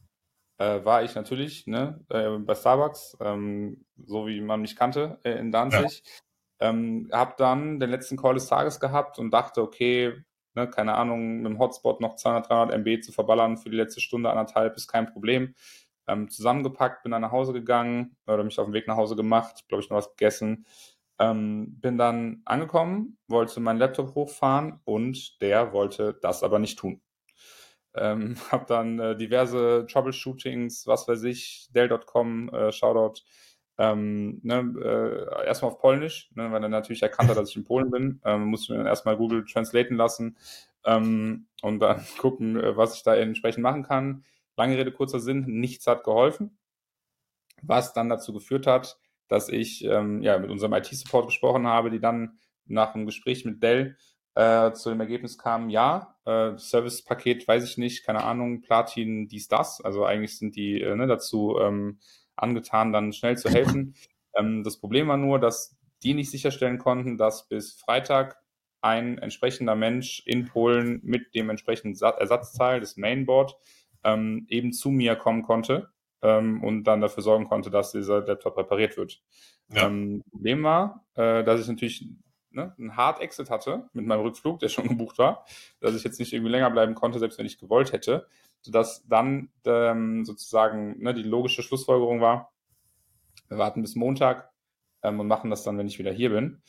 äh, 0.59 0.85
war 0.85 1.03
ich 1.05 1.15
natürlich 1.15 1.67
ne, 1.67 2.05
äh, 2.11 2.39
bei 2.39 2.55
Starbucks, 2.55 3.17
ähm, 3.21 3.87
so 3.97 4.27
wie 4.27 4.43
man 4.43 4.61
mich 4.61 4.77
kannte 4.77 5.19
äh, 5.25 5.39
in 5.39 5.53
Danzig. 5.53 6.03
Ja. 6.61 6.69
Ähm, 6.69 7.09
hab 7.11 7.39
dann 7.39 7.81
den 7.81 7.89
letzten 7.89 8.19
Call 8.19 8.35
des 8.35 8.47
Tages 8.47 8.79
gehabt 8.79 9.19
und 9.19 9.31
dachte, 9.31 9.63
okay, 9.63 10.23
ne, 10.55 10.69
keine 10.69 10.97
Ahnung, 10.97 11.39
mit 11.39 11.51
dem 11.51 11.59
Hotspot 11.59 12.03
noch 12.03 12.17
200, 12.17 12.51
300 12.51 12.75
MB 12.75 13.03
zu 13.03 13.13
verballern 13.13 13.57
für 13.57 13.71
die 13.71 13.79
letzte 13.79 14.03
Stunde, 14.03 14.29
anderthalb 14.29 14.77
ist 14.77 14.87
kein 14.87 15.11
Problem 15.11 15.55
ähm, 16.11 16.31
zusammengepackt, 16.31 17.03
bin 17.03 17.13
dann 17.13 17.23
nach 17.23 17.33
Hause 17.33 17.53
gegangen 17.53 18.17
oder 18.27 18.45
mich 18.45 18.59
auf 18.59 18.67
den 18.67 18.75
Weg 18.75 18.89
nach 18.89 18.97
Hause 18.97 19.17
gemacht, 19.17 19.65
glaube 19.69 19.83
ich, 19.83 19.91
noch 19.91 19.97
was 19.99 20.11
gegessen. 20.11 20.67
Ähm, 21.19 21.79
bin 21.81 21.99
dann 21.99 22.43
angekommen, 22.47 23.19
wollte 23.29 23.61
meinen 23.61 23.79
Laptop 23.79 24.15
hochfahren 24.15 24.81
und 24.85 25.41
der 25.43 25.73
wollte 25.73 26.19
das 26.23 26.43
aber 26.43 26.59
nicht 26.59 26.79
tun. 26.79 27.01
Ähm, 27.95 28.37
habe 28.51 28.65
dann 28.67 28.99
äh, 28.99 29.17
diverse 29.17 29.87
Troubleshootings, 29.91 30.87
was 30.87 31.07
weiß 31.07 31.23
ich, 31.25 31.69
Dell.com, 31.75 32.49
äh, 32.51 32.73
Shoutout, 32.73 33.23
ähm, 33.79 34.41
ne, 34.43 34.75
äh, 34.83 35.47
erstmal 35.47 35.71
auf 35.71 35.79
Polnisch, 35.79 36.31
ne, 36.35 36.51
weil 36.53 36.63
er 36.63 36.69
natürlich 36.69 37.03
erkannt 37.03 37.31
hat, 37.31 37.37
dass 37.37 37.51
ich 37.51 37.57
in 37.57 37.65
Polen 37.65 37.91
bin. 37.91 38.21
Ähm, 38.25 38.47
musste 38.47 38.73
mir 38.73 38.79
dann 38.79 38.87
erstmal 38.87 39.17
Google 39.17 39.45
translaten 39.45 39.97
lassen 39.97 40.37
ähm, 40.85 41.47
und 41.63 41.81
dann 41.81 42.05
gucken, 42.19 42.59
äh, 42.59 42.77
was 42.77 42.97
ich 42.97 43.03
da 43.03 43.15
entsprechend 43.15 43.63
machen 43.63 43.83
kann. 43.83 44.25
Lange 44.61 44.77
Rede, 44.77 44.93
kurzer 44.93 45.21
Sinn, 45.21 45.47
nichts 45.47 45.87
hat 45.87 46.05
geholfen, 46.05 46.59
was 47.63 47.95
dann 47.95 48.11
dazu 48.11 48.35
geführt 48.35 48.67
hat, 48.67 48.99
dass 49.27 49.49
ich 49.49 49.83
ähm, 49.87 50.21
ja, 50.21 50.39
mit 50.39 50.51
unserem 50.51 50.75
IT-Support 50.75 51.29
gesprochen 51.29 51.67
habe, 51.67 51.91
die 51.91 51.99
dann 51.99 52.39
nach 52.67 52.95
einem 52.95 53.07
Gespräch 53.07 53.47
mit 53.47 53.63
Dell 53.63 53.97
äh, 54.35 54.73
zu 54.73 54.91
dem 54.91 55.01
Ergebnis 55.01 55.39
kam, 55.39 55.71
ja, 55.71 56.15
äh, 56.27 56.59
Service-Paket 56.59 57.49
weiß 57.49 57.65
ich 57.65 57.79
nicht, 57.79 58.05
keine 58.05 58.23
Ahnung, 58.23 58.61
Platin, 58.61 59.29
dies, 59.29 59.49
das. 59.49 59.81
Also 59.81 60.05
eigentlich 60.05 60.37
sind 60.37 60.57
die 60.57 60.83
äh, 60.83 60.95
ne, 60.95 61.07
dazu 61.07 61.57
ähm, 61.59 61.99
angetan, 62.37 62.93
dann 62.93 63.15
schnell 63.15 63.39
zu 63.39 63.49
helfen. 63.49 63.95
Ähm, 64.33 64.63
das 64.63 64.79
Problem 64.79 65.09
war 65.09 65.17
nur, 65.17 65.41
dass 65.41 65.77
die 66.05 66.15
nicht 66.15 66.31
sicherstellen 66.31 66.79
konnten, 66.79 67.19
dass 67.19 67.49
bis 67.49 67.73
Freitag 67.73 68.37
ein 68.81 69.19
entsprechender 69.19 69.75
Mensch 69.75 70.23
in 70.25 70.45
Polen 70.45 71.01
mit 71.03 71.35
dem 71.35 71.51
entsprechenden 71.51 72.01
Ersatzteil 72.01 72.79
des 72.79 72.97
Mainboard 72.97 73.57
ähm, 74.05 74.47
eben 74.49 74.73
zu 74.73 74.91
mir 74.91 75.17
kommen 75.17 75.43
konnte 75.43 75.91
ähm, 76.23 76.63
und 76.63 76.85
dann 76.85 77.01
dafür 77.01 77.23
sorgen 77.23 77.49
konnte, 77.49 77.71
dass 77.71 77.93
dieser 77.93 78.21
Laptop 78.27 78.57
repariert 78.57 78.97
wird. 78.97 79.23
Ja. 79.73 79.87
Ähm, 79.87 80.23
Problem 80.31 80.63
war, 80.63 81.05
äh, 81.15 81.45
dass 81.45 81.61
ich 81.61 81.69
natürlich 81.69 82.09
ne, 82.51 82.75
einen 82.79 82.97
Hard 82.97 83.21
Exit 83.21 83.51
hatte 83.51 83.89
mit 83.93 84.07
meinem 84.07 84.23
Rückflug, 84.23 84.59
der 84.59 84.69
schon 84.69 84.89
gebucht 84.89 85.19
war, 85.19 85.45
dass 85.81 85.95
ich 85.95 86.05
jetzt 86.05 86.19
nicht 86.19 86.33
irgendwie 86.33 86.53
länger 86.53 86.71
bleiben 86.71 86.95
konnte, 86.95 87.19
selbst 87.19 87.39
wenn 87.39 87.47
ich 87.47 87.59
gewollt 87.59 87.93
hätte, 87.93 88.27
sodass 88.63 89.07
dann 89.07 89.51
ähm, 89.65 90.25
sozusagen 90.25 90.99
ne, 91.03 91.15
die 91.15 91.23
logische 91.23 91.63
Schlussfolgerung 91.63 92.21
war, 92.21 92.53
wir 93.49 93.59
warten 93.59 93.83
bis 93.83 93.97
Montag 93.97 94.51
ähm, 95.03 95.21
und 95.21 95.27
machen 95.27 95.51
das 95.51 95.63
dann, 95.63 95.79
wenn 95.79 95.87
ich 95.87 95.99
wieder 95.99 96.13
hier 96.13 96.31
bin. 96.31 96.63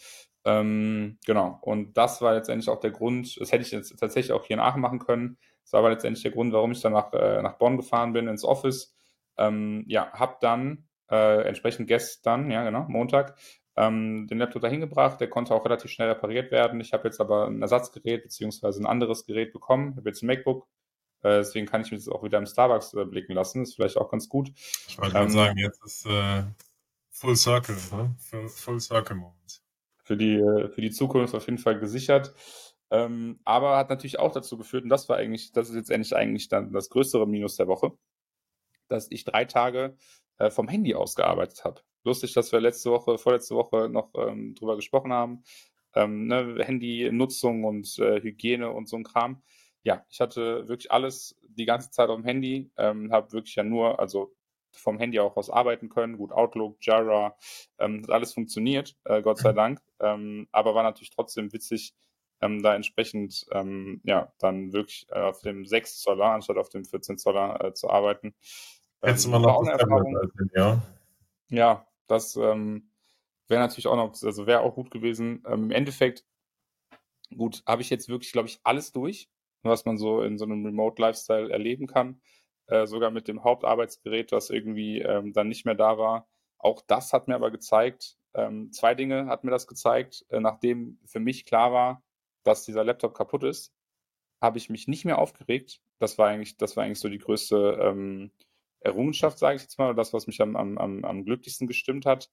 Ähm, 0.44 1.20
genau, 1.26 1.60
und 1.62 1.96
das 1.98 2.22
war 2.22 2.34
letztendlich 2.34 2.70
auch 2.70 2.80
der 2.80 2.92
Grund, 2.92 3.40
das 3.40 3.52
hätte 3.52 3.64
ich 3.64 3.72
jetzt 3.72 4.00
tatsächlich 4.00 4.32
auch 4.32 4.46
hier 4.46 4.56
in 4.56 4.60
Aachen 4.60 4.82
machen 4.82 5.00
können, 5.00 5.38
das 5.64 5.74
war 5.74 5.80
aber 5.80 5.90
letztendlich 5.92 6.24
der 6.24 6.32
Grund, 6.32 6.54
warum 6.54 6.72
ich 6.72 6.82
dann 6.82 6.94
nach, 6.94 7.14
äh, 7.14 7.42
nach 7.42 7.58
Bonn 7.58 7.78
gefahren 7.78 8.14
bin, 8.14 8.28
ins 8.28 8.44
Office. 8.44 8.96
Ähm, 9.38 9.84
ja, 9.88 10.12
habe 10.14 10.38
dann 10.42 10.88
äh, 11.10 11.44
entsprechend 11.44 11.88
gestern, 11.88 12.52
ja 12.52 12.64
genau, 12.64 12.86
Montag, 12.88 13.38
ähm, 13.76 14.28
den 14.28 14.38
Laptop 14.38 14.62
dahin 14.62 14.82
gebracht. 14.82 15.20
Der 15.22 15.30
konnte 15.30 15.54
auch 15.54 15.66
relativ 15.66 15.92
schnell 15.92 16.10
repariert 16.10 16.52
werden. 16.52 16.82
Ich 16.82 16.94
habe 16.94 17.08
jetzt 17.08 17.22
aber 17.22 17.48
ein 17.48 17.62
Ersatzgerät 17.62 18.24
beziehungsweise 18.24 18.82
ein 18.82 18.86
anderes 18.86 19.26
Gerät 19.26 19.54
bekommen. 19.54 19.92
Ich 19.92 19.98
habe 19.98 20.10
jetzt 20.10 20.24
ein 20.24 20.28
MacBook. 20.28 20.68
Äh, 21.24 21.38
deswegen 21.38 21.68
kann 21.68 21.82
ich 21.82 21.92
mich 21.92 22.02
jetzt 22.02 22.12
auch 22.12 22.24
wieder 22.24 22.38
im 22.38 22.46
Starbucks 22.46 22.96
blicken 23.10 23.34
lassen. 23.34 23.60
Das 23.60 23.70
ist 23.70 23.76
vielleicht 23.76 23.98
auch 23.98 24.10
ganz 24.10 24.28
gut. 24.28 24.52
Ich 24.88 24.98
wollte 24.98 25.18
ähm, 25.18 25.30
sagen, 25.30 25.58
jetzt 25.58 25.84
ist 25.86 26.06
äh, 26.06 26.44
Full 27.12 27.36
Circle, 27.36 27.76
ne? 27.92 28.16
Full, 28.20 28.50
Full 28.50 28.80
Circle 28.80 29.16
Moment. 29.16 29.62
Für 30.04 30.18
die, 30.18 30.36
äh, 30.36 30.70
für 30.70 30.82
die 30.82 30.92
Zukunft 30.92 31.36
auf 31.36 31.46
jeden 31.46 31.60
Fall 31.60 31.80
gesichert. 31.80 32.34
Ähm, 32.92 33.40
aber 33.46 33.78
hat 33.78 33.90
natürlich 33.90 34.20
auch 34.20 34.32
dazu 34.32 34.58
geführt, 34.58 34.84
und 34.84 34.90
das 34.90 35.08
war 35.10 35.18
eigentlich, 35.18 35.54
das 35.54 35.70
ist 35.70 35.76
jetzt 35.76 35.90
endlich 35.90 36.16
eigentlich 36.16 36.50
dann 36.50 36.74
das 36.74 36.90
größere 36.90 37.26
Minus 37.26 37.56
der 37.56 37.68
Woche, 37.68 37.94
dass 38.90 39.10
ich 39.10 39.24
drei 39.24 39.46
Tage 39.46 39.98
äh, 40.38 40.52
vom 40.52 40.68
Handy 40.68 40.94
aus 40.94 41.16
gearbeitet 41.16 41.64
habe. 41.64 41.82
Lustig, 42.04 42.34
dass 42.34 42.52
wir 42.52 42.60
letzte 42.60 42.92
Woche, 42.92 43.18
vorletzte 43.18 43.56
Woche 43.56 43.88
noch 43.90 44.12
ähm, 44.16 44.56
drüber 44.56 44.76
gesprochen 44.76 45.14
haben. 45.14 45.44
Ähm, 45.94 46.28
ne, 46.28 46.58
Handy-Nutzung 46.60 47.64
und 47.64 47.98
äh, 48.00 48.22
Hygiene 48.22 48.72
und 48.72 48.90
so 48.90 48.98
ein 48.98 49.04
Kram. 49.04 49.42
Ja, 49.84 50.06
ich 50.10 50.20
hatte 50.20 50.68
wirklich 50.68 50.92
alles 50.92 51.40
die 51.44 51.66
ganze 51.66 51.92
Zeit 51.92 52.10
auf 52.10 52.18
dem 52.18 52.26
Handy, 52.26 52.72
ähm, 52.78 53.12
habe 53.12 53.32
wirklich 53.32 53.56
ja 53.56 53.64
nur, 53.64 54.00
also 54.00 54.34
vom 54.72 55.00
Handy 55.00 55.20
auch 55.20 55.38
aus 55.38 55.50
arbeiten 55.50 55.90
können. 55.90 56.18
Gut, 56.18 56.32
Outlook, 56.32 56.78
Jira, 56.82 57.36
ähm, 57.78 58.04
hat 58.04 58.12
alles 58.12 58.34
funktioniert, 58.34 58.96
äh, 59.06 59.22
Gott 59.22 59.40
sei 59.40 59.54
Dank. 59.54 59.82
Ähm, 60.00 60.48
aber 60.52 60.76
war 60.76 60.84
natürlich 60.84 61.10
trotzdem 61.10 61.52
witzig, 61.54 61.94
ähm, 62.42 62.62
da 62.64 62.76
entsprechend 62.76 63.46
ähm, 63.52 64.02
ja 64.04 64.32
dann 64.40 64.74
wirklich 64.74 65.08
äh, 65.10 65.20
auf 65.20 65.42
dem 65.42 65.66
6 65.66 66.00
Zoller 66.00 66.26
anstatt 66.26 66.58
auf 66.58 66.70
dem 66.70 66.86
14 66.86 67.18
Zoller 67.18 67.64
äh, 67.64 67.74
zu 67.74 67.90
arbeiten. 67.90 68.34
Hättest 69.02 69.26
ähm, 69.26 69.32
du 69.32 69.40
mal 69.40 69.48
noch 69.48 69.62
eine 69.62 69.72
Erfahrung. 69.72 70.18
Ja. 70.54 70.82
ja, 71.50 71.88
das 72.08 72.36
ähm, 72.36 72.92
wäre 73.48 73.62
natürlich 73.62 73.88
auch 73.88 73.96
noch, 73.96 74.22
also 74.24 74.48
wäre 74.48 74.62
auch 74.62 74.76
gut 74.76 74.92
gewesen. 74.92 75.44
Ähm, 75.48 75.66
Im 75.66 75.72
Endeffekt, 75.72 76.26
gut, 77.36 77.64
habe 77.68 77.82
ich 77.82 77.90
jetzt 77.90 78.10
wirklich, 78.10 78.32
glaube 78.32 78.48
ich, 78.48 78.60
alles 78.64 78.92
durch, 78.92 79.30
was 79.64 79.86
man 79.86 79.98
so 79.98 80.22
in 80.22 80.38
so 80.38 80.46
einem 80.46 80.66
Remote-Lifestyle 80.66 81.52
erleben 81.52 81.88
kann. 81.88 82.22
Äh, 82.68 82.88
sogar 82.88 83.12
mit 83.12 83.28
dem 83.28 83.44
Hauptarbeitsgerät, 83.44 84.32
das 84.32 84.50
irgendwie 84.50 85.00
ähm, 85.00 85.34
dann 85.34 85.50
nicht 85.50 85.66
mehr 85.66 85.76
da 85.76 85.98
war. 85.98 86.28
Auch 86.58 86.82
das 86.88 87.12
hat 87.12 87.28
mir 87.28 87.36
aber 87.36 87.52
gezeigt, 87.52 88.18
ähm, 88.34 88.72
zwei 88.72 88.96
Dinge 88.96 89.26
hat 89.28 89.44
mir 89.44 89.52
das 89.52 89.68
gezeigt, 89.68 90.26
äh, 90.30 90.40
nachdem 90.40 91.00
für 91.06 91.20
mich 91.20 91.46
klar 91.46 91.74
war, 91.74 92.04
dass 92.44 92.66
dieser 92.66 92.84
Laptop 92.84 93.14
kaputt 93.14 93.44
ist, 93.44 93.74
habe 94.42 94.58
ich 94.58 94.70
mich 94.70 94.88
nicht 94.88 95.06
mehr 95.06 95.20
aufgeregt. 95.20 95.82
Das 96.00 96.18
war 96.18 96.28
eigentlich, 96.28 96.58
das 96.58 96.76
war 96.76 96.84
eigentlich 96.84 97.00
so 97.00 97.10
die 97.10 97.20
größte 97.20 97.80
ähm, 97.82 98.32
Errungenschaft, 98.80 99.38
sage 99.38 99.58
ich 99.58 99.62
jetzt 99.62 99.78
mal, 99.78 99.94
das, 99.94 100.14
was 100.14 100.28
mich 100.28 100.42
am, 100.42 100.56
am, 100.56 100.78
am 100.78 101.26
glücklichsten 101.26 101.68
gestimmt 101.68 102.06
hat. 102.06 102.30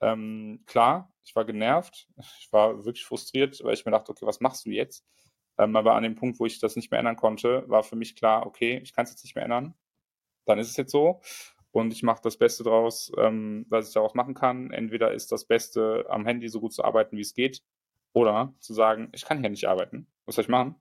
Ähm, 0.00 0.62
klar, 0.66 1.12
ich 1.24 1.34
war 1.34 1.44
genervt, 1.44 2.08
ich 2.40 2.48
war 2.52 2.84
wirklich 2.84 3.04
frustriert, 3.04 3.62
weil 3.64 3.74
ich 3.74 3.84
mir 3.84 3.90
dachte, 3.92 4.12
okay, 4.12 4.26
was 4.26 4.40
machst 4.40 4.64
du 4.64 4.70
jetzt? 4.70 5.04
Ähm, 5.58 5.74
aber 5.74 5.94
an 5.94 6.04
dem 6.04 6.14
Punkt, 6.14 6.38
wo 6.38 6.46
ich 6.46 6.60
das 6.60 6.76
nicht 6.76 6.90
mehr 6.90 7.00
ändern 7.00 7.16
konnte, 7.16 7.64
war 7.68 7.82
für 7.82 7.96
mich 7.96 8.14
klar, 8.14 8.46
okay, 8.46 8.78
ich 8.82 8.94
kann 8.94 9.04
es 9.04 9.10
jetzt 9.10 9.24
nicht 9.24 9.34
mehr 9.34 9.44
ändern. 9.44 9.74
Dann 10.46 10.58
ist 10.60 10.70
es 10.70 10.76
jetzt 10.76 10.92
so. 10.92 11.20
Und 11.72 11.92
ich 11.92 12.02
mache 12.02 12.22
das 12.22 12.38
Beste 12.38 12.62
draus, 12.64 13.12
ähm, 13.18 13.66
was 13.68 13.88
ich 13.88 13.94
daraus 13.94 14.14
machen 14.14 14.34
kann. 14.34 14.70
Entweder 14.70 15.12
ist 15.12 15.32
das 15.32 15.46
Beste, 15.46 16.06
am 16.08 16.24
Handy 16.26 16.48
so 16.48 16.60
gut 16.60 16.72
zu 16.72 16.84
arbeiten, 16.84 17.16
wie 17.16 17.22
es 17.22 17.34
geht, 17.34 17.62
oder 18.12 18.54
zu 18.60 18.74
sagen, 18.74 19.10
ich 19.12 19.24
kann 19.24 19.40
hier 19.40 19.50
nicht 19.50 19.68
arbeiten. 19.68 20.06
Was 20.26 20.36
soll 20.36 20.42
ich 20.42 20.48
machen? 20.48 20.76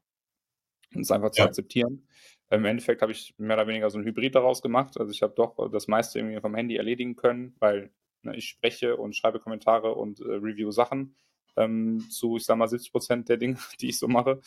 Und 0.94 1.02
es 1.02 1.12
einfach 1.12 1.32
zu 1.32 1.42
ja. 1.42 1.48
akzeptieren. 1.48 2.08
Im 2.50 2.66
Endeffekt 2.66 3.02
habe 3.02 3.12
ich 3.12 3.36
mehr 3.38 3.58
oder 3.58 3.68
weniger 3.68 3.90
so 3.90 3.98
ein 3.98 4.06
Hybrid 4.06 4.36
daraus 4.36 4.62
gemacht. 4.62 4.98
Also 4.98 5.12
ich 5.12 5.22
habe 5.22 5.34
doch 5.36 5.70
das 5.70 5.88
meiste 5.88 6.20
irgendwie 6.20 6.40
vom 6.40 6.56
Handy 6.56 6.78
erledigen 6.78 7.16
können, 7.16 7.56
weil 7.60 7.92
ne, 8.22 8.36
ich 8.36 8.48
spreche 8.48 8.96
und 8.96 9.16
schreibe 9.16 9.40
Kommentare 9.40 9.96
und 9.96 10.22
äh, 10.22 10.24
review 10.24 10.72
Sachen 10.72 11.16
ähm, 11.58 12.08
zu, 12.10 12.38
ich 12.38 12.46
sag 12.46 12.58
mal, 12.58 12.68
70 12.68 12.92
Prozent 12.92 13.30
der 13.30 13.38
Dinge, 13.38 13.58
die 13.82 13.90
ich 13.90 14.00
so 14.00 14.08
mache. 14.08 14.40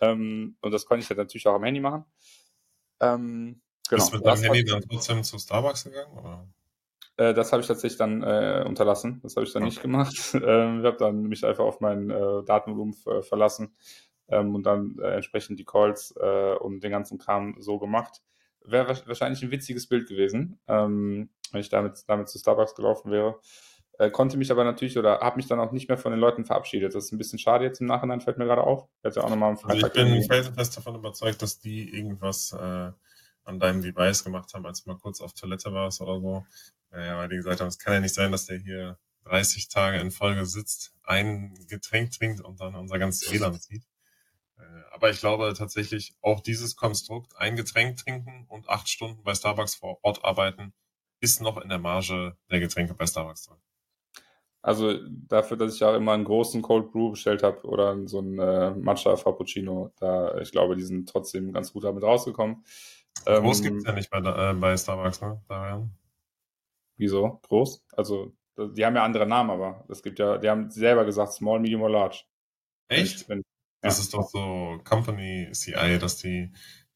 Ähm, 0.00 0.56
und 0.60 0.72
das 0.72 0.86
konnte 0.86 1.04
ich 1.04 1.10
halt 1.10 1.18
natürlich 1.18 1.46
auch 1.46 1.54
am 1.54 1.64
Handy 1.64 1.80
machen. 1.80 2.04
Ähm, 3.00 3.60
Genau. 3.88 4.02
Bist 4.02 4.12
du 4.12 4.16
mit 4.16 4.26
deinem 4.26 4.42
Handy 4.42 4.64
dann 4.64 4.82
trotzdem 4.82 5.22
zu 5.22 5.38
Starbucks 5.38 5.84
gegangen? 5.84 6.18
Oder? 6.18 6.48
Äh, 7.16 7.34
das 7.34 7.52
habe 7.52 7.60
ich 7.62 7.68
tatsächlich 7.68 7.98
dann 7.98 8.22
äh, 8.22 8.64
unterlassen. 8.66 9.20
Das 9.22 9.36
habe 9.36 9.46
ich 9.46 9.52
dann 9.52 9.62
okay. 9.62 9.70
nicht 9.70 9.82
gemacht. 9.82 10.14
Ähm, 10.34 10.80
ich 10.80 10.86
habe 10.86 10.96
dann 10.98 11.22
mich 11.22 11.44
einfach 11.44 11.64
auf 11.64 11.80
mein 11.80 12.10
äh, 12.10 12.42
Datenvolumen 12.44 12.94
verlassen 13.22 13.74
ähm, 14.28 14.54
und 14.54 14.64
dann 14.64 14.96
äh, 15.00 15.14
entsprechend 15.14 15.58
die 15.58 15.64
Calls 15.64 16.14
äh, 16.20 16.54
und 16.54 16.82
den 16.82 16.90
ganzen 16.90 17.18
Kram 17.18 17.56
so 17.58 17.78
gemacht. 17.78 18.20
Wäre 18.64 18.88
wahrscheinlich 19.06 19.42
ein 19.42 19.50
witziges 19.50 19.88
Bild 19.88 20.08
gewesen, 20.08 20.58
ähm, 20.66 21.30
wenn 21.52 21.60
ich 21.60 21.68
damit, 21.68 22.04
damit 22.08 22.28
zu 22.28 22.38
Starbucks 22.38 22.74
gelaufen 22.74 23.10
wäre. 23.10 23.38
Äh, 23.98 24.10
konnte 24.10 24.36
mich 24.36 24.50
aber 24.50 24.64
natürlich 24.64 24.98
oder 24.98 25.20
habe 25.20 25.36
mich 25.36 25.46
dann 25.46 25.60
auch 25.60 25.70
nicht 25.70 25.88
mehr 25.88 25.98
von 25.98 26.10
den 26.12 26.20
Leuten 26.20 26.44
verabschiedet. 26.44 26.94
Das 26.94 27.04
ist 27.04 27.12
ein 27.12 27.18
bisschen 27.18 27.38
schade 27.38 27.64
jetzt 27.64 27.80
im 27.80 27.86
Nachhinein, 27.86 28.20
fällt 28.20 28.38
mir 28.38 28.46
gerade 28.46 28.64
auf. 28.64 28.88
Ich, 29.04 29.16
auch 29.18 29.30
noch 29.30 29.36
mal 29.36 29.56
also 29.62 29.86
ich 29.86 29.92
bin 29.92 30.22
felsenfest 30.24 30.76
davon 30.76 30.96
überzeugt, 30.96 31.42
dass 31.42 31.60
die 31.60 31.96
irgendwas 31.96 32.52
an 33.44 33.60
deinem 33.60 33.82
Device 33.82 34.24
gemacht 34.24 34.52
haben, 34.54 34.66
als 34.66 34.82
du 34.82 34.90
mal 34.90 34.98
kurz 34.98 35.20
auf 35.20 35.32
Toilette 35.34 35.72
warst 35.72 36.00
oder 36.00 36.20
so. 36.20 36.44
Naja, 36.94 37.18
weil 37.18 37.28
die 37.28 37.36
gesagt 37.36 37.60
haben, 37.60 37.68
es 37.68 37.78
kann 37.78 37.94
ja 37.94 38.00
nicht 38.00 38.14
sein, 38.14 38.30
dass 38.30 38.46
der 38.46 38.58
hier 38.58 38.98
30 39.24 39.68
Tage 39.68 39.98
in 39.98 40.10
Folge 40.10 40.46
sitzt, 40.46 40.94
ein 41.02 41.54
Getränk 41.68 42.12
trinkt 42.12 42.40
und 42.40 42.60
dann 42.60 42.74
unser 42.76 42.98
ganzes 42.98 43.32
WLAN 43.32 43.58
zieht. 43.58 43.82
Äh, 44.58 44.62
aber 44.92 45.10
ich 45.10 45.18
glaube 45.18 45.52
tatsächlich 45.56 46.14
auch 46.20 46.40
dieses 46.40 46.76
Konstrukt, 46.76 47.36
ein 47.36 47.56
Getränk 47.56 47.96
trinken 47.96 48.46
und 48.48 48.68
acht 48.68 48.88
Stunden 48.88 49.22
bei 49.24 49.34
Starbucks 49.34 49.74
vor 49.74 49.98
Ort 50.02 50.24
arbeiten, 50.24 50.72
ist 51.20 51.40
noch 51.40 51.60
in 51.60 51.68
der 51.68 51.78
Marge 51.78 52.36
der 52.50 52.60
Getränke 52.60 52.94
bei 52.94 53.06
Starbucks 53.06 53.46
drin. 53.46 53.58
Also 54.62 54.98
dafür, 55.08 55.56
dass 55.56 55.74
ich 55.74 55.84
auch 55.84 55.94
immer 55.94 56.12
einen 56.12 56.24
großen 56.24 56.62
Cold 56.62 56.92
Brew 56.92 57.10
bestellt 57.10 57.42
habe 57.42 57.66
oder 57.66 58.06
so 58.06 58.18
einen 58.18 58.38
äh, 58.38 58.70
Matcha 58.70 59.16
Frappuccino, 59.16 59.92
da 59.98 60.38
ich 60.38 60.52
glaube, 60.52 60.76
die 60.76 60.84
sind 60.84 61.08
trotzdem 61.08 61.52
ganz 61.52 61.72
gut 61.72 61.84
damit 61.84 62.02
rausgekommen. 62.02 62.64
Groß 63.24 63.58
ähm, 63.58 63.64
gibt 63.64 63.78
es 63.78 63.84
ja 63.84 63.92
nicht 63.92 64.10
bei, 64.10 64.18
äh, 64.18 64.54
bei 64.54 64.76
Starbucks, 64.76 65.20
ne? 65.20 65.42
Daran. 65.48 65.94
Wieso? 66.96 67.40
Groß? 67.42 67.84
Also, 67.92 68.32
die 68.56 68.84
haben 68.84 68.96
ja 68.96 69.04
andere 69.04 69.26
Namen, 69.26 69.50
aber 69.50 69.84
es 69.88 70.02
gibt 70.02 70.18
ja, 70.18 70.38
die 70.38 70.48
haben 70.48 70.70
selber 70.70 71.04
gesagt, 71.04 71.32
Small, 71.32 71.60
Medium 71.60 71.82
oder 71.82 71.92
Large. 71.92 72.24
Echt? 72.88 73.28
Wenn, 73.28 73.42
das 73.80 73.98
ist 73.98 74.14
doch 74.14 74.28
so 74.28 74.78
Company 74.84 75.50
CI, 75.52 75.98
dass 75.98 76.18
die 76.18 76.52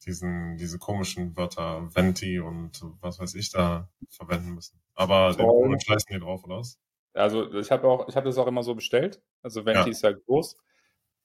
diesen, 0.06 0.56
diese 0.56 0.78
komischen 0.78 1.36
Wörter 1.36 1.94
Venti 1.94 2.38
und 2.38 2.80
was 3.00 3.18
weiß 3.18 3.34
ich 3.34 3.50
da 3.50 3.88
verwenden 4.08 4.54
müssen. 4.54 4.80
Aber 4.94 5.34
den 5.34 5.80
scheißen 5.80 6.14
die 6.14 6.20
drauf, 6.20 6.44
oder 6.44 6.58
was? 6.58 6.78
Also 7.12 7.52
ich 7.52 7.70
habe 7.70 7.88
auch, 7.88 8.08
ich 8.08 8.16
habe 8.16 8.26
das 8.26 8.38
auch 8.38 8.46
immer 8.46 8.62
so 8.62 8.74
bestellt. 8.74 9.20
Also 9.42 9.64
Venti 9.66 9.80
ja. 9.80 9.86
ist 9.88 10.02
ja 10.02 10.12
groß. 10.12 10.56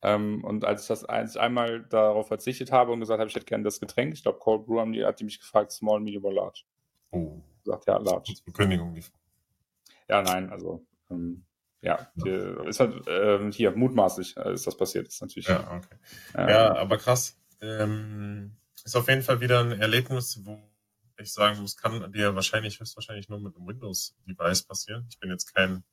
Ähm, 0.01 0.43
und 0.43 0.65
als 0.65 0.81
ich 0.81 0.87
das 0.87 1.05
als 1.05 1.37
einmal 1.37 1.85
darauf 1.85 2.27
verzichtet 2.27 2.71
habe 2.71 2.91
und 2.91 2.99
gesagt 2.99 3.19
habe, 3.19 3.29
ich 3.29 3.35
hätte 3.35 3.45
gerne 3.45 3.63
das 3.63 3.79
Getränk, 3.79 4.13
ich 4.13 4.23
glaube 4.23 4.39
Cold 4.39 4.65
Brew 4.65 4.79
haben 4.79 4.91
die, 4.91 5.05
hat 5.05 5.19
die 5.19 5.23
mich 5.23 5.39
gefragt, 5.39 5.71
Small, 5.71 6.01
Medium 6.01 6.25
oder 6.25 6.35
Large. 6.35 6.63
Oh. 7.11 7.41
Sagt 7.63 7.87
ja 7.87 7.97
Large. 7.97 8.33
Bekündigung 8.45 8.93
liefern. 8.93 9.19
Ja, 10.07 10.21
nein, 10.21 10.49
also 10.49 10.85
ähm, 11.09 11.45
ja, 11.81 12.11
ja. 12.15 12.63
ist 12.63 12.79
halt 12.79 13.03
ähm, 13.07 13.51
hier 13.51 13.71
mutmaßlich 13.71 14.37
äh, 14.37 14.53
ist 14.53 14.67
das 14.67 14.77
passiert, 14.77 15.07
ist 15.07 15.21
natürlich. 15.21 15.47
Ja, 15.47 15.59
okay. 15.75 15.95
Ähm, 16.35 16.49
ja, 16.49 16.75
aber 16.75 16.97
krass. 16.97 17.37
Ähm, 17.61 18.55
ist 18.83 18.95
auf 18.95 19.07
jeden 19.07 19.21
Fall 19.21 19.39
wieder 19.39 19.61
ein 19.61 19.79
Erlebnis, 19.79 20.39
wo 20.43 20.59
ich 21.17 21.31
sagen 21.31 21.61
muss, 21.61 21.77
kann 21.77 22.11
dir 22.11 22.35
wahrscheinlich, 22.35 22.79
höchstwahrscheinlich 22.79 23.29
nur 23.29 23.39
mit 23.39 23.55
einem 23.55 23.67
Windows-Device 23.67 24.63
passieren. 24.63 25.05
Ich 25.09 25.19
bin 25.19 25.29
jetzt 25.29 25.53
kein, 25.53 25.83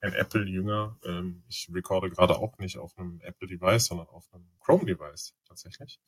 kein 0.00 0.12
Apple-Jünger. 0.12 0.96
Ähm, 1.04 1.42
ich 1.48 1.68
recorde 1.72 2.10
gerade 2.10 2.36
auch 2.36 2.58
nicht 2.58 2.78
auf 2.78 2.96
einem 2.98 3.20
Apple-Device, 3.20 3.86
sondern 3.86 4.08
auf 4.08 4.28
einem 4.32 4.46
Chrome-Device 4.60 5.34
tatsächlich. 5.46 6.00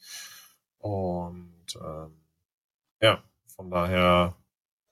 Und 0.78 1.76
ähm, 1.82 2.20
ja, 3.00 3.22
von 3.46 3.70
daher 3.70 4.36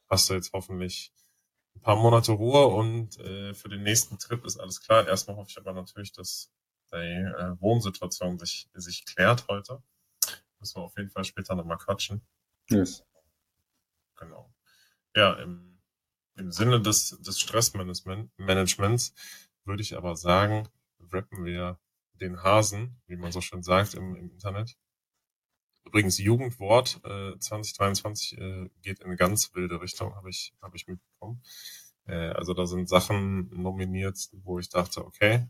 hast 0.09 0.29
du 0.31 0.35
jetzt 0.35 0.53
hoffentlich 0.53 1.13
ein 1.75 1.81
paar 1.81 1.97
Monate 1.97 2.33
Ruhe 2.33 2.67
und 2.67 3.19
äh, 3.19 3.55
für 3.55 3.69
den 3.69 3.83
nächsten 3.83 4.19
Trip 4.19 4.45
ist 4.45 4.59
alles 4.59 4.81
klar. 4.81 5.07
Erstmal 5.07 5.37
hoffe 5.37 5.51
ich 5.51 5.59
aber 5.59 5.73
natürlich, 5.73 6.13
dass 6.13 6.51
die 6.93 6.97
äh, 6.97 7.61
Wohnsituation 7.61 8.39
sich, 8.39 8.69
sich 8.75 9.05
klärt 9.05 9.47
heute. 9.49 9.83
Müssen 10.59 10.77
wir 10.77 10.85
auf 10.85 10.97
jeden 10.97 11.11
Fall 11.11 11.25
später 11.25 11.55
nochmal 11.55 11.79
quatschen. 11.79 12.23
Yes. 12.71 13.05
Genau. 14.17 14.53
Ja, 15.15 15.35
im, 15.35 15.79
im 16.37 16.51
Sinne 16.51 16.81
des, 16.81 17.21
des 17.21 17.39
Stressmanagements 17.39 19.15
würde 19.65 19.83
ich 19.83 19.97
aber 19.97 20.17
sagen, 20.17 20.69
rappen 21.13 21.45
wir 21.45 21.79
den 22.15 22.43
Hasen, 22.43 23.01
wie 23.07 23.17
man 23.17 23.33
so 23.33 23.41
schön 23.41 23.63
sagt 23.63 23.95
im, 23.95 24.17
im 24.17 24.31
Internet. 24.33 24.77
Übrigens, 25.89 26.19
Jugendwort 26.19 27.01
äh, 27.05 27.39
2023 27.39 28.37
äh, 28.37 28.69
geht 28.83 29.01
in 29.01 29.07
eine 29.07 29.17
ganz 29.17 29.55
wilde 29.55 29.81
Richtung, 29.81 30.15
habe 30.15 30.29
ich, 30.29 30.53
hab 30.61 30.75
ich 30.75 30.87
mitbekommen. 30.87 31.43
Äh, 32.07 32.29
also 32.33 32.53
da 32.53 32.67
sind 32.67 32.91
Sachen 32.91 33.49
nominiert, 33.51 34.19
wo 34.33 34.59
ich 34.59 34.69
dachte, 34.69 35.03
okay, 35.03 35.47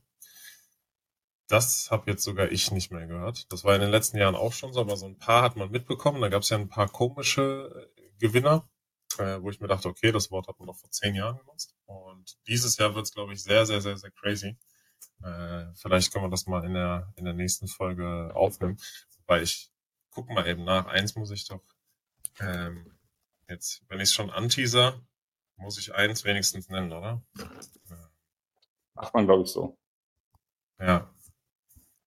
das 1.48 1.90
habe 1.90 2.08
jetzt 2.08 2.22
sogar 2.22 2.52
ich 2.52 2.70
nicht 2.70 2.92
mehr 2.92 3.08
gehört. 3.08 3.50
Das 3.52 3.64
war 3.64 3.74
in 3.74 3.80
den 3.80 3.90
letzten 3.90 4.18
Jahren 4.18 4.36
auch 4.36 4.52
schon 4.52 4.72
so, 4.72 4.80
aber 4.80 4.96
so 4.96 5.06
ein 5.06 5.18
paar 5.18 5.42
hat 5.42 5.56
man 5.56 5.72
mitbekommen. 5.72 6.20
Da 6.20 6.28
gab 6.28 6.42
es 6.42 6.50
ja 6.50 6.56
ein 6.56 6.68
paar 6.68 6.88
komische 6.88 7.90
äh, 7.96 8.02
Gewinner, 8.20 8.70
äh, 9.18 9.42
wo 9.42 9.50
ich 9.50 9.58
mir 9.58 9.66
dachte, 9.66 9.88
okay, 9.88 10.12
das 10.12 10.30
Wort 10.30 10.46
hat 10.46 10.60
man 10.60 10.66
noch 10.66 10.76
vor 10.76 10.90
zehn 10.92 11.16
Jahren 11.16 11.38
genutzt. 11.38 11.74
Und 11.86 12.38
dieses 12.46 12.76
Jahr 12.76 12.94
wird 12.94 13.06
es, 13.06 13.12
glaube 13.12 13.32
ich, 13.32 13.42
sehr, 13.42 13.66
sehr, 13.66 13.80
sehr, 13.80 13.96
sehr 13.96 14.12
crazy. 14.12 14.56
Äh, 15.20 15.66
vielleicht 15.74 16.12
können 16.12 16.26
wir 16.26 16.30
das 16.30 16.46
mal 16.46 16.64
in 16.64 16.74
der, 16.74 17.12
in 17.16 17.24
der 17.24 17.34
nächsten 17.34 17.66
Folge 17.66 18.30
aufnehmen. 18.36 18.78
Wobei 19.16 19.42
ich 19.42 19.72
guck 20.18 20.30
mal 20.30 20.48
eben 20.48 20.64
nach. 20.64 20.86
Eins 20.86 21.14
muss 21.14 21.30
ich 21.30 21.46
doch 21.46 21.62
ähm, 22.40 22.98
jetzt, 23.48 23.84
wenn 23.88 23.98
ich 23.98 24.08
es 24.08 24.12
schon 24.12 24.30
anteaser, 24.30 25.00
muss 25.56 25.78
ich 25.78 25.94
eins 25.94 26.24
wenigstens 26.24 26.68
nennen, 26.68 26.92
oder? 26.92 27.22
Macht 28.94 29.14
man, 29.14 29.26
glaube 29.26 29.44
ich, 29.44 29.50
so. 29.50 29.78
Ja. 30.80 31.14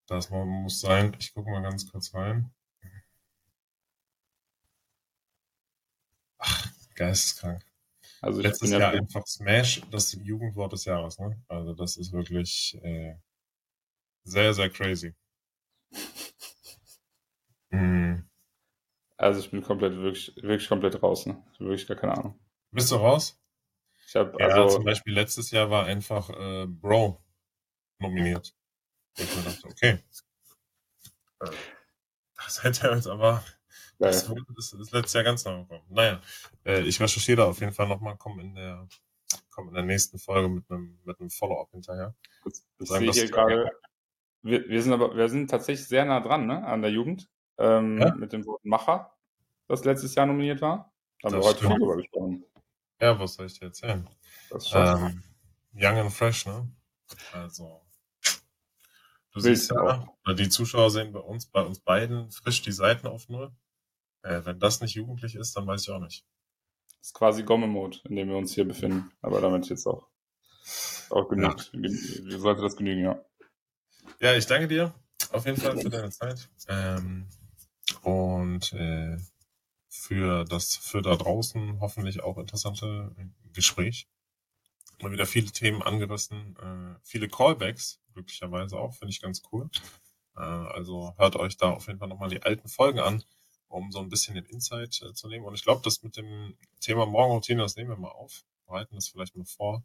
Das 0.07 0.29
muss 0.29 0.81
sein. 0.81 1.15
Ich 1.19 1.33
gucke 1.33 1.49
mal 1.49 1.61
ganz 1.61 1.89
kurz 1.89 2.13
rein. 2.13 2.53
Ach, 6.37 6.67
geisteskrank. 6.95 7.63
Also 8.19 8.41
Letztes 8.41 8.71
Jahr 8.71 8.91
einfach 8.91 9.25
Smash, 9.25 9.83
das 9.89 10.11
Jugendwort 10.11 10.73
des 10.73 10.83
Jahres, 10.83 11.17
ne? 11.17 11.41
Also 11.47 11.73
das 11.73 11.95
ist 11.95 12.11
wirklich 12.11 12.77
äh, 12.83 13.15
sehr, 14.25 14.53
sehr 14.53 14.69
crazy. 14.69 15.15
mhm. 17.71 18.29
Also 19.17 19.39
ich 19.39 19.51
bin 19.51 19.61
komplett, 19.61 19.95
wirklich, 19.97 20.35
wirklich 20.37 20.67
komplett 20.67 21.01
raus, 21.03 21.27
ne? 21.27 21.43
Wirklich 21.59 21.87
gar 21.87 21.95
keine 21.95 22.17
Ahnung. 22.17 22.39
Bist 22.71 22.91
du 22.91 22.95
raus? 22.95 23.39
Ich 24.07 24.15
habe 24.15 24.35
ja, 24.39 24.47
also 24.47 24.77
zum 24.77 24.83
Beispiel 24.83 25.13
letztes 25.13 25.51
Jahr 25.51 25.69
war 25.69 25.85
einfach 25.85 26.29
äh, 26.31 26.65
Bro 26.65 27.23
nominiert. 27.99 28.55
Ich 29.17 29.35
mir 29.35 29.43
dachte, 29.43 29.67
okay. 29.67 29.99
Äh, 31.39 31.51
das 32.35 32.63
hätte 32.63 32.87
er 32.87 32.95
jetzt 32.95 33.07
aber 33.07 33.43
das, 33.99 34.27
ja. 34.27 34.35
das, 34.55 34.71
das 34.71 34.91
letztes 34.91 35.13
Jahr 35.13 35.23
ganz 35.23 35.45
neu 35.45 35.61
gekommen. 35.61 35.85
Naja, 35.89 36.19
äh, 36.65 36.81
ich 36.81 36.99
recherchiere 36.99 37.37
da 37.37 37.45
auf 37.45 37.59
jeden 37.59 37.73
Fall 37.73 37.87
nochmal, 37.87 38.17
komme 38.17 38.41
in 38.41 38.55
der 38.55 38.87
komme 39.51 39.69
in 39.69 39.75
der 39.75 39.83
nächsten 39.83 40.17
Folge 40.17 40.49
mit 40.49 40.69
einem 40.71 40.99
mit 41.03 41.19
einem 41.19 41.29
Follow-up 41.29 41.69
hinterher. 41.71 42.15
Ich 42.79 42.87
sagen, 42.89 43.13
sehe 43.13 43.23
hier 43.23 43.31
gerade, 43.31 43.71
wir, 44.41 44.67
wir 44.67 44.81
sind 44.81 44.93
aber 44.93 45.15
wir 45.15 45.29
sind 45.29 45.49
tatsächlich 45.49 45.87
sehr 45.87 46.05
nah 46.05 46.19
dran, 46.19 46.47
ne, 46.47 46.65
an 46.65 46.81
der 46.81 46.91
Jugend 46.91 47.29
ähm, 47.57 47.99
ja? 47.99 48.13
mit 48.15 48.33
dem 48.33 48.45
Wort 48.45 48.63
Macher, 48.63 49.15
das 49.67 49.83
letztes 49.85 50.15
Jahr 50.15 50.25
nominiert 50.25 50.61
war. 50.61 50.93
Da 51.21 51.29
haben 51.29 51.37
wir 51.37 51.43
heute 51.43 51.59
viel 51.59 51.77
drüber 51.77 51.97
gesprochen. 51.97 52.43
Ja, 52.99 53.19
was 53.19 53.33
soll 53.33 53.47
ich 53.47 53.59
dir 53.59 53.65
erzählen? 53.65 54.07
Das 54.49 54.65
ist 54.65 54.73
ähm, 54.75 55.23
Young 55.73 55.97
and 55.97 56.11
Fresh, 56.11 56.45
ne? 56.45 56.71
Also 57.33 57.81
du 59.33 59.43
Willst 59.43 59.67
siehst 59.67 59.71
ja, 59.71 59.81
auch. 59.81 60.35
die 60.35 60.49
Zuschauer 60.49 60.91
sehen 60.91 61.11
bei 61.11 61.19
uns, 61.19 61.45
bei 61.45 61.61
uns 61.61 61.79
beiden 61.79 62.31
frisch 62.31 62.61
die 62.61 62.71
Seiten 62.71 63.07
auf 63.07 63.29
null. 63.29 63.51
Äh, 64.23 64.41
wenn 64.45 64.59
das 64.59 64.81
nicht 64.81 64.93
jugendlich 64.93 65.35
ist, 65.35 65.55
dann 65.55 65.65
weiß 65.65 65.81
ich 65.81 65.89
auch 65.89 65.99
nicht. 65.99 66.25
Das 66.99 67.07
ist 67.07 67.13
quasi 67.13 67.43
Gomme-Mode, 67.43 67.97
in 68.03 68.15
dem 68.15 68.29
wir 68.29 68.37
uns 68.37 68.53
hier 68.53 68.65
befinden. 68.65 69.11
Aber 69.21 69.41
damit 69.41 69.67
jetzt 69.69 69.87
auch, 69.87 70.07
auch 71.09 71.27
genügt. 71.27 71.71
Ja. 71.73 72.37
Sollte 72.37 72.61
das 72.61 72.75
genügen, 72.75 73.03
ja. 73.03 73.25
Ja, 74.19 74.33
ich 74.35 74.45
danke 74.45 74.67
dir 74.67 74.93
auf 75.31 75.45
jeden 75.45 75.59
Fall 75.59 75.79
für 75.79 75.89
deine 75.89 76.11
Zeit. 76.11 76.49
Ähm, 76.67 77.27
und 78.03 78.73
äh, 78.73 79.17
für 79.87 80.45
das 80.45 80.75
für 80.75 81.01
da 81.01 81.15
draußen 81.15 81.79
hoffentlich 81.81 82.21
auch 82.23 82.37
interessante 82.37 83.15
Gespräch. 83.53 84.07
Mal 85.01 85.11
wieder 85.11 85.25
viele 85.25 85.51
Themen 85.51 85.81
angerissen, 85.81 86.55
äh, 86.61 86.99
viele 87.03 87.27
Callbacks, 87.27 87.99
glücklicherweise 88.13 88.77
auch, 88.77 88.93
finde 88.93 89.11
ich 89.11 89.21
ganz 89.21 89.41
cool. 89.51 89.69
Äh, 90.35 90.41
also 90.41 91.13
hört 91.17 91.35
euch 91.35 91.57
da 91.57 91.71
auf 91.71 91.87
jeden 91.87 91.99
Fall 91.99 92.07
nochmal 92.07 92.29
die 92.29 92.43
alten 92.43 92.67
Folgen 92.67 92.99
an 92.99 93.23
um 93.71 93.91
so 93.91 93.99
ein 93.99 94.09
bisschen 94.09 94.35
den 94.35 94.45
Insight 94.45 95.01
äh, 95.01 95.13
zu 95.13 95.27
nehmen. 95.27 95.45
Und 95.45 95.55
ich 95.55 95.63
glaube, 95.63 95.81
das 95.83 96.03
mit 96.03 96.17
dem 96.17 96.55
Thema 96.79 97.05
Morgenroutine, 97.05 97.61
das 97.61 97.75
nehmen 97.75 97.89
wir 97.89 97.97
mal 97.97 98.09
auf, 98.09 98.43
bereiten 98.65 98.95
das 98.95 99.09
vielleicht 99.09 99.35
mal 99.35 99.45
vor, 99.45 99.83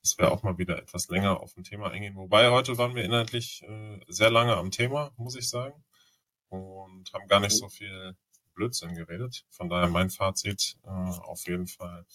dass 0.00 0.18
wir 0.18 0.32
auch 0.32 0.42
mal 0.42 0.58
wieder 0.58 0.78
etwas 0.78 1.08
länger 1.08 1.40
auf 1.40 1.56
ein 1.56 1.64
Thema 1.64 1.90
eingehen. 1.90 2.16
Wobei 2.16 2.50
heute 2.50 2.78
waren 2.78 2.94
wir 2.94 3.04
inhaltlich 3.04 3.62
äh, 3.62 4.00
sehr 4.08 4.30
lange 4.30 4.56
am 4.56 4.70
Thema, 4.70 5.12
muss 5.16 5.36
ich 5.36 5.48
sagen, 5.48 5.84
und 6.48 7.12
haben 7.12 7.28
gar 7.28 7.40
nicht 7.40 7.56
so 7.56 7.68
viel 7.68 8.16
Blödsinn 8.54 8.94
geredet. 8.94 9.44
Von 9.50 9.68
daher 9.68 9.88
mein 9.88 10.10
Fazit 10.10 10.78
äh, 10.84 10.88
auf 10.88 11.46
jeden 11.46 11.66
Fall 11.66 12.06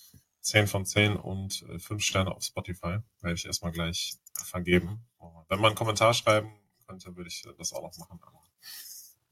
10 0.41 0.67
von 0.67 0.85
10 0.85 1.15
und 1.15 1.63
äh, 1.69 1.79
5 1.79 2.03
Sterne 2.03 2.35
auf 2.35 2.43
Spotify. 2.43 2.99
Werde 3.21 3.35
ich 3.35 3.45
erstmal 3.45 3.71
gleich 3.71 4.15
vergeben. 4.43 5.05
Wenn 5.47 5.59
man 5.59 5.69
einen 5.69 5.75
Kommentar 5.75 6.13
schreiben 6.13 6.51
könnte, 6.87 7.15
würde 7.15 7.29
ich 7.29 7.43
das 7.57 7.73
auch 7.73 7.83
noch 7.83 7.97
machen. 7.97 8.19
Aber 8.23 8.43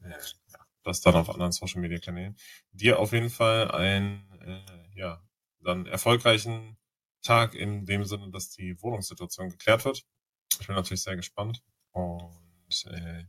äh, 0.04 0.10
ja, 0.10 0.60
das 0.84 1.02
dann 1.02 1.16
auf 1.16 1.30
anderen 1.30 1.52
Social 1.52 1.82
Media 1.82 2.00
Kanälen. 2.00 2.38
Dir 2.72 3.00
auf 3.00 3.12
jeden 3.12 3.30
Fall 3.30 3.72
ein 3.72 4.30
äh, 4.42 5.00
ja 5.00 5.22
dann 5.62 5.86
erfolgreichen 5.86 6.78
Tag 7.22 7.54
in 7.54 7.86
dem 7.86 8.06
Sinne, 8.06 8.30
dass 8.32 8.50
die 8.50 8.82
Wohnungssituation 8.82 9.50
geklärt 9.50 9.84
wird. 9.86 10.06
Ich 10.60 10.68
bin 10.68 10.76
natürlich 10.76 11.04
sehr 11.04 11.16
gespannt 11.16 11.62
und 11.92 12.86
äh, 12.86 13.26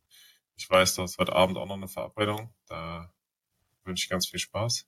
ich 0.61 0.68
weiß, 0.68 0.94
du 0.94 1.02
hast 1.02 1.16
heute 1.16 1.34
Abend 1.34 1.56
auch 1.56 1.66
noch 1.66 1.76
eine 1.76 1.88
Verabredung. 1.88 2.52
Da 2.66 3.11
wünsche 3.84 4.04
ich 4.04 4.11
ganz 4.11 4.26
viel 4.26 4.38
Spaß. 4.38 4.86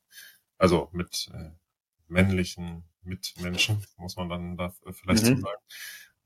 Also 0.59 0.91
mit 0.93 1.31
äh, 1.33 1.51
männlichen 2.09 2.85
Mitmenschen, 3.01 3.85
muss 3.97 4.17
man 4.17 4.29
dann 4.29 4.57
da 4.59 4.75
vielleicht 4.91 5.25
mhm. 5.25 5.37
so 5.37 5.43
sagen. 5.43 5.63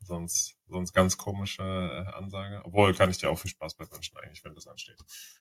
Sonst, 0.00 0.56
sonst 0.66 0.92
ganz 0.92 1.16
komische 1.16 1.62
äh, 1.62 2.16
Ansage. 2.16 2.60
Obwohl, 2.64 2.92
kann 2.92 3.08
ich 3.08 3.18
dir 3.18 3.30
auch 3.30 3.38
viel 3.38 3.50
Spaß 3.50 3.76
bei 3.76 3.90
wünschen, 3.90 4.16
eigentlich, 4.18 4.44
wenn 4.44 4.54
das 4.54 4.66
ansteht. 4.66 4.98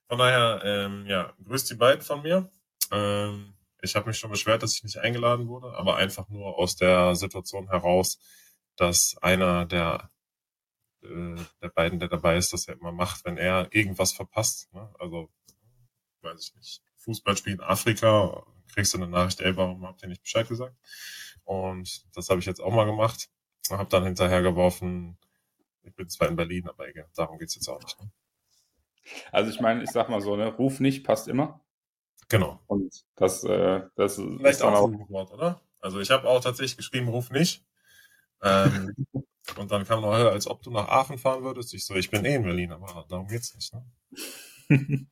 Von 0.07 0.19
daher, 0.19 0.61
ähm, 0.63 1.07
ja, 1.07 1.33
grüß 1.43 1.65
die 1.65 1.75
beiden 1.75 2.03
von 2.03 2.21
mir. 2.21 2.49
Ähm, 2.91 3.55
ich 3.81 3.95
habe 3.95 4.07
mich 4.07 4.19
schon 4.19 4.31
beschwert, 4.31 4.61
dass 4.61 4.75
ich 4.75 4.83
nicht 4.83 4.97
eingeladen 4.97 5.47
wurde, 5.47 5.75
aber 5.75 5.97
einfach 5.97 6.29
nur 6.29 6.59
aus 6.59 6.75
der 6.75 7.15
Situation 7.15 7.69
heraus, 7.69 8.19
dass 8.75 9.17
einer 9.21 9.65
der, 9.65 10.11
äh, 11.05 11.35
der 11.61 11.69
beiden, 11.69 11.99
der 11.99 12.09
dabei 12.09 12.37
ist, 12.37 12.53
das 12.53 12.65
ja 12.65 12.73
immer 12.73 12.91
macht, 12.91 13.25
wenn 13.25 13.37
er 13.37 13.67
irgendwas 13.71 14.13
verpasst. 14.13 14.73
Ne? 14.73 14.89
Also, 14.99 15.29
weiß 16.21 16.39
ich 16.39 16.55
nicht, 16.55 16.81
Fußballspiel 16.97 17.53
in 17.53 17.61
Afrika, 17.61 18.43
kriegst 18.73 18.93
du 18.93 18.97
eine 18.97 19.07
Nachricht, 19.07 19.39
ey, 19.41 19.55
warum 19.55 19.85
habt 19.85 20.01
ihr 20.03 20.09
nicht 20.09 20.21
Bescheid 20.21 20.47
gesagt? 20.47 20.75
Und 21.43 22.05
das 22.15 22.29
habe 22.29 22.39
ich 22.39 22.45
jetzt 22.45 22.61
auch 22.61 22.73
mal 22.73 22.85
gemacht. 22.85 23.29
Habe 23.69 23.89
dann 23.89 24.03
hinterher 24.03 24.41
geworfen, 24.41 25.17
ich 25.83 25.95
bin 25.95 26.09
zwar 26.09 26.27
in 26.27 26.35
Berlin, 26.35 26.67
aber 26.67 26.87
egal, 26.87 27.07
darum 27.15 27.37
geht's 27.37 27.55
jetzt 27.55 27.67
auch 27.69 27.81
nicht. 27.81 27.99
Ne? 27.99 28.11
Also 29.31 29.51
ich 29.51 29.59
meine, 29.59 29.83
ich 29.83 29.91
sag 29.91 30.09
mal 30.09 30.21
so, 30.21 30.35
ne, 30.35 30.47
Ruf 30.47 30.79
nicht 30.79 31.03
passt 31.03 31.27
immer. 31.27 31.61
Genau. 32.27 32.59
Und 32.67 33.05
das, 33.15 33.43
äh, 33.43 33.81
das 33.95 34.15
Vielleicht 34.15 34.45
ist 34.45 34.61
dann 34.61 34.73
auch 34.73 34.87
ein 34.87 35.09
Wort, 35.09 35.31
oder? 35.31 35.61
Also 35.79 35.99
ich 35.99 36.09
habe 36.09 36.27
auch 36.27 36.41
tatsächlich 36.41 36.77
geschrieben, 36.77 37.07
ruf 37.07 37.29
nicht. 37.29 37.63
Ähm, 38.41 38.95
und 39.57 39.71
dann 39.71 39.85
kam 39.85 40.01
noch, 40.01 40.11
als 40.11 40.47
ob 40.47 40.61
du 40.61 40.71
nach 40.71 40.87
Aachen 40.87 41.17
fahren 41.17 41.43
würdest. 41.43 41.73
Ich 41.73 41.85
so, 41.85 41.95
ich 41.95 42.09
bin 42.09 42.25
eh 42.25 42.35
in 42.35 42.43
Berlin, 42.43 42.71
aber 42.71 43.05
darum 43.09 43.27
geht's 43.27 43.53
nicht. 43.55 43.73
Ne? 43.73 43.85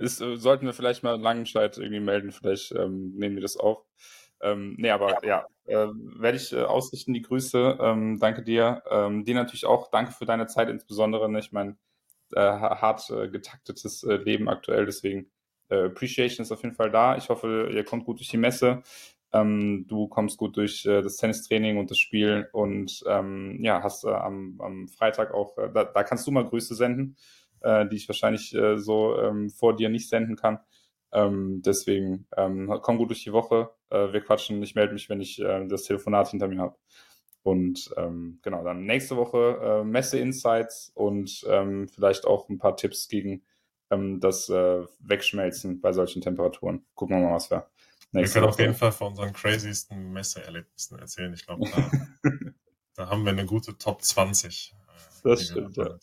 ist, 0.00 0.20
äh, 0.20 0.36
sollten 0.36 0.66
wir 0.66 0.72
vielleicht 0.72 1.02
mal 1.02 1.20
Langenscheid 1.20 1.76
irgendwie 1.78 2.00
melden, 2.00 2.32
vielleicht 2.32 2.72
ähm, 2.72 3.12
nehmen 3.16 3.36
wir 3.36 3.42
das 3.42 3.56
auf. 3.56 3.84
Ähm, 4.42 4.74
nee, 4.78 4.90
aber 4.90 5.24
ja, 5.24 5.46
äh, 5.66 5.88
werde 6.18 6.36
ich 6.36 6.52
äh, 6.52 6.62
ausrichten, 6.62 7.12
die 7.12 7.22
Grüße. 7.22 7.78
Ähm, 7.80 8.18
danke 8.18 8.42
dir. 8.42 8.82
Ähm, 8.90 9.24
dir 9.24 9.34
natürlich 9.34 9.66
auch 9.66 9.90
danke 9.90 10.12
für 10.12 10.24
deine 10.24 10.46
Zeit 10.46 10.68
insbesondere. 10.70 11.30
Ne? 11.30 11.40
Ich 11.40 11.52
meine, 11.52 11.76
äh, 12.32 12.40
hart 12.40 13.10
äh, 13.10 13.28
getaktetes 13.28 14.02
äh, 14.02 14.16
Leben 14.16 14.48
aktuell, 14.48 14.86
deswegen 14.86 15.30
Appreciation 15.72 16.42
ist 16.42 16.50
auf 16.50 16.64
jeden 16.64 16.74
Fall 16.74 16.90
da. 16.90 17.16
Ich 17.16 17.28
hoffe, 17.28 17.70
ihr 17.72 17.84
kommt 17.84 18.04
gut 18.04 18.18
durch 18.18 18.28
die 18.28 18.36
Messe. 18.36 18.82
Ähm, 19.32 19.86
du 19.88 20.08
kommst 20.08 20.38
gut 20.38 20.56
durch 20.56 20.84
äh, 20.86 21.02
das 21.02 21.16
Tennistraining 21.16 21.78
und 21.78 21.90
das 21.90 21.98
Spiel 21.98 22.48
und 22.52 23.04
ähm, 23.06 23.58
ja, 23.62 23.82
hast 23.82 24.04
äh, 24.04 24.10
am, 24.10 24.60
am, 24.60 24.88
Freitag 24.88 25.32
auch, 25.32 25.56
äh, 25.56 25.70
da, 25.72 25.84
da, 25.84 26.02
kannst 26.02 26.26
du 26.26 26.32
mal 26.32 26.44
Grüße 26.44 26.74
senden, 26.74 27.16
äh, 27.60 27.86
die 27.86 27.96
ich 27.96 28.08
wahrscheinlich 28.08 28.54
äh, 28.54 28.76
so 28.78 29.16
ähm, 29.20 29.50
vor 29.50 29.76
dir 29.76 29.88
nicht 29.88 30.08
senden 30.08 30.36
kann. 30.36 30.58
Ähm, 31.12 31.62
deswegen 31.64 32.26
ähm, 32.36 32.72
komm 32.82 32.98
gut 32.98 33.10
durch 33.10 33.24
die 33.24 33.32
Woche. 33.32 33.70
wir 33.90 34.20
quatschen. 34.20 34.62
Ich 34.62 34.76
melde 34.76 34.92
mich, 34.92 35.08
wenn 35.08 35.20
ich 35.20 35.42
das 35.68 35.82
Telefonat 35.82 36.28
hinter 36.28 36.46
mir 36.46 36.60
habe. 36.60 36.76
Und 37.42 37.92
ähm, 37.96 38.38
genau, 38.42 38.62
dann 38.62 38.84
nächste 38.84 39.16
Woche 39.16 39.82
Messe-Insights 39.84 40.92
und 40.94 41.44
vielleicht 41.92 42.26
auch 42.26 42.48
ein 42.48 42.58
paar 42.58 42.76
Tipps 42.76 43.08
gegen 43.08 43.42
ähm, 43.90 44.20
das 44.20 44.48
äh, 44.48 44.84
Wegschmelzen 45.00 45.80
bei 45.80 45.92
solchen 45.92 46.22
Temperaturen. 46.22 46.86
Gucken 46.94 47.16
wir 47.16 47.26
mal, 47.26 47.34
was 47.34 47.50
wir. 47.50 47.69
Wir 48.12 48.26
können 48.28 48.46
auf 48.46 48.58
jeden 48.58 48.74
Fall 48.74 48.92
von 48.92 49.08
unseren 49.08 49.32
craziesten 49.32 50.12
Messeerlebnissen 50.12 50.98
erzählen. 50.98 51.32
Ich 51.32 51.46
glaube, 51.46 51.70
da, 51.70 51.90
da, 52.94 53.08
haben 53.08 53.24
wir 53.24 53.32
eine 53.32 53.46
gute 53.46 53.78
Top 53.78 54.02
20. 54.02 54.74
Äh, 54.74 55.28
das 55.28 55.44
stimmt, 55.44 55.76
ja. 55.76 55.98